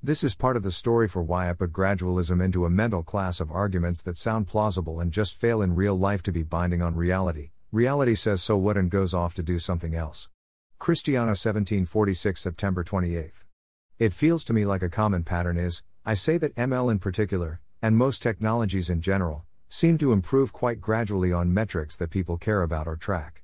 This 0.00 0.22
is 0.22 0.36
part 0.36 0.56
of 0.56 0.62
the 0.62 0.70
story 0.70 1.08
for 1.08 1.20
why 1.20 1.50
I 1.50 1.54
put 1.54 1.72
gradualism 1.72 2.40
into 2.40 2.64
a 2.64 2.70
mental 2.70 3.02
class 3.02 3.40
of 3.40 3.50
arguments 3.50 4.02
that 4.02 4.16
sound 4.16 4.46
plausible 4.46 5.00
and 5.00 5.10
just 5.10 5.34
fail 5.34 5.62
in 5.62 5.74
real 5.74 5.98
life 5.98 6.22
to 6.22 6.32
be 6.32 6.44
binding 6.44 6.80
on 6.80 6.94
reality. 6.94 7.50
Reality 7.72 8.14
says 8.14 8.40
so 8.40 8.56
what 8.56 8.76
and 8.76 8.88
goes 8.88 9.12
off 9.12 9.34
to 9.34 9.42
do 9.42 9.58
something 9.58 9.96
else. 9.96 10.28
Christiano 10.80 11.34
1746 11.34 12.40
September 12.40 12.84
28. 12.84 13.32
It 13.98 14.12
feels 14.12 14.44
to 14.44 14.52
me 14.52 14.64
like 14.64 14.80
a 14.80 14.88
common 14.88 15.24
pattern 15.24 15.58
is, 15.58 15.82
I 16.06 16.14
say 16.14 16.38
that 16.38 16.54
ML 16.54 16.92
in 16.92 17.00
particular, 17.00 17.60
and 17.82 17.96
most 17.96 18.22
technologies 18.22 18.88
in 18.88 19.00
general, 19.00 19.44
seem 19.68 19.98
to 19.98 20.12
improve 20.12 20.52
quite 20.52 20.80
gradually 20.80 21.32
on 21.32 21.52
metrics 21.52 21.96
that 21.96 22.10
people 22.10 22.38
care 22.38 22.62
about 22.62 22.86
or 22.86 22.94
track. 22.94 23.42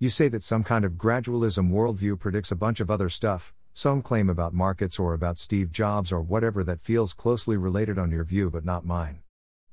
You 0.00 0.08
say 0.08 0.26
that 0.28 0.42
some 0.42 0.64
kind 0.64 0.84
of 0.84 0.94
gradualism 0.94 1.70
worldview 1.70 2.18
predicts 2.18 2.50
a 2.50 2.56
bunch 2.56 2.80
of 2.80 2.90
other 2.90 3.08
stuff, 3.08 3.54
some 3.72 4.02
claim 4.02 4.28
about 4.28 4.52
markets 4.52 4.98
or 4.98 5.14
about 5.14 5.38
Steve 5.38 5.70
Jobs 5.70 6.10
or 6.10 6.20
whatever 6.20 6.64
that 6.64 6.80
feels 6.80 7.14
closely 7.14 7.56
related 7.56 7.96
on 7.96 8.10
your 8.10 8.24
view 8.24 8.50
but 8.50 8.64
not 8.64 8.84
mine. 8.84 9.20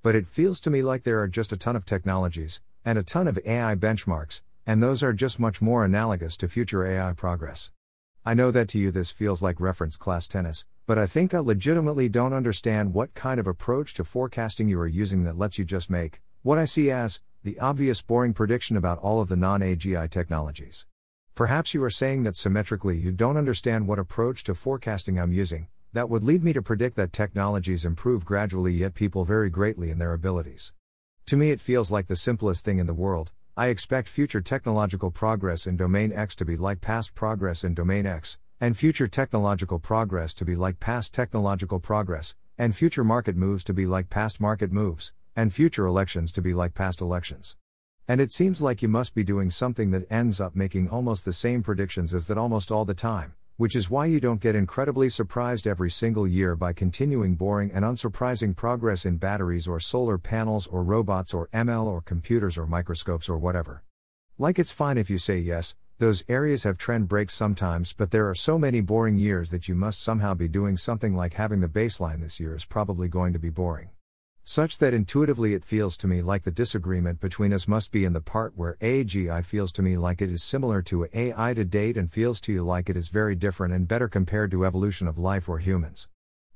But 0.03 0.16
it 0.16 0.28
feels 0.28 0.60
to 0.62 0.70
me 0.70 0.84
like 0.84 1.03
there 1.03 1.20
are 1.20 1.28
just 1.28 1.51
a 1.51 1.57
ton 1.57 1.76
of 1.76 1.86
technologies, 1.86 2.62
and 2.86 2.99
a 2.99 3.03
ton 3.03 3.28
of 3.28 3.39
AI 3.45 3.74
benchmarks, 3.76 4.41
and 4.70 4.84
those 4.84 5.01
are 5.01 5.13
just 5.13 5.39
much 5.39 5.63
more 5.63 5.84
analogous 5.84 6.38
to 6.38 6.47
future 6.47 6.86
AI 6.86 7.11
progress. 7.13 7.72
I 8.24 8.36
know 8.36 8.51
that 8.51 8.67
to 8.67 8.78
you 8.78 8.91
this 8.91 9.09
feels 9.09 9.41
like 9.41 9.59
reference 9.59 9.97
class 9.97 10.28
tennis, 10.28 10.63
but 10.86 10.99
I 10.99 11.07
think 11.07 11.34
I 11.34 11.39
legitimately 11.39 12.07
don't 12.07 12.34
understand 12.34 12.93
what 12.93 13.15
kind 13.15 13.39
of 13.39 13.47
approach 13.47 13.95
to 13.95 14.03
forecasting 14.03 14.67
you 14.70 14.80
are 14.80 14.88
using 14.88 15.24
that 15.24 15.39
lets 15.39 15.57
you 15.57 15.65
just 15.65 15.89
make 15.89 16.22
what 16.43 16.59
I 16.59 16.65
see 16.65 16.91
as 16.91 17.20
the 17.41 17.57
obvious 17.57 18.03
boring 18.03 18.32
prediction 18.32 18.78
about 18.78 18.99
all 18.99 19.22
of 19.22 19.28
the 19.28 19.36
non 19.36 19.61
AGI 19.61 20.07
technologies. 20.07 20.86
Perhaps 21.34 21.74
you 21.74 21.84
are 21.84 21.89
saying 21.89 22.22
that 22.22 22.36
symmetrically 22.36 22.95
you 22.95 23.11
don't 23.11 23.38
understand 23.38 23.88
what 23.88 23.97
approach 23.97 24.43
to 24.43 24.53
forecasting 24.53 25.17
I'm 25.17 25.34
using, 25.34 25.67
that 25.93 26.11
would 26.11 26.24
lead 26.24 26.43
me 26.43 26.53
to 26.53 26.61
predict 26.61 26.95
that 26.97 27.11
technologies 27.11 27.86
improve 27.86 28.24
gradually 28.24 28.74
yet 28.74 28.93
people 28.93 29.26
vary 29.26 29.49
greatly 29.49 29.89
in 29.89 29.97
their 29.97 30.13
abilities. 30.13 30.74
To 31.26 31.38
me, 31.38 31.49
it 31.49 31.59
feels 31.59 31.89
like 31.89 32.05
the 32.05 32.15
simplest 32.15 32.63
thing 32.63 32.78
in 32.78 32.86
the 32.86 32.93
world. 32.93 33.32
I 33.60 33.68
expect 33.68 34.07
future 34.07 34.39
technological 34.39 35.12
progress 35.12 35.68
in 35.68 35.76
domain 35.76 36.14
X 36.14 36.34
to 36.38 36.45
be 36.45 36.55
like 36.55 36.80
past 36.80 37.14
progress 37.14 37.66
in 37.66 37.74
domain 37.74 38.05
X, 38.05 38.38
and 38.62 38.78
future 38.78 39.10
technological 39.10 39.80
progress 39.80 40.34
to 40.36 40.45
be 40.45 40.55
like 40.55 40.80
past 40.80 41.14
technological 41.14 41.78
progress, 41.82 42.38
and 42.57 42.74
future 42.74 43.03
market 43.03 43.36
moves 43.36 43.66
to 43.66 43.74
be 43.74 43.86
like 43.86 44.10
past 44.10 44.39
market 44.39 44.72
moves, 44.72 45.12
and 45.36 45.53
future 45.53 45.86
elections 45.86 46.32
to 46.32 46.41
be 46.41 46.53
like 46.53 46.74
past 46.74 47.01
elections. 47.01 47.57
And 48.07 48.22
it 48.22 48.32
seems 48.32 48.62
like 48.62 48.82
you 48.82 48.88
must 48.88 49.14
be 49.14 49.26
doing 49.26 49.49
something 49.49 49.91
that 49.91 50.10
ends 50.10 50.39
up 50.39 50.55
making 50.55 50.88
almost 50.88 51.26
the 51.26 51.34
same 51.34 51.62
predictions 51.62 52.14
as 52.14 52.28
that 52.28 52.38
almost 52.38 52.72
all 52.72 52.86
the 52.86 52.93
time, 52.93 53.34
which 53.60 53.76
is 53.76 53.89
why 53.89 54.05
you 54.05 54.22
don't 54.22 54.39
get 54.39 54.55
incredibly 54.55 55.10
surprised 55.10 55.68
every 55.68 55.91
single 55.91 56.26
year 56.26 56.55
by 56.55 56.72
continuing 56.72 57.36
boring 57.36 57.70
and 57.74 57.84
unsurprising 57.84 58.55
progress 58.55 59.05
in 59.05 59.18
batteries 59.18 59.68
or 59.68 59.82
solar 59.82 60.18
panels 60.18 60.66
or 60.66 60.82
robots 60.82 61.34
or 61.34 61.49
ML 61.49 61.86
or 61.86 61.99
computers 61.99 62.57
or 62.57 62.66
microscopes 62.66 63.28
or 63.28 63.38
whatever. 63.38 63.84
Like 64.38 64.60
it's 64.60 64.72
fine 64.72 64.97
if 64.97 65.10
you 65.10 65.18
say 65.18 65.39
yes, 65.39 65.76
those 65.97 66.24
areas 66.30 66.64
have 66.64 66.78
trend 66.78 67.10
breaks 67.10 67.34
sometimes, 67.34 67.91
but 67.91 68.12
there 68.12 68.30
are 68.30 68.34
so 68.34 68.57
many 68.57 68.80
boring 68.80 69.18
years 69.18 69.49
that 69.49 69.68
you 69.68 69.76
must 69.76 70.01
somehow 70.01 70.34
be 70.34 70.47
doing 70.47 70.78
something 70.78 71.14
like 71.14 71.34
having 71.34 71.60
the 71.60 71.68
baseline 71.68 72.22
this 72.22 72.39
year 72.39 72.55
is 72.55 72.64
probably 72.64 73.10
going 73.10 73.34
to 73.34 73.39
be 73.39 73.49
boring. 73.49 73.89
Such 74.52 74.80
that 74.80 74.95
intuitively 74.95 75.54
it 75.54 75.64
feels 75.64 75.95
to 75.97 76.08
me 76.08 76.24
like 76.24 76.41
the 76.41 76.50
disagreement 76.50 77.20
between 77.20 77.54
us 77.54 77.68
must 77.68 77.91
be 77.91 78.04
in 78.04 78.14
the 78.14 78.20
part 78.20 78.58
where 78.58 78.78
AGI 78.82 79.45
feels 79.45 79.72
to 79.74 79.84
me 79.84 79.95
like 79.95 80.24
it 80.24 80.32
is 80.32 80.41
similar 80.41 80.82
to 80.89 81.08
AI 81.14 81.54
to 81.54 81.64
date 81.64 81.95
and 81.97 82.12
feels 82.12 82.41
to 82.41 82.54
you 82.54 82.64
like 82.64 82.89
it 82.89 82.97
is 82.97 83.10
very 83.10 83.36
different 83.36 83.76
and 83.76 83.88
better 83.88 84.08
compared 84.08 84.50
to 84.50 84.66
evolution 84.66 85.08
of 85.08 85.20
life 85.20 85.47
or 85.50 85.60
humans. 85.60 86.10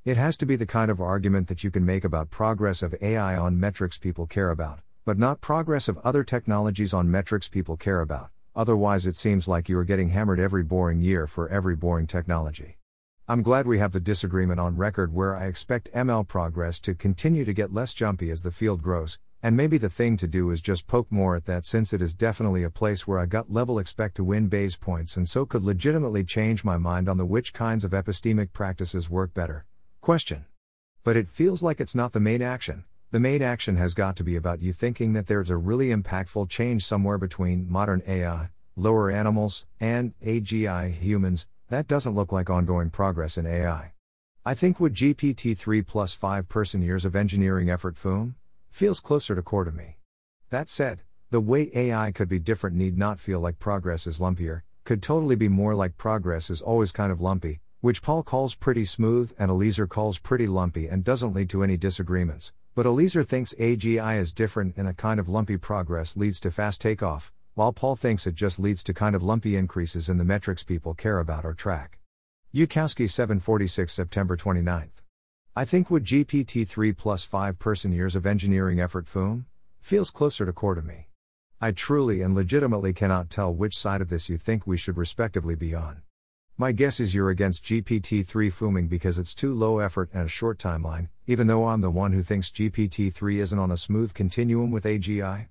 It 0.04 0.16
has 0.16 0.36
to 0.38 0.44
be 0.44 0.56
the 0.56 0.66
kind 0.66 0.90
of 0.90 1.00
argument 1.00 1.46
that 1.46 1.62
you 1.62 1.70
can 1.70 1.86
make 1.86 2.02
about 2.02 2.30
progress 2.30 2.82
of 2.82 2.96
AI 3.00 3.36
on 3.36 3.60
metrics 3.60 3.96
people 3.96 4.26
care 4.26 4.50
about, 4.50 4.80
but 5.04 5.16
not 5.16 5.40
progress 5.40 5.86
of 5.86 5.98
other 5.98 6.24
technologies 6.24 6.92
on 6.92 7.08
metrics 7.08 7.46
people 7.46 7.76
care 7.76 8.00
about, 8.00 8.30
otherwise, 8.56 9.06
it 9.06 9.14
seems 9.14 9.46
like 9.46 9.68
you 9.68 9.78
are 9.78 9.84
getting 9.84 10.08
hammered 10.08 10.40
every 10.40 10.64
boring 10.64 11.00
year 11.00 11.28
for 11.28 11.48
every 11.48 11.76
boring 11.76 12.08
technology. 12.08 12.76
I'm 13.26 13.40
glad 13.40 13.66
we 13.66 13.78
have 13.78 13.92
the 13.92 14.00
disagreement 14.00 14.60
on 14.60 14.76
record 14.76 15.14
where 15.14 15.34
I 15.34 15.46
expect 15.46 15.90
ML 15.94 16.28
progress 16.28 16.78
to 16.80 16.94
continue 16.94 17.46
to 17.46 17.54
get 17.54 17.72
less 17.72 17.94
jumpy 17.94 18.30
as 18.30 18.42
the 18.42 18.50
field 18.50 18.82
grows, 18.82 19.18
and 19.42 19.56
maybe 19.56 19.78
the 19.78 19.88
thing 19.88 20.18
to 20.18 20.26
do 20.26 20.50
is 20.50 20.60
just 20.60 20.86
poke 20.86 21.10
more 21.10 21.34
at 21.34 21.46
that 21.46 21.64
since 21.64 21.94
it 21.94 22.02
is 22.02 22.14
definitely 22.14 22.64
a 22.64 22.68
place 22.68 23.06
where 23.06 23.18
I 23.18 23.24
gut 23.24 23.50
level 23.50 23.78
expect 23.78 24.16
to 24.16 24.24
win 24.24 24.48
Bayes 24.48 24.76
points 24.76 25.16
and 25.16 25.26
so 25.26 25.46
could 25.46 25.62
legitimately 25.62 26.22
change 26.24 26.66
my 26.66 26.76
mind 26.76 27.08
on 27.08 27.16
the 27.16 27.24
which 27.24 27.54
kinds 27.54 27.82
of 27.82 27.92
epistemic 27.92 28.52
practices 28.52 29.08
work 29.08 29.32
better. 29.32 29.64
Question. 30.02 30.44
But 31.02 31.16
it 31.16 31.30
feels 31.30 31.62
like 31.62 31.80
it's 31.80 31.94
not 31.94 32.12
the 32.12 32.20
main 32.20 32.42
action. 32.42 32.84
The 33.10 33.20
main 33.20 33.40
action 33.40 33.76
has 33.76 33.94
got 33.94 34.16
to 34.16 34.24
be 34.24 34.36
about 34.36 34.60
you 34.60 34.74
thinking 34.74 35.14
that 35.14 35.28
there's 35.28 35.48
a 35.48 35.56
really 35.56 35.88
impactful 35.88 36.50
change 36.50 36.84
somewhere 36.84 37.16
between 37.16 37.72
modern 37.72 38.02
AI, 38.06 38.50
lower 38.76 39.10
animals, 39.10 39.64
and 39.80 40.12
AGI 40.22 40.92
humans, 40.92 41.46
that 41.70 41.88
doesn't 41.88 42.14
look 42.14 42.30
like 42.30 42.50
ongoing 42.50 42.90
progress 42.90 43.38
in 43.38 43.46
AI. 43.46 43.92
I 44.44 44.54
think 44.54 44.78
would 44.78 44.94
GPT 44.94 45.56
3 45.56 45.82
plus 45.82 46.14
5 46.14 46.48
person 46.48 46.82
years 46.82 47.04
of 47.04 47.16
engineering 47.16 47.70
effort 47.70 47.96
FOOM? 47.96 48.34
Feels 48.70 49.00
closer 49.00 49.34
to 49.34 49.42
core 49.42 49.64
to 49.64 49.72
me. 49.72 49.96
That 50.50 50.68
said, 50.68 51.02
the 51.30 51.40
way 51.40 51.70
AI 51.74 52.12
could 52.12 52.28
be 52.28 52.38
different 52.38 52.76
need 52.76 52.98
not 52.98 53.18
feel 53.18 53.40
like 53.40 53.58
progress 53.58 54.06
is 54.06 54.20
lumpier, 54.20 54.62
could 54.84 55.02
totally 55.02 55.36
be 55.36 55.48
more 55.48 55.74
like 55.74 55.96
progress 55.96 56.50
is 56.50 56.60
always 56.60 56.92
kind 56.92 57.10
of 57.10 57.20
lumpy, 57.20 57.60
which 57.80 58.02
Paul 58.02 58.22
calls 58.22 58.54
pretty 58.54 58.84
smooth 58.84 59.32
and 59.38 59.50
Eliezer 59.50 59.86
calls 59.86 60.18
pretty 60.18 60.46
lumpy 60.46 60.86
and 60.86 61.02
doesn't 61.02 61.34
lead 61.34 61.48
to 61.50 61.62
any 61.62 61.76
disagreements. 61.76 62.52
But 62.74 62.86
Eliezer 62.86 63.24
thinks 63.24 63.54
AGI 63.54 64.18
is 64.18 64.32
different 64.32 64.76
and 64.76 64.88
a 64.88 64.94
kind 64.94 65.18
of 65.18 65.28
lumpy 65.28 65.56
progress 65.56 66.16
leads 66.16 66.38
to 66.40 66.50
fast 66.50 66.80
takeoff, 66.80 67.32
while 67.54 67.72
Paul 67.72 67.94
thinks 67.94 68.26
it 68.26 68.34
just 68.34 68.58
leads 68.58 68.82
to 68.82 68.92
kind 68.92 69.14
of 69.14 69.22
lumpy 69.22 69.56
increases 69.56 70.08
in 70.08 70.18
the 70.18 70.24
metrics 70.24 70.64
people 70.64 70.92
care 70.92 71.20
about 71.20 71.44
or 71.44 71.54
track. 71.54 72.00
Yudkowsky 72.52 73.08
746 73.08 73.92
September 73.92 74.36
29. 74.36 74.90
I 75.54 75.64
think 75.64 75.88
would 75.88 76.04
GPT 76.04 76.66
3 76.66 76.92
plus 76.92 77.24
5 77.24 77.60
person 77.60 77.92
years 77.92 78.16
of 78.16 78.26
engineering 78.26 78.80
effort 78.80 79.06
FOOM? 79.06 79.46
Feels 79.80 80.10
closer 80.10 80.44
to 80.44 80.52
core 80.52 80.74
to 80.74 80.82
me. 80.82 81.06
I 81.60 81.70
truly 81.70 82.22
and 82.22 82.34
legitimately 82.34 82.92
cannot 82.92 83.30
tell 83.30 83.54
which 83.54 83.78
side 83.78 84.00
of 84.00 84.08
this 84.08 84.28
you 84.28 84.36
think 84.36 84.66
we 84.66 84.76
should 84.76 84.96
respectively 84.96 85.54
be 85.54 85.76
on. 85.76 86.02
My 86.58 86.72
guess 86.72 86.98
is 86.98 87.14
you're 87.14 87.30
against 87.30 87.62
GPT 87.62 88.26
3 88.26 88.50
fooming 88.50 88.88
because 88.88 89.18
it's 89.18 89.34
too 89.34 89.54
low 89.54 89.78
effort 89.78 90.10
and 90.12 90.24
a 90.24 90.28
short 90.28 90.58
timeline, 90.58 91.08
even 91.28 91.46
though 91.46 91.68
I'm 91.68 91.80
the 91.82 91.90
one 91.90 92.12
who 92.12 92.22
thinks 92.22 92.50
GPT 92.50 93.12
3 93.12 93.38
isn't 93.38 93.58
on 93.58 93.70
a 93.70 93.76
smooth 93.76 94.12
continuum 94.12 94.72
with 94.72 94.84
AGI. 94.84 95.48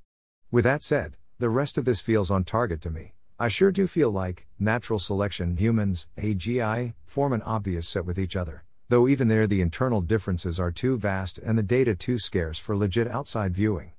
With 0.51 0.65
that 0.65 0.83
said, 0.83 1.15
the 1.39 1.49
rest 1.49 1.77
of 1.77 1.85
this 1.85 2.01
feels 2.01 2.29
on 2.29 2.43
target 2.43 2.81
to 2.81 2.89
me. 2.89 3.13
I 3.39 3.47
sure 3.47 3.71
do 3.71 3.87
feel 3.87 4.11
like, 4.11 4.47
natural 4.59 4.99
selection, 4.99 5.57
humans, 5.57 6.07
AGI, 6.17 6.93
form 7.03 7.33
an 7.33 7.41
obvious 7.41 7.87
set 7.87 8.05
with 8.05 8.19
each 8.19 8.35
other, 8.35 8.63
though 8.89 9.07
even 9.07 9.27
there 9.27 9.47
the 9.47 9.61
internal 9.61 10.01
differences 10.01 10.59
are 10.59 10.71
too 10.71 10.97
vast 10.97 11.39
and 11.39 11.57
the 11.57 11.63
data 11.63 11.95
too 11.95 12.19
scarce 12.19 12.59
for 12.59 12.77
legit 12.77 13.07
outside 13.07 13.55
viewing. 13.55 13.93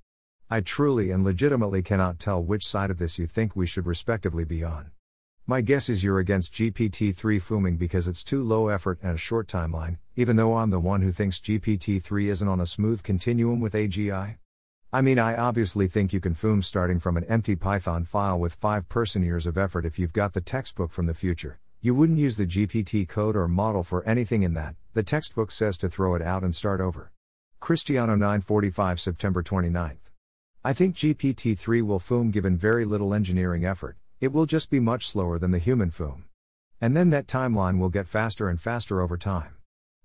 I 0.48 0.60
truly 0.60 1.10
and 1.10 1.24
legitimately 1.24 1.82
cannot 1.82 2.18
tell 2.18 2.42
which 2.42 2.66
side 2.66 2.90
of 2.90 2.98
this 2.98 3.18
you 3.18 3.26
think 3.26 3.56
we 3.56 3.66
should 3.66 3.86
respectively 3.86 4.44
be 4.44 4.62
on. 4.62 4.92
My 5.46 5.60
guess 5.60 5.88
is 5.88 6.04
you're 6.04 6.20
against 6.20 6.52
GPT 6.52 7.14
3 7.14 7.38
fooming 7.38 7.76
because 7.76 8.08
it's 8.08 8.24
too 8.24 8.42
low 8.42 8.68
effort 8.68 8.98
and 9.02 9.12
a 9.12 9.18
short 9.18 9.48
timeline, 9.48 9.98
even 10.16 10.36
though 10.36 10.56
I'm 10.56 10.70
the 10.70 10.80
one 10.80 11.02
who 11.02 11.12
thinks 11.12 11.40
GPT 11.40 12.02
3 12.02 12.30
isn't 12.30 12.48
on 12.48 12.60
a 12.60 12.66
smooth 12.66 13.02
continuum 13.02 13.60
with 13.60 13.74
AGI. 13.74 14.38
I 14.94 15.00
mean, 15.02 15.18
I 15.18 15.34
obviously 15.34 15.88
think 15.88 16.12
you 16.12 16.20
can 16.20 16.36
foom 16.36 16.62
starting 16.62 17.00
from 17.00 17.16
an 17.16 17.24
empty 17.24 17.56
Python 17.56 18.04
file 18.04 18.38
with 18.38 18.54
5 18.54 18.88
person 18.88 19.24
years 19.24 19.44
of 19.44 19.58
effort 19.58 19.84
if 19.84 19.98
you've 19.98 20.12
got 20.12 20.34
the 20.34 20.40
textbook 20.40 20.92
from 20.92 21.06
the 21.06 21.14
future. 21.14 21.58
You 21.80 21.96
wouldn't 21.96 22.20
use 22.20 22.36
the 22.36 22.46
GPT 22.46 23.08
code 23.08 23.34
or 23.34 23.48
model 23.48 23.82
for 23.82 24.04
anything 24.04 24.44
in 24.44 24.54
that, 24.54 24.76
the 24.92 25.02
textbook 25.02 25.50
says 25.50 25.76
to 25.78 25.88
throw 25.88 26.14
it 26.14 26.22
out 26.22 26.44
and 26.44 26.54
start 26.54 26.80
over. 26.80 27.10
Christiano 27.60 28.16
945 28.16 29.00
September 29.00 29.42
29. 29.42 29.98
I 30.64 30.72
think 30.72 30.94
GPT 30.94 31.58
3 31.58 31.82
will 31.82 31.98
foom 31.98 32.30
given 32.30 32.56
very 32.56 32.84
little 32.84 33.12
engineering 33.12 33.64
effort, 33.64 33.96
it 34.20 34.32
will 34.32 34.46
just 34.46 34.70
be 34.70 34.78
much 34.78 35.08
slower 35.08 35.40
than 35.40 35.50
the 35.50 35.58
human 35.58 35.90
foom. 35.90 36.22
And 36.80 36.96
then 36.96 37.10
that 37.10 37.26
timeline 37.26 37.80
will 37.80 37.88
get 37.88 38.06
faster 38.06 38.48
and 38.48 38.60
faster 38.60 39.00
over 39.00 39.16
time. 39.16 39.56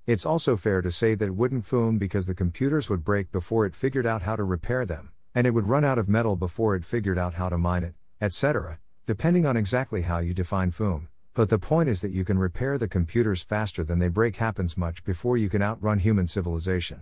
It's 0.08 0.26
also 0.26 0.58
fair 0.58 0.82
to 0.82 0.91
say 0.91 1.16
that 1.16 1.26
it 1.26 1.36
wouldn't 1.36 1.66
foom 1.66 2.00
because 2.00 2.26
the 2.26 2.34
computers 2.34 2.89
would 2.89 3.04
break 3.04 3.32
before 3.32 3.66
it 3.66 3.76
figured 3.76 4.06
out 4.06 4.24
how 4.24 4.36
to 4.36 4.43
repair 4.43 4.86
them, 4.86 5.12
and 5.36 5.45
it 5.45 5.52
would 5.52 5.68
run 5.68 5.86
out 5.86 5.97
of 6.00 6.10
metal 6.10 6.36
before 6.36 6.76
it 6.76 6.84
figured 6.84 7.18
out 7.18 7.36
how 7.36 7.50
to 7.50 7.58
mine 7.58 7.84
it, 7.84 7.93
etc., 8.20 8.80
depending 9.06 9.45
on 9.45 9.56
exactly 9.56 10.02
how 10.02 10.20
you 10.20 10.34
define 10.34 10.72
foom. 10.72 11.08
But 11.34 11.50
the 11.50 11.60
point 11.60 11.89
is 11.89 12.02
that 12.02 12.12
you 12.12 12.26
can 12.26 12.39
repair 12.39 12.78
the 12.78 12.88
computers 12.88 13.43
faster 13.43 13.84
than 13.84 14.00
they 14.00 14.08
break 14.08 14.38
happens 14.38 14.76
much 14.76 15.04
before 15.04 15.38
you 15.38 15.47
can 15.47 15.62
outrun 15.62 16.00
human 16.00 16.28
civilization. 16.28 17.02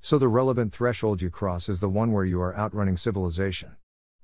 So 0.00 0.18
the 0.18 0.28
relevant 0.28 0.72
threshold 0.72 1.22
you 1.22 1.30
cross 1.30 1.68
is 1.68 1.80
the 1.80 1.88
one 1.88 2.12
where 2.12 2.24
you 2.24 2.40
are 2.40 2.56
outrunning 2.56 2.96
civilization. 2.96 3.76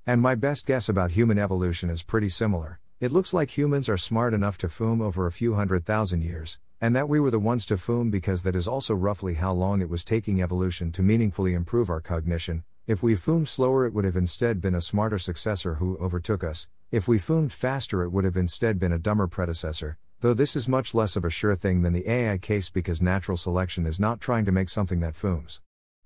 And 0.05 0.21
my 0.21 0.35
best 0.35 0.65
guess 0.65 0.89
about 0.89 1.11
human 1.11 1.39
evolution 1.39 1.89
is 1.89 2.03
pretty 2.03 2.29
similar. 2.29 2.79
It 2.99 3.11
looks 3.11 3.33
like 3.33 3.57
humans 3.57 3.87
are 3.89 3.97
smart 3.97 4.33
enough 4.33 4.57
to 4.59 4.67
foom 4.67 5.01
over 5.01 5.25
a 5.25 5.31
few 5.31 5.55
hundred 5.55 5.85
thousand 5.85 6.21
years, 6.21 6.59
and 6.81 6.95
that 6.95 7.09
we 7.09 7.19
were 7.19 7.31
the 7.31 7.39
ones 7.39 7.65
to 7.65 7.75
foom 7.75 8.09
because 8.09 8.43
that 8.43 8.55
is 8.55 8.67
also 8.67 8.93
roughly 8.93 9.33
how 9.33 9.51
long 9.51 9.81
it 9.81 9.89
was 9.89 10.03
taking 10.03 10.41
evolution 10.41 10.91
to 10.93 11.01
meaningfully 11.01 11.53
improve 11.53 11.89
our 11.89 11.99
cognition. 11.99 12.63
If 12.87 13.03
we 13.03 13.15
foomed 13.15 13.49
slower, 13.49 13.85
it 13.85 13.93
would 13.93 14.05
have 14.05 14.15
instead 14.15 14.61
been 14.61 14.73
a 14.73 14.81
smarter 14.81 15.19
successor 15.19 15.75
who 15.75 15.97
overtook 15.97 16.43
us. 16.43 16.67
If 16.89 17.07
we 17.07 17.19
foomed 17.19 17.53
faster, 17.53 18.01
it 18.03 18.09
would 18.09 18.23
have 18.23 18.37
instead 18.37 18.79
been 18.79 18.93
a 18.93 18.97
dumber 18.97 19.27
predecessor, 19.27 19.97
though 20.21 20.33
this 20.33 20.55
is 20.55 20.67
much 20.67 20.95
less 20.95 21.15
of 21.15 21.25
a 21.25 21.29
sure 21.29 21.55
thing 21.55 21.81
than 21.81 21.93
the 21.93 22.09
AI 22.09 22.37
case 22.37 22.69
because 22.69 23.01
natural 23.01 23.37
selection 23.37 23.85
is 23.85 23.99
not 23.99 24.21
trying 24.21 24.45
to 24.45 24.51
make 24.51 24.69
something 24.69 25.01
that 25.01 25.13
fooms. 25.13 25.61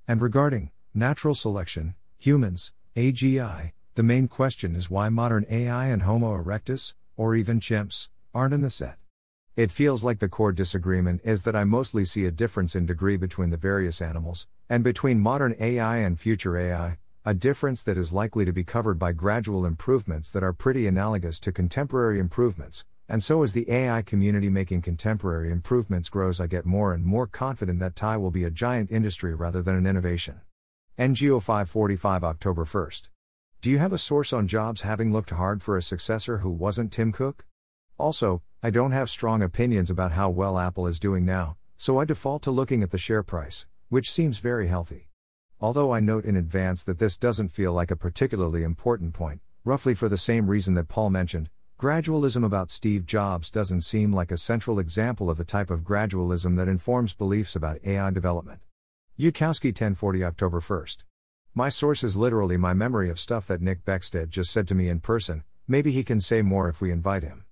And 0.07 0.21
regarding 0.21 0.71
natural 0.93 1.35
selection, 1.35 1.95
humans, 2.17 2.73
AGI, 2.95 3.71
the 3.95 4.03
main 4.03 4.27
question 4.27 4.75
is 4.75 4.89
why 4.89 5.09
modern 5.09 5.45
AI 5.49 5.85
and 5.85 6.01
Homo 6.01 6.35
erectus, 6.35 6.95
or 7.15 7.35
even 7.35 7.59
chimps, 7.59 8.09
aren't 8.33 8.53
in 8.53 8.61
the 8.61 8.69
set. 8.69 8.97
It 9.55 9.69
feels 9.69 10.03
like 10.03 10.17
the 10.17 10.29
core 10.29 10.51
disagreement 10.51 11.21
is 11.23 11.43
that 11.43 11.55
I 11.55 11.63
mostly 11.63 12.05
see 12.05 12.25
a 12.25 12.31
difference 12.31 12.75
in 12.75 12.87
degree 12.87 13.17
between 13.17 13.51
the 13.51 13.57
various 13.57 14.01
animals, 14.01 14.47
and 14.67 14.83
between 14.83 15.19
modern 15.19 15.55
AI 15.59 15.97
and 15.97 16.19
future 16.19 16.57
AI, 16.57 16.97
a 17.23 17.35
difference 17.35 17.83
that 17.83 17.95
is 17.95 18.11
likely 18.11 18.45
to 18.45 18.51
be 18.51 18.63
covered 18.63 18.97
by 18.97 19.11
gradual 19.11 19.63
improvements 19.63 20.31
that 20.31 20.41
are 20.41 20.53
pretty 20.53 20.87
analogous 20.87 21.39
to 21.41 21.51
contemporary 21.51 22.17
improvements. 22.17 22.83
And 23.07 23.21
so, 23.21 23.43
as 23.43 23.53
the 23.53 23.69
AI 23.69 24.01
community 24.01 24.49
making 24.49 24.81
contemporary 24.81 25.51
improvements 25.51 26.09
grows, 26.09 26.41
I 26.41 26.47
get 26.47 26.65
more 26.65 26.91
and 26.91 27.05
more 27.05 27.27
confident 27.27 27.79
that 27.79 27.95
TAI 27.95 28.17
will 28.17 28.31
be 28.31 28.45
a 28.45 28.49
giant 28.49 28.89
industry 28.89 29.35
rather 29.35 29.61
than 29.61 29.75
an 29.75 29.85
innovation. 29.85 30.41
Ngo 30.97 31.39
545 31.39 32.23
October 32.23 32.65
1st. 32.65 33.09
Do 33.61 33.69
you 33.69 33.77
have 33.77 33.93
a 33.93 33.99
source 33.99 34.33
on 34.33 34.47
Jobs 34.47 34.81
having 34.81 35.13
looked 35.13 35.29
hard 35.29 35.61
for 35.61 35.77
a 35.77 35.83
successor 35.83 36.39
who 36.39 36.49
wasn't 36.49 36.91
Tim 36.91 37.11
Cook? 37.11 37.45
Also, 37.99 38.41
I 38.65 38.69
don't 38.69 38.93
have 38.93 39.09
strong 39.09 39.41
opinions 39.41 39.89
about 39.89 40.13
how 40.13 40.29
well 40.29 40.57
Apple 40.57 40.87
is 40.87 40.97
doing 40.97 41.25
now, 41.25 41.57
so 41.75 41.99
I 41.99 42.05
default 42.05 42.43
to 42.43 42.51
looking 42.51 42.81
at 42.81 42.91
the 42.91 42.97
share 42.97 43.21
price, 43.21 43.67
which 43.89 44.09
seems 44.09 44.37
very 44.37 44.67
healthy. 44.67 45.09
Although 45.59 45.91
I 45.93 45.99
note 45.99 46.23
in 46.23 46.37
advance 46.37 46.81
that 46.85 46.97
this 46.97 47.17
doesn't 47.17 47.49
feel 47.49 47.73
like 47.73 47.91
a 47.91 47.97
particularly 47.97 48.63
important 48.63 49.13
point, 49.13 49.41
roughly 49.65 49.93
for 49.93 50.07
the 50.07 50.17
same 50.17 50.49
reason 50.49 50.75
that 50.75 50.87
Paul 50.87 51.09
mentioned, 51.09 51.49
gradualism 51.77 52.45
about 52.45 52.71
Steve 52.71 53.05
Jobs 53.05 53.51
doesn't 53.51 53.81
seem 53.81 54.13
like 54.13 54.31
a 54.31 54.37
central 54.37 54.79
example 54.79 55.29
of 55.29 55.35
the 55.35 55.43
type 55.43 55.69
of 55.69 55.81
gradualism 55.81 56.55
that 56.55 56.69
informs 56.69 57.13
beliefs 57.13 57.57
about 57.57 57.85
AI 57.85 58.11
development. 58.11 58.61
Yudkowsky 59.19 59.71
1040 59.71 60.23
October 60.23 60.61
1st. 60.61 61.03
My 61.53 61.67
source 61.67 62.01
is 62.01 62.15
literally 62.15 62.55
my 62.55 62.73
memory 62.73 63.09
of 63.09 63.19
stuff 63.19 63.45
that 63.47 63.61
Nick 63.61 63.83
Beckstead 63.83 64.29
just 64.29 64.51
said 64.51 64.69
to 64.69 64.75
me 64.75 64.87
in 64.87 65.01
person, 65.01 65.43
maybe 65.67 65.91
he 65.91 66.05
can 66.05 66.21
say 66.21 66.41
more 66.41 66.69
if 66.69 66.79
we 66.79 66.91
invite 66.91 67.23
him. 67.23 67.42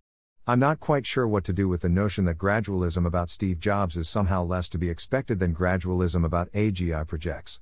I'm 0.51 0.59
not 0.59 0.81
quite 0.81 1.05
sure 1.05 1.25
what 1.25 1.45
to 1.45 1.53
do 1.53 1.69
with 1.69 1.79
the 1.79 1.87
notion 1.87 2.25
that 2.25 2.37
gradualism 2.37 3.05
about 3.05 3.29
Steve 3.29 3.57
Jobs 3.57 3.95
is 3.95 4.09
somehow 4.09 4.43
less 4.43 4.67
to 4.67 4.77
be 4.77 4.89
expected 4.89 5.39
than 5.39 5.55
gradualism 5.55 6.25
about 6.25 6.51
AGI 6.51 7.07
projects. 7.07 7.61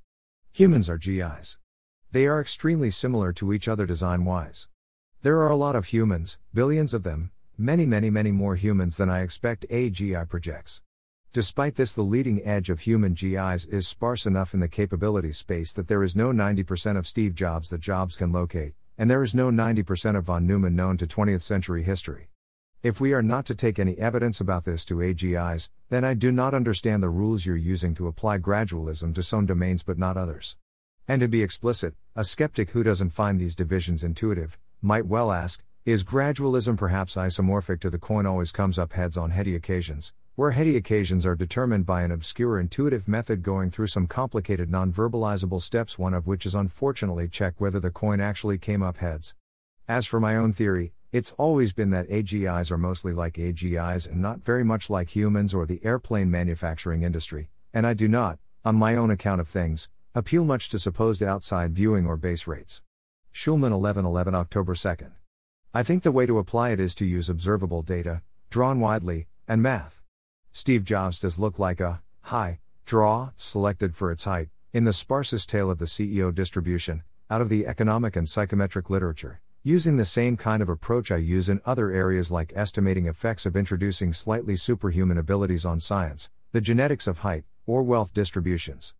Humans 0.54 0.90
are 0.90 0.98
GIs. 0.98 1.60
They 2.12 2.26
are 2.26 2.42
extremely 2.42 2.90
similar 2.90 3.32
to 3.34 3.54
each 3.54 3.68
other 3.68 3.86
design 3.86 4.26
wise. 4.26 4.70
There 5.22 5.38
are 5.38 5.52
a 5.52 5.56
lot 5.56 5.76
of 5.76 5.86
humans, 5.86 6.40
billions 6.52 6.96
of 6.96 7.04
them, 7.04 7.30
many, 7.60 7.86
many, 7.86 8.10
many 8.10 8.32
more 8.32 8.56
humans 8.56 8.98
than 8.98 9.08
I 9.08 9.22
expect 9.22 9.70
AGI 9.70 10.28
projects. 10.28 10.82
Despite 11.32 11.76
this, 11.76 11.94
the 11.94 12.02
leading 12.02 12.44
edge 12.44 12.72
of 12.72 12.80
human 12.80 13.14
GIs 13.14 13.68
is 13.68 13.88
sparse 13.88 14.26
enough 14.26 14.56
in 14.56 14.62
the 14.62 14.68
capability 14.68 15.32
space 15.32 15.74
that 15.74 15.90
there 15.90 16.04
is 16.04 16.16
no 16.16 16.32
90% 16.32 16.98
of 16.98 17.06
Steve 17.06 17.36
Jobs 17.36 17.70
that 17.70 17.82
Jobs 17.82 18.16
can 18.16 18.32
locate, 18.32 18.74
and 18.98 19.12
there 19.12 19.22
is 19.22 19.36
no 19.36 19.52
90% 19.52 20.18
of 20.18 20.24
von 20.24 20.48
Neumann 20.48 20.76
known 20.76 20.98
to 20.98 21.06
20th 21.06 21.42
century 21.44 21.84
history. 21.84 22.30
If 22.82 23.01
we 23.01 23.11
are 23.11 23.21
not 23.21 23.45
to 23.47 23.55
take 23.55 23.77
any 23.77 23.97
evidence 23.97 24.39
about 24.39 24.63
this 24.63 24.86
to 24.86 24.95
AGIs, 24.95 25.69
then 25.89 26.05
I 26.05 26.13
do 26.13 26.32
not 26.32 26.53
understand 26.53 27.03
the 27.03 27.09
rules 27.09 27.45
you're 27.45 27.57
using 27.57 27.93
to 27.95 28.07
apply 28.07 28.38
gradualism 28.38 29.13
to 29.15 29.21
some 29.21 29.45
domains 29.45 29.84
but 29.84 29.97
not 29.97 30.15
others. 30.15 30.55
And 31.05 31.19
to 31.19 31.27
be 31.27 31.43
explicit, 31.43 31.95
a 32.15 32.23
skeptic 32.23 32.69
who 32.69 32.82
doesn't 32.82 33.09
find 33.09 33.38
these 33.38 33.57
divisions 33.57 34.01
intuitive 34.01 34.57
might 34.82 35.05
well 35.05 35.34
ask 35.34 35.61
is 35.84 36.05
gradualism 36.05 36.77
perhaps 36.77 37.15
isomorphic 37.17 37.82
to 37.82 37.89
the 37.89 37.99
coin 37.99 38.25
always 38.25 38.53
comes 38.53 38.80
up 38.80 38.93
heads 38.93 39.17
on 39.17 39.32
heady 39.32 39.55
occasions, 39.55 40.13
where 40.36 40.51
heady 40.51 40.77
occasions 40.77 41.25
are 41.25 41.36
determined 41.36 41.86
by 41.86 42.03
an 42.03 42.11
obscure 42.11 42.61
intuitive 42.61 43.09
method 43.09 43.43
going 43.43 43.69
through 43.69 43.88
some 43.88 44.07
complicated 44.07 44.69
non 44.69 44.93
verbalizable 44.93 45.61
steps, 45.61 45.99
one 45.99 46.13
of 46.13 46.27
which 46.27 46.45
is 46.45 46.55
unfortunately 46.55 47.27
check 47.27 47.55
whether 47.57 47.82
the 47.82 47.91
coin 47.91 48.21
actually 48.21 48.57
came 48.57 48.82
up 48.82 48.99
heads? 48.99 49.36
As 49.86 50.05
for 50.05 50.21
my 50.21 50.38
own 50.38 50.53
theory, 50.53 50.93
it's 51.12 51.34
always 51.39 51.74
been 51.74 51.89
that 51.89 52.07
AGIs 52.10 52.70
are 52.70 52.78
mostly 52.78 53.14
like 53.14 53.34
AGIs 53.36 54.07
and 54.07 54.22
not 54.22 54.45
very 54.45 54.64
much 54.64 54.91
like 54.91 55.16
humans 55.16 55.55
or 55.55 55.66
the 55.66 55.84
airplane 55.84 56.30
manufacturing 56.30 57.01
industry, 57.01 57.49
and 57.74 57.88
I 57.88 57.95
do 57.95 58.07
not, 58.07 58.38
on 58.64 58.76
my 58.76 58.95
own 58.95 59.10
account 59.10 59.41
of 59.41 59.47
things, 59.47 59.89
appeal 60.14 60.45
much 60.45 60.70
to 60.70 60.78
supposed 60.78 61.24
outside 61.24 61.74
viewing 61.74 62.05
or 62.05 62.16
base 62.16 62.45
rates. 62.45 62.84
Shulman 63.34 63.72
1111 63.72 64.36
October 64.36 64.76
2nd. 64.76 65.12
I 65.74 65.82
think 65.82 66.03
the 66.03 66.12
way 66.12 66.28
to 66.28 66.38
apply 66.38 66.70
it 66.72 66.80
is 66.80 66.93
to 66.95 67.05
use 67.05 67.28
observable 67.28 67.82
data, 67.82 68.22
drawn 68.51 68.80
widely, 68.80 69.28
and 69.47 69.64
math. 69.64 70.01
Steve 70.51 70.84
Jobs 70.84 71.20
does 71.20 71.39
look 71.39 71.57
like 71.57 71.80
a 71.80 72.01
high 72.22 72.60
draw 72.86 73.32
selected 73.36 73.95
for 73.95 74.12
its 74.12 74.26
height 74.26 74.49
in 74.74 74.84
the 74.84 74.91
sparsest 74.91 75.47
tail 75.47 75.72
of 75.72 75.80
the 75.80 75.86
CEO 75.86 76.34
distribution 76.34 77.01
out 77.32 77.41
of 77.41 77.49
the 77.49 77.66
economic 77.66 78.16
and 78.16 78.30
psychometric 78.30 78.89
literature. 78.89 79.41
Using 79.64 79.97
the 79.97 80.05
same 80.05 80.38
kind 80.38 80.62
of 80.62 80.70
approach 80.70 81.12
I 81.12 81.18
use 81.18 81.49
in 81.49 81.60
other 81.66 81.91
areas 81.91 82.32
like 82.32 82.53
estimating 82.55 83.07
effects 83.07 83.45
of 83.45 83.57
introducing 83.57 84.14
slightly 84.14 84.55
superhuman 84.55 85.18
abilities 85.18 85.66
on 85.66 85.82
science, 85.82 86.30
the 86.53 86.62
genetics 86.62 87.07
of 87.07 87.20
height, 87.20 87.43
or 87.66 87.84
wealth 87.84 88.14
distributions. 88.14 88.95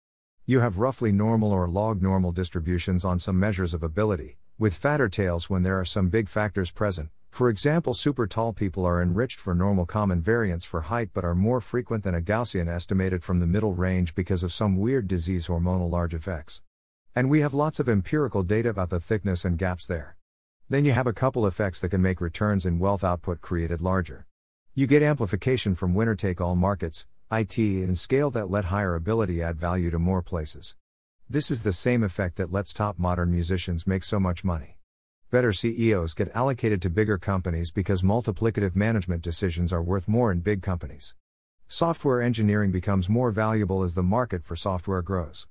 You 0.46 0.60
have 0.60 0.78
roughly 0.78 1.14
normal 1.14 1.54
or 1.54 1.70
log 1.70 2.02
normal 2.02 2.34
distributions 2.34 3.06
on 3.06 3.20
some 3.20 3.40
measures 3.40 3.74
of 3.74 3.84
ability, 3.84 4.38
with 4.58 4.74
fatter 4.74 5.08
tails 5.08 5.50
when 5.50 5.64
there 5.64 5.80
are 5.80 5.86
some 5.86 6.10
big 6.10 6.28
factors 6.28 6.72
present. 6.72 7.10
For 7.30 7.50
example, 7.50 7.94
super 7.94 8.28
tall 8.28 8.52
people 8.52 8.86
are 8.86 9.02
enriched 9.02 9.40
for 9.40 9.56
normal 9.56 9.86
common 9.86 10.22
variance 10.22 10.66
for 10.66 10.82
height 10.82 11.12
but 11.14 11.24
are 11.24 11.36
more 11.36 11.62
frequent 11.62 12.04
than 12.04 12.16
a 12.16 12.22
Gaussian 12.22 12.68
estimated 12.68 13.24
from 13.24 13.40
the 13.40 13.48
middle 13.48 13.76
range 13.76 14.14
because 14.14 14.44
of 14.44 14.52
some 14.52 14.76
weird 14.76 15.08
disease 15.08 15.48
hormonal 15.48 15.90
large 15.90 16.14
effects. 16.14 16.62
And 17.16 17.30
we 17.30 17.40
have 17.40 17.54
lots 17.54 17.80
of 17.80 17.88
empirical 17.88 18.44
data 18.44 18.68
about 18.68 18.90
the 18.90 19.00
thickness 19.00 19.46
and 19.46 19.58
gaps 19.58 19.88
there. 19.88 20.18
Then 20.72 20.86
you 20.86 20.92
have 20.92 21.08
a 21.08 21.14
couple 21.14 21.48
effects 21.48 21.82
that 21.82 21.90
can 21.90 22.04
make 22.04 22.22
returns 22.22 22.64
in 22.64 22.78
wealth 22.78 23.04
output 23.04 23.42
created 23.42 23.82
larger. 23.82 24.28
You 24.76 24.86
get 24.86 25.02
amplification 25.02 25.74
from 25.74 25.96
winner 25.96 26.14
take 26.14 26.40
all 26.40 26.56
markets, 26.56 27.08
IT, 27.32 27.58
and 27.58 27.98
scale 27.98 28.30
that 28.30 28.52
let 28.52 28.66
higher 28.66 28.94
ability 28.94 29.42
add 29.42 29.58
value 29.58 29.90
to 29.90 29.98
more 29.98 30.22
places. 30.22 30.76
This 31.28 31.50
is 31.50 31.64
the 31.64 31.74
same 31.74 32.04
effect 32.04 32.36
that 32.36 32.52
lets 32.52 32.72
top 32.72 33.00
modern 33.00 33.32
musicians 33.32 33.88
make 33.88 34.04
so 34.04 34.20
much 34.20 34.44
money. 34.44 34.78
Better 35.32 35.52
CEOs 35.52 36.14
get 36.14 36.36
allocated 36.36 36.84
to 36.84 36.90
bigger 36.92 37.18
companies 37.18 37.72
because 37.72 38.04
multiplicative 38.04 38.76
management 38.76 39.24
decisions 39.24 39.74
are 39.74 39.82
worth 39.82 40.08
more 40.08 40.32
in 40.32 40.42
big 40.42 40.62
companies. 40.62 41.16
Software 41.68 42.22
engineering 42.22 42.72
becomes 42.72 43.10
more 43.10 43.32
valuable 43.32 43.82
as 43.82 43.96
the 43.96 44.04
market 44.04 44.44
for 44.44 44.56
software 44.56 45.02
grows. 45.02 45.48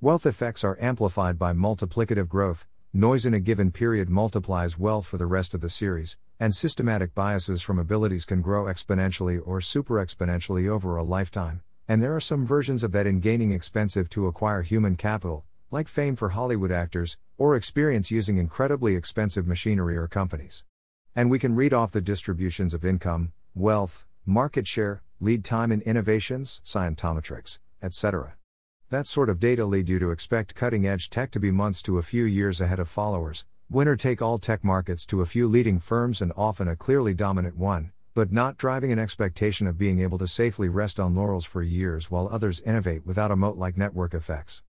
Wealth 0.00 0.26
effects 0.26 0.62
are 0.62 0.78
amplified 0.80 1.40
by 1.40 1.52
multiplicative 1.52 2.28
growth, 2.28 2.68
noise 2.92 3.24
in 3.24 3.34
a 3.34 3.40
given 3.40 3.70
period 3.70 4.10
multiplies 4.10 4.76
wealth 4.76 5.06
for 5.06 5.16
the 5.16 5.26
rest 5.26 5.54
of 5.54 5.60
the 5.60 5.70
series, 5.70 6.16
and 6.40 6.52
systematic 6.52 7.14
biases 7.14 7.62
from 7.62 7.78
abilities 7.78 8.24
can 8.24 8.42
grow 8.42 8.64
exponentially 8.64 9.40
or 9.44 9.60
super 9.60 9.94
exponentially 9.94 10.68
over 10.68 10.96
a 10.96 11.04
lifetime. 11.04 11.62
And 11.86 12.02
there 12.02 12.16
are 12.16 12.20
some 12.20 12.44
versions 12.44 12.82
of 12.82 12.90
that 12.92 13.06
in 13.06 13.20
gaining 13.20 13.52
expensive 13.52 14.10
to 14.10 14.26
acquire 14.26 14.62
human 14.62 14.96
capital, 14.96 15.44
like 15.70 15.86
fame 15.86 16.16
for 16.16 16.30
Hollywood 16.30 16.72
actors, 16.72 17.16
or 17.38 17.54
experience 17.54 18.10
using 18.10 18.38
incredibly 18.38 18.96
expensive 18.96 19.46
machinery 19.46 19.96
or 19.96 20.08
companies. 20.08 20.64
And 21.14 21.30
we 21.30 21.38
can 21.38 21.54
read 21.54 21.72
off 21.72 21.92
the 21.92 22.00
distributions 22.00 22.74
of 22.74 22.84
income, 22.84 23.32
wealth, 23.54 24.04
market 24.26 24.66
share, 24.66 25.02
lead 25.20 25.44
time 25.44 25.70
in 25.70 25.80
innovations, 25.82 26.60
scientometrics, 26.64 27.58
etc. 27.82 28.34
That 28.90 29.06
sort 29.06 29.28
of 29.28 29.38
data 29.38 29.64
lead 29.64 29.88
you 29.88 30.00
to 30.00 30.10
expect 30.10 30.56
cutting 30.56 30.84
edge 30.84 31.10
tech 31.10 31.30
to 31.30 31.38
be 31.38 31.52
months 31.52 31.80
to 31.82 31.98
a 31.98 32.02
few 32.02 32.24
years 32.24 32.60
ahead 32.60 32.80
of 32.80 32.88
followers, 32.88 33.44
winner 33.70 33.94
take 33.94 34.20
all 34.20 34.36
tech 34.36 34.64
markets 34.64 35.06
to 35.06 35.20
a 35.20 35.26
few 35.26 35.46
leading 35.46 35.78
firms 35.78 36.20
and 36.20 36.32
often 36.36 36.66
a 36.66 36.74
clearly 36.74 37.14
dominant 37.14 37.56
one, 37.56 37.92
but 38.14 38.32
not 38.32 38.56
driving 38.56 38.90
an 38.90 38.98
expectation 38.98 39.68
of 39.68 39.78
being 39.78 40.00
able 40.00 40.18
to 40.18 40.26
safely 40.26 40.68
rest 40.68 40.98
on 40.98 41.14
laurels 41.14 41.44
for 41.44 41.62
years 41.62 42.10
while 42.10 42.28
others 42.32 42.62
innovate 42.62 43.06
without 43.06 43.30
a 43.30 43.36
moat 43.36 43.56
like 43.56 43.78
network 43.78 44.12
effects. 44.12 44.64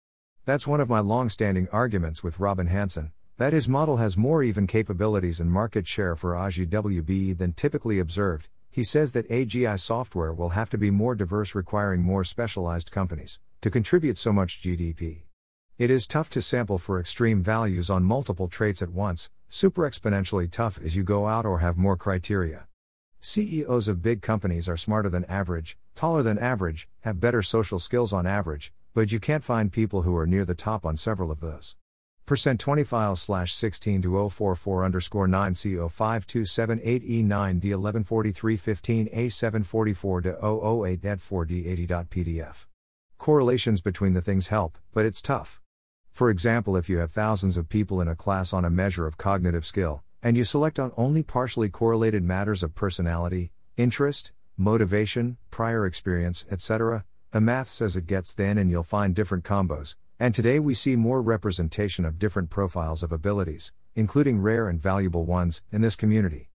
That's 0.44 0.66
one 0.66 0.82
of 0.82 0.90
my 0.90 1.00
long 1.00 1.30
standing 1.30 1.66
arguments 1.72 2.22
with 2.22 2.40
Robin 2.40 2.66
Hanson, 2.66 3.12
that 3.38 3.54
his 3.54 3.70
model 3.70 3.96
has 3.96 4.18
more 4.18 4.42
even 4.42 4.66
capabilities 4.66 5.40
and 5.40 5.50
market 5.50 5.86
share 5.86 6.14
for 6.14 6.34
AGWB 6.34 7.38
than 7.38 7.54
typically 7.54 7.98
observed. 7.98 8.50
He 8.70 8.84
says 8.84 9.12
that 9.12 9.30
AGI 9.30 9.80
software 9.80 10.34
will 10.34 10.50
have 10.50 10.68
to 10.70 10.78
be 10.78 10.90
more 10.90 11.14
diverse, 11.14 11.54
requiring 11.54 12.02
more 12.02 12.22
specialized 12.22 12.90
companies 12.90 13.40
to 13.60 13.70
contribute 13.70 14.16
so 14.16 14.32
much 14.32 14.62
GDP. 14.62 15.22
It 15.76 15.90
is 15.90 16.06
tough 16.06 16.30
to 16.30 16.42
sample 16.42 16.78
for 16.78 16.98
extreme 16.98 17.42
values 17.42 17.90
on 17.90 18.02
multiple 18.02 18.48
traits 18.48 18.82
at 18.82 18.90
once, 18.90 19.30
super 19.48 19.88
exponentially 19.88 20.50
tough 20.50 20.80
as 20.82 20.96
you 20.96 21.02
go 21.02 21.26
out 21.26 21.44
or 21.44 21.58
have 21.58 21.76
more 21.76 21.96
criteria. 21.96 22.66
CEOs 23.20 23.88
of 23.88 24.02
big 24.02 24.22
companies 24.22 24.68
are 24.68 24.76
smarter 24.78 25.10
than 25.10 25.24
average, 25.26 25.76
taller 25.94 26.22
than 26.22 26.38
average, 26.38 26.88
have 27.00 27.20
better 27.20 27.42
social 27.42 27.78
skills 27.78 28.12
on 28.12 28.26
average, 28.26 28.72
but 28.94 29.12
you 29.12 29.20
can't 29.20 29.44
find 29.44 29.72
people 29.72 30.02
who 30.02 30.16
are 30.16 30.26
near 30.26 30.44
the 30.46 30.54
top 30.54 30.86
on 30.86 30.96
several 30.96 31.30
of 31.30 31.40
those. 31.40 31.76
Percent 32.24 32.60
20 32.60 32.84
files 32.84 33.20
slash 33.20 33.52
16 33.52 34.02
to 34.02 34.30
044 34.30 34.84
underscore 34.84 35.28
9 35.28 35.54
CO 35.54 35.88
5278 35.88 37.02
E9 37.02 37.60
D 37.60 37.74
1143 37.74 38.56
15 38.56 39.08
A 39.12 39.28
744 39.28 40.20
to 40.22 40.38
008 40.40 41.04
net 41.04 41.20
4 41.20 41.44
D 41.44 41.64
80.pdf. 41.64 42.69
Correlations 43.20 43.82
between 43.82 44.14
the 44.14 44.22
things 44.22 44.46
help, 44.46 44.78
but 44.94 45.04
it's 45.04 45.20
tough. 45.20 45.60
For 46.10 46.30
example, 46.30 46.74
if 46.74 46.88
you 46.88 46.96
have 47.00 47.12
thousands 47.12 47.58
of 47.58 47.68
people 47.68 48.00
in 48.00 48.08
a 48.08 48.16
class 48.16 48.54
on 48.54 48.64
a 48.64 48.70
measure 48.70 49.06
of 49.06 49.18
cognitive 49.18 49.66
skill, 49.66 50.02
and 50.22 50.38
you 50.38 50.44
select 50.44 50.78
on 50.78 50.90
only 50.96 51.22
partially 51.22 51.68
correlated 51.68 52.24
matters 52.24 52.62
of 52.62 52.74
personality, 52.74 53.52
interest, 53.76 54.32
motivation, 54.56 55.36
prior 55.50 55.84
experience, 55.84 56.46
etc., 56.50 57.04
the 57.30 57.42
math 57.42 57.68
says 57.68 57.94
it 57.94 58.06
gets 58.06 58.32
thin 58.32 58.56
and 58.56 58.70
you'll 58.70 58.82
find 58.82 59.14
different 59.14 59.44
combos, 59.44 59.96
and 60.18 60.34
today 60.34 60.58
we 60.58 60.72
see 60.72 60.96
more 60.96 61.20
representation 61.20 62.06
of 62.06 62.18
different 62.18 62.48
profiles 62.48 63.02
of 63.02 63.12
abilities, 63.12 63.70
including 63.94 64.40
rare 64.40 64.66
and 64.66 64.80
valuable 64.80 65.26
ones, 65.26 65.60
in 65.70 65.82
this 65.82 65.94
community. 65.94 66.49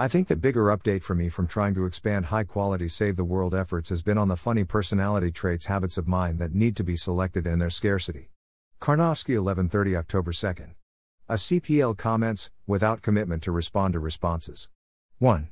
I 0.00 0.06
think 0.06 0.28
the 0.28 0.36
bigger 0.36 0.66
update 0.66 1.02
for 1.02 1.16
me 1.16 1.28
from 1.28 1.48
trying 1.48 1.74
to 1.74 1.84
expand 1.84 2.26
high 2.26 2.44
quality 2.44 2.88
save 2.88 3.16
the 3.16 3.24
world 3.24 3.52
efforts 3.52 3.88
has 3.88 4.00
been 4.00 4.16
on 4.16 4.28
the 4.28 4.36
funny 4.36 4.62
personality 4.62 5.32
traits 5.32 5.66
habits 5.66 5.98
of 5.98 6.06
mind 6.06 6.38
that 6.38 6.54
need 6.54 6.76
to 6.76 6.84
be 6.84 6.94
selected 6.94 7.48
and 7.48 7.60
their 7.60 7.68
scarcity. 7.68 8.30
Karnofsky 8.80 9.34
1130 9.34 9.96
October 9.96 10.30
2nd. 10.30 10.74
A 11.28 11.34
CPL 11.34 11.96
comments, 11.96 12.48
without 12.64 13.02
commitment 13.02 13.42
to 13.42 13.50
respond 13.50 13.94
to 13.94 13.98
responses. 13.98 14.68
1. 15.18 15.48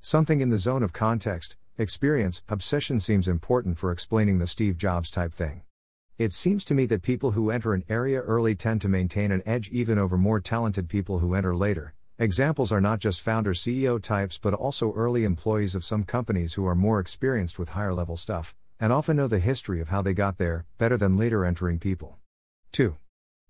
Something 0.00 0.40
in 0.40 0.48
the 0.48 0.56
zone 0.56 0.82
of 0.82 0.94
context, 0.94 1.58
experience, 1.76 2.42
obsession 2.48 2.98
seems 2.98 3.28
important 3.28 3.78
for 3.78 3.92
explaining 3.92 4.38
the 4.38 4.46
Steve 4.46 4.78
Jobs 4.78 5.10
type 5.10 5.34
thing. 5.34 5.64
It 6.16 6.32
seems 6.32 6.64
to 6.64 6.74
me 6.74 6.86
that 6.86 7.02
people 7.02 7.32
who 7.32 7.50
enter 7.50 7.74
an 7.74 7.84
area 7.90 8.22
early 8.22 8.54
tend 8.54 8.80
to 8.80 8.88
maintain 8.88 9.30
an 9.30 9.42
edge 9.44 9.68
even 9.68 9.98
over 9.98 10.16
more 10.16 10.40
talented 10.40 10.88
people 10.88 11.18
who 11.18 11.34
enter 11.34 11.54
later. 11.54 11.92
Examples 12.22 12.70
are 12.70 12.80
not 12.80 13.00
just 13.00 13.20
founder 13.20 13.52
CEO 13.52 14.00
types 14.00 14.38
but 14.38 14.54
also 14.54 14.92
early 14.92 15.24
employees 15.24 15.74
of 15.74 15.82
some 15.82 16.04
companies 16.04 16.54
who 16.54 16.64
are 16.64 16.76
more 16.76 17.00
experienced 17.00 17.58
with 17.58 17.70
higher 17.70 17.92
level 17.92 18.16
stuff, 18.16 18.54
and 18.78 18.92
often 18.92 19.16
know 19.16 19.26
the 19.26 19.40
history 19.40 19.80
of 19.80 19.88
how 19.88 20.02
they 20.02 20.14
got 20.14 20.38
there, 20.38 20.64
better 20.78 20.96
than 20.96 21.16
later 21.16 21.44
entering 21.44 21.80
people. 21.80 22.20
2. 22.70 22.96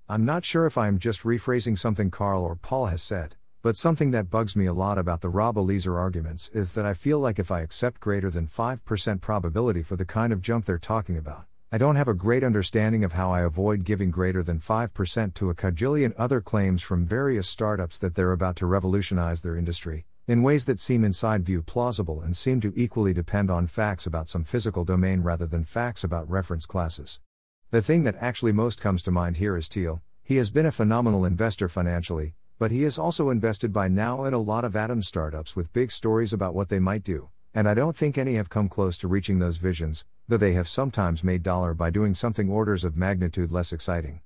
I'm 0.08 0.24
not 0.24 0.46
sure 0.46 0.64
if 0.64 0.78
I 0.78 0.88
am 0.88 0.98
just 0.98 1.20
rephrasing 1.20 1.76
something 1.76 2.10
Carl 2.10 2.42
or 2.42 2.56
Paul 2.56 2.86
has 2.86 3.02
said, 3.02 3.36
but 3.60 3.76
something 3.76 4.10
that 4.12 4.30
bugs 4.30 4.56
me 4.56 4.64
a 4.64 4.72
lot 4.72 4.96
about 4.96 5.20
the 5.20 5.28
Rob 5.28 5.58
Eliezer 5.58 5.98
arguments 5.98 6.48
is 6.54 6.72
that 6.72 6.86
I 6.86 6.94
feel 6.94 7.18
like 7.18 7.38
if 7.38 7.50
I 7.50 7.60
accept 7.60 8.00
greater 8.00 8.30
than 8.30 8.46
5% 8.46 9.20
probability 9.20 9.82
for 9.82 9.96
the 9.96 10.06
kind 10.06 10.32
of 10.32 10.40
jump 10.40 10.64
they're 10.64 10.78
talking 10.78 11.18
about, 11.18 11.44
I 11.74 11.78
don't 11.78 11.96
have 11.96 12.06
a 12.08 12.12
great 12.12 12.44
understanding 12.44 13.02
of 13.02 13.14
how 13.14 13.30
I 13.30 13.40
avoid 13.40 13.84
giving 13.84 14.10
greater 14.10 14.42
than 14.42 14.58
5% 14.58 15.32
to 15.32 15.48
a 15.48 15.54
cajillion 15.54 16.12
other 16.18 16.42
claims 16.42 16.82
from 16.82 17.06
various 17.06 17.48
startups 17.48 17.98
that 18.00 18.14
they're 18.14 18.32
about 18.32 18.56
to 18.56 18.66
revolutionize 18.66 19.40
their 19.40 19.56
industry, 19.56 20.04
in 20.26 20.42
ways 20.42 20.66
that 20.66 20.80
seem 20.80 21.02
inside 21.02 21.46
view 21.46 21.62
plausible 21.62 22.20
and 22.20 22.36
seem 22.36 22.60
to 22.60 22.74
equally 22.76 23.14
depend 23.14 23.50
on 23.50 23.66
facts 23.66 24.04
about 24.04 24.28
some 24.28 24.44
physical 24.44 24.84
domain 24.84 25.22
rather 25.22 25.46
than 25.46 25.64
facts 25.64 26.04
about 26.04 26.28
reference 26.28 26.66
classes. 26.66 27.22
The 27.70 27.80
thing 27.80 28.02
that 28.02 28.16
actually 28.20 28.52
most 28.52 28.78
comes 28.78 29.02
to 29.04 29.10
mind 29.10 29.38
here 29.38 29.56
is 29.56 29.66
Thiel. 29.66 30.02
He 30.22 30.36
has 30.36 30.50
been 30.50 30.66
a 30.66 30.72
phenomenal 30.72 31.24
investor 31.24 31.70
financially, 31.70 32.34
but 32.58 32.70
he 32.70 32.82
has 32.82 32.98
also 32.98 33.30
invested 33.30 33.72
by 33.72 33.88
now 33.88 34.24
in 34.24 34.34
a 34.34 34.38
lot 34.38 34.66
of 34.66 34.76
Atom 34.76 35.00
startups 35.00 35.56
with 35.56 35.72
big 35.72 35.90
stories 35.90 36.34
about 36.34 36.54
what 36.54 36.68
they 36.68 36.78
might 36.78 37.02
do, 37.02 37.30
and 37.54 37.66
I 37.66 37.72
don't 37.72 37.96
think 37.96 38.18
any 38.18 38.34
have 38.34 38.50
come 38.50 38.68
close 38.68 38.98
to 38.98 39.08
reaching 39.08 39.38
those 39.38 39.56
visions, 39.56 40.04
though 40.32 40.38
they 40.38 40.54
have 40.54 40.66
sometimes 40.66 41.22
made 41.22 41.42
dollar 41.42 41.74
by 41.74 41.90
doing 41.90 42.14
something 42.14 42.48
orders 42.48 42.86
of 42.86 42.96
magnitude 42.96 43.52
less 43.52 43.70
exciting. 43.70 44.22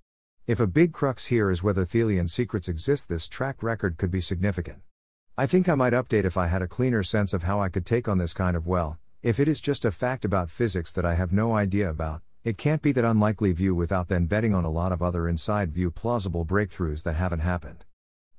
If 0.47 0.61
a 0.61 0.67
big 0.69 0.93
crux 0.93 1.27
here 1.27 1.51
is 1.51 1.65
whether 1.65 1.85
Thielian 1.85 2.31
secrets 2.31 2.69
exist, 2.69 3.09
this 3.09 3.27
track 3.27 3.61
record 3.61 3.97
could 3.97 4.13
be 4.13 4.21
significant. 4.21 4.83
I 5.37 5.47
think 5.47 5.69
I 5.69 5.75
might 5.75 5.95
update 5.95 6.23
if 6.23 6.37
I 6.37 6.47
had 6.47 6.63
a 6.63 6.69
cleaner 6.69 7.03
sense 7.03 7.35
of 7.35 7.43
how 7.43 7.61
I 7.61 7.71
could 7.71 7.85
take 7.85 8.07
on 8.07 8.19
this 8.19 8.35
kind 8.35 8.57
of 8.57 8.69
well, 8.69 9.01
if 9.21 9.41
it 9.41 9.49
is 9.49 9.61
just 9.61 9.85
a 9.85 9.91
fact 9.91 10.25
about 10.25 10.49
physics 10.49 10.93
that 10.93 11.05
I 11.05 11.17
have 11.17 11.33
no 11.33 11.55
idea 11.55 11.91
about, 11.91 12.23
it 12.45 12.57
can't 12.57 12.83
be 12.83 12.93
that 12.93 13.05
unlikely 13.05 13.51
view 13.51 13.75
without 13.75 14.07
then 14.07 14.27
betting 14.27 14.55
on 14.55 14.65
a 14.65 14.71
lot 14.71 14.93
of 14.93 15.03
other 15.03 15.27
inside 15.27 15.73
view 15.73 15.91
plausible 15.91 16.47
breakthroughs 16.47 17.03
that 17.03 17.17
haven't 17.17 17.41
happened. 17.41 17.85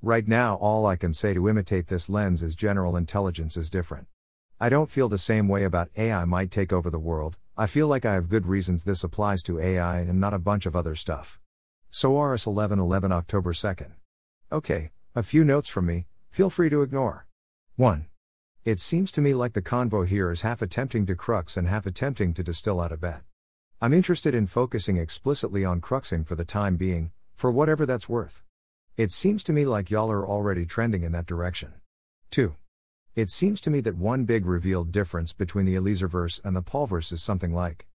Right 0.01 0.25
now, 0.25 0.55
all 0.55 0.85
I 0.85 0.95
can 0.95 1.13
say 1.13 1.33
to 1.33 1.49
imitate 1.49 1.87
this 1.87 2.09
lens 2.09 2.41
is 2.41 2.55
general 2.55 2.95
intelligence 2.95 3.57
is 3.57 3.69
different. 3.69 4.07
I 4.57 4.69
don't 4.69 4.89
feel 4.89 5.09
the 5.09 5.17
same 5.17 5.49
way 5.49 5.65
about 5.65 5.89
AI 5.97 6.23
might 6.23 6.49
take 6.49 6.71
over 6.71 6.89
the 6.89 6.97
world, 6.97 7.35
I 7.59 7.65
feel 7.65 7.87
like 7.87 8.05
I 8.05 8.13
have 8.13 8.29
good 8.29 8.45
reasons 8.45 8.83
this 8.83 9.03
applies 9.03 9.41
to 9.43 9.59
AI 9.59 10.01
and 10.01 10.19
not 10.19 10.35
a 10.35 10.37
bunch 10.37 10.67
of 10.67 10.75
other 10.75 10.93
stuff. 10.93 11.39
Soares 11.91 12.45
1111 12.45 13.11
October 13.11 13.51
2nd. 13.51 13.93
Okay, 14.51 14.91
a 15.15 15.23
few 15.23 15.43
notes 15.43 15.67
from 15.67 15.87
me, 15.87 16.05
feel 16.29 16.51
free 16.51 16.69
to 16.69 16.83
ignore. 16.83 17.25
1. 17.75 18.05
It 18.63 18.79
seems 18.79 19.11
to 19.13 19.21
me 19.21 19.33
like 19.33 19.53
the 19.53 19.63
convo 19.63 20.05
here 20.05 20.29
is 20.31 20.41
half 20.41 20.61
attempting 20.61 21.07
to 21.07 21.15
crux 21.15 21.57
and 21.57 21.67
half 21.67 21.87
attempting 21.87 22.35
to 22.35 22.43
distill 22.43 22.79
out 22.79 22.91
a 22.91 22.97
bet. 22.97 23.23
I'm 23.81 23.91
interested 23.91 24.35
in 24.35 24.45
focusing 24.45 24.97
explicitly 24.97 25.65
on 25.65 25.81
cruxing 25.81 26.27
for 26.27 26.35
the 26.35 26.45
time 26.45 26.75
being, 26.75 27.11
for 27.33 27.49
whatever 27.49 27.87
that's 27.87 28.07
worth. 28.07 28.43
It 28.97 29.11
seems 29.11 29.43
to 29.45 29.53
me 29.53 29.65
like 29.65 29.89
y'all 29.89 30.11
are 30.11 30.27
already 30.27 30.67
trending 30.67 31.01
in 31.01 31.11
that 31.13 31.25
direction. 31.25 31.73
2. 32.29 32.55
It 33.17 33.31
seems 33.31 33.59
to 33.61 33.71
me 33.71 33.79
that 33.79 33.97
one 33.97 34.25
big 34.25 34.45
revealed 34.45 34.91
difference 34.91 35.33
between 35.33 35.65
the 35.65 35.73
Eliezerverse 35.73 36.39
and 36.43 36.55
the 36.55 36.61
Paulverse 36.61 37.11
is 37.11 37.19
something 37.19 37.51
like. 37.51 37.87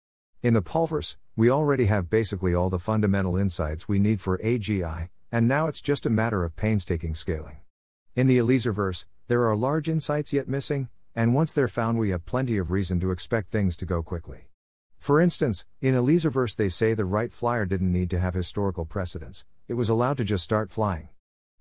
In 0.41 0.55
the 0.55 0.63
Paulverse, 0.63 1.15
we 1.35 1.47
already 1.47 1.85
have 1.85 2.09
basically 2.09 2.55
all 2.55 2.71
the 2.71 2.79
fundamental 2.79 3.37
insights 3.37 3.87
we 3.87 3.99
need 3.99 4.19
for 4.19 4.39
AGI, 4.39 5.09
and 5.31 5.47
now 5.47 5.67
it's 5.67 5.79
just 5.79 6.07
a 6.07 6.09
matter 6.09 6.43
of 6.43 6.55
painstaking 6.55 7.13
scaling. 7.13 7.57
In 8.15 8.25
the 8.25 8.39
Eliezerverse, 8.39 9.05
there 9.27 9.45
are 9.47 9.55
large 9.55 9.87
insights 9.87 10.33
yet 10.33 10.47
missing, 10.47 10.89
and 11.13 11.35
once 11.35 11.53
they're 11.53 11.67
found, 11.67 11.99
we 11.99 12.09
have 12.09 12.25
plenty 12.25 12.57
of 12.57 12.71
reason 12.71 12.99
to 13.01 13.11
expect 13.11 13.51
things 13.51 13.77
to 13.77 13.85
go 13.85 14.01
quickly. 14.01 14.47
For 14.97 15.21
instance, 15.21 15.67
in 15.81 15.93
Eliezerverse 15.93 16.55
they 16.55 16.67
say 16.67 16.95
the 16.95 17.05
Wright 17.05 17.31
Flyer 17.31 17.67
didn't 17.67 17.93
need 17.93 18.09
to 18.09 18.19
have 18.19 18.33
historical 18.33 18.85
precedence, 18.85 19.45
it 19.67 19.75
was 19.75 19.87
allowed 19.87 20.17
to 20.17 20.23
just 20.23 20.43
start 20.43 20.71
flying. 20.71 21.09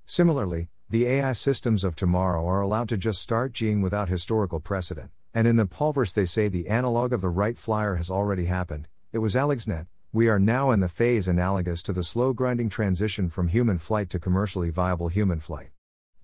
Similarly, 0.07 0.71
the 0.91 1.07
AI 1.07 1.33
systems 1.35 1.85
of 1.85 1.95
tomorrow 1.95 2.45
are 2.49 2.61
allowed 2.61 2.89
to 2.89 2.97
just 2.97 3.23
start 3.23 3.53
G'ing 3.53 3.81
without 3.81 4.09
historical 4.09 4.59
precedent, 4.59 5.13
and 5.33 5.47
in 5.47 5.55
the 5.55 5.65
Paulverse 5.65 6.13
they 6.13 6.25
say 6.25 6.49
the 6.49 6.67
analog 6.67 7.13
of 7.13 7.21
the 7.21 7.29
Wright 7.29 7.57
Flyer 7.57 7.95
has 7.95 8.11
already 8.11 8.47
happened, 8.47 8.89
it 9.13 9.19
was 9.19 9.37
AlexNet, 9.37 9.87
we 10.13 10.29
are 10.29 10.41
now 10.41 10.73
in 10.73 10.81
the 10.81 10.89
phase 10.89 11.29
analogous 11.29 11.81
to 11.85 11.93
the 11.93 12.03
slow 12.03 12.33
grinding 12.33 12.69
transition 12.69 13.31
from 13.31 13.47
human 13.47 13.79
flight 13.79 14.11
to 14.11 14.19
commercially 14.19 14.71
viable 14.71 15.07
human 15.07 15.39
flight. 15.39 15.71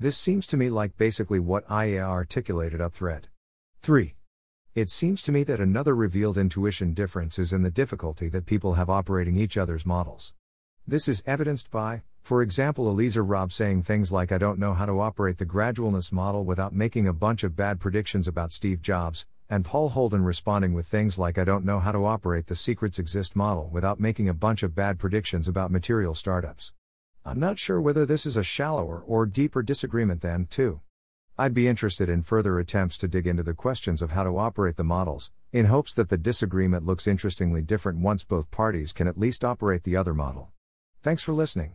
This 0.01 0.19
seems 0.19 0.49
to 0.49 0.57
me 0.57 0.69
like 0.69 0.97
basically 0.97 1.39
what 1.39 1.65
Ajeya 1.69 2.03
articulated 2.03 2.81
up 2.81 2.93
thread. 2.93 3.29
3. 3.83 4.17
It 4.75 4.91
seems 4.91 5.23
to 5.23 5.31
me 5.31 5.45
that 5.45 5.61
another 5.61 5.95
revealed 5.95 6.37
intuition 6.37 6.93
difference 6.93 7.39
is 7.39 7.53
in 7.53 7.63
the 7.63 7.71
difficulty 7.71 8.29
that 8.31 8.47
people 8.47 8.75
have 8.75 8.91
operating 8.91 9.37
each 9.37 9.57
other's 9.57 9.87
models. 9.87 10.33
This 10.89 11.07
is 11.07 11.23
evidenced 11.25 11.71
by, 11.71 12.03
for 12.27 12.43
example, 12.43 12.91
Eliezer 12.91 13.23
Rob 13.23 13.53
saying 13.53 13.85
things 13.85 14.11
like, 14.11 14.33
I 14.33 14.39
don't 14.39 14.59
know 14.59 14.75
how 14.75 14.85
to 14.85 14.99
operate 14.99 15.39
the 15.39 15.47
gradualness 15.47 16.11
model 16.11 16.45
without 16.45 16.75
making 16.75 17.07
a 17.07 17.13
bunch 17.13 17.45
of 17.45 17.55
bad 17.55 17.79
predictions 17.79 18.27
about 18.27 18.51
Steve 18.51 18.83
Jobs, 18.83 19.27
and 19.49 19.65
Paul 19.65 19.91
Holden 19.91 20.25
responding 20.25 20.75
with 20.75 20.89
things 20.89 21.21
like, 21.21 21.39
I 21.39 21.45
don't 21.45 21.65
know 21.65 21.79
how 21.79 21.93
to 21.93 22.05
operate 22.05 22.49
the 22.49 22.57
secrets 22.57 22.99
exist 22.99 23.37
model 23.37 23.69
without 23.73 24.01
making 24.01 24.29
a 24.29 24.35
bunch 24.35 24.65
of 24.65 24.75
bad 24.75 24.99
predictions 24.99 25.47
about 25.47 25.71
material 25.71 26.15
startups. 26.15 26.73
I'm 27.25 27.39
not 27.39 27.61
sure 27.61 27.81
whether 27.81 28.05
this 28.05 28.27
is 28.27 28.37
a 28.37 28.43
shallower 28.43 29.05
or 29.07 29.27
deeper 29.27 29.63
disagreement 29.63 30.21
than, 30.21 30.47
too. 30.47 30.81
I'd 31.39 31.55
be 31.55 31.69
interested 31.69 32.09
in 32.09 32.23
further 32.23 32.59
attempts 32.59 32.99
to 32.99 33.09
dig 33.09 33.29
into 33.29 33.45
the 33.45 33.55
questions 33.55 34.03
of 34.03 34.11
how 34.11 34.25
to 34.25 34.37
operate 34.37 34.75
the 34.75 34.83
models, 34.83 35.31
in 35.53 35.67
hopes 35.67 35.95
that 35.95 36.09
the 36.09 36.19
disagreement 36.19 36.85
looks 36.85 37.07
interestingly 37.07 37.63
different 37.63 38.01
once 38.01 38.25
both 38.25 38.51
parties 38.51 38.93
can 38.93 39.07
at 39.07 39.17
least 39.17 39.45
operate 39.45 39.85
the 39.85 39.95
other 39.95 40.13
model. 40.13 40.51
Thanks 41.05 41.23
for 41.23 41.33
listening. 41.33 41.75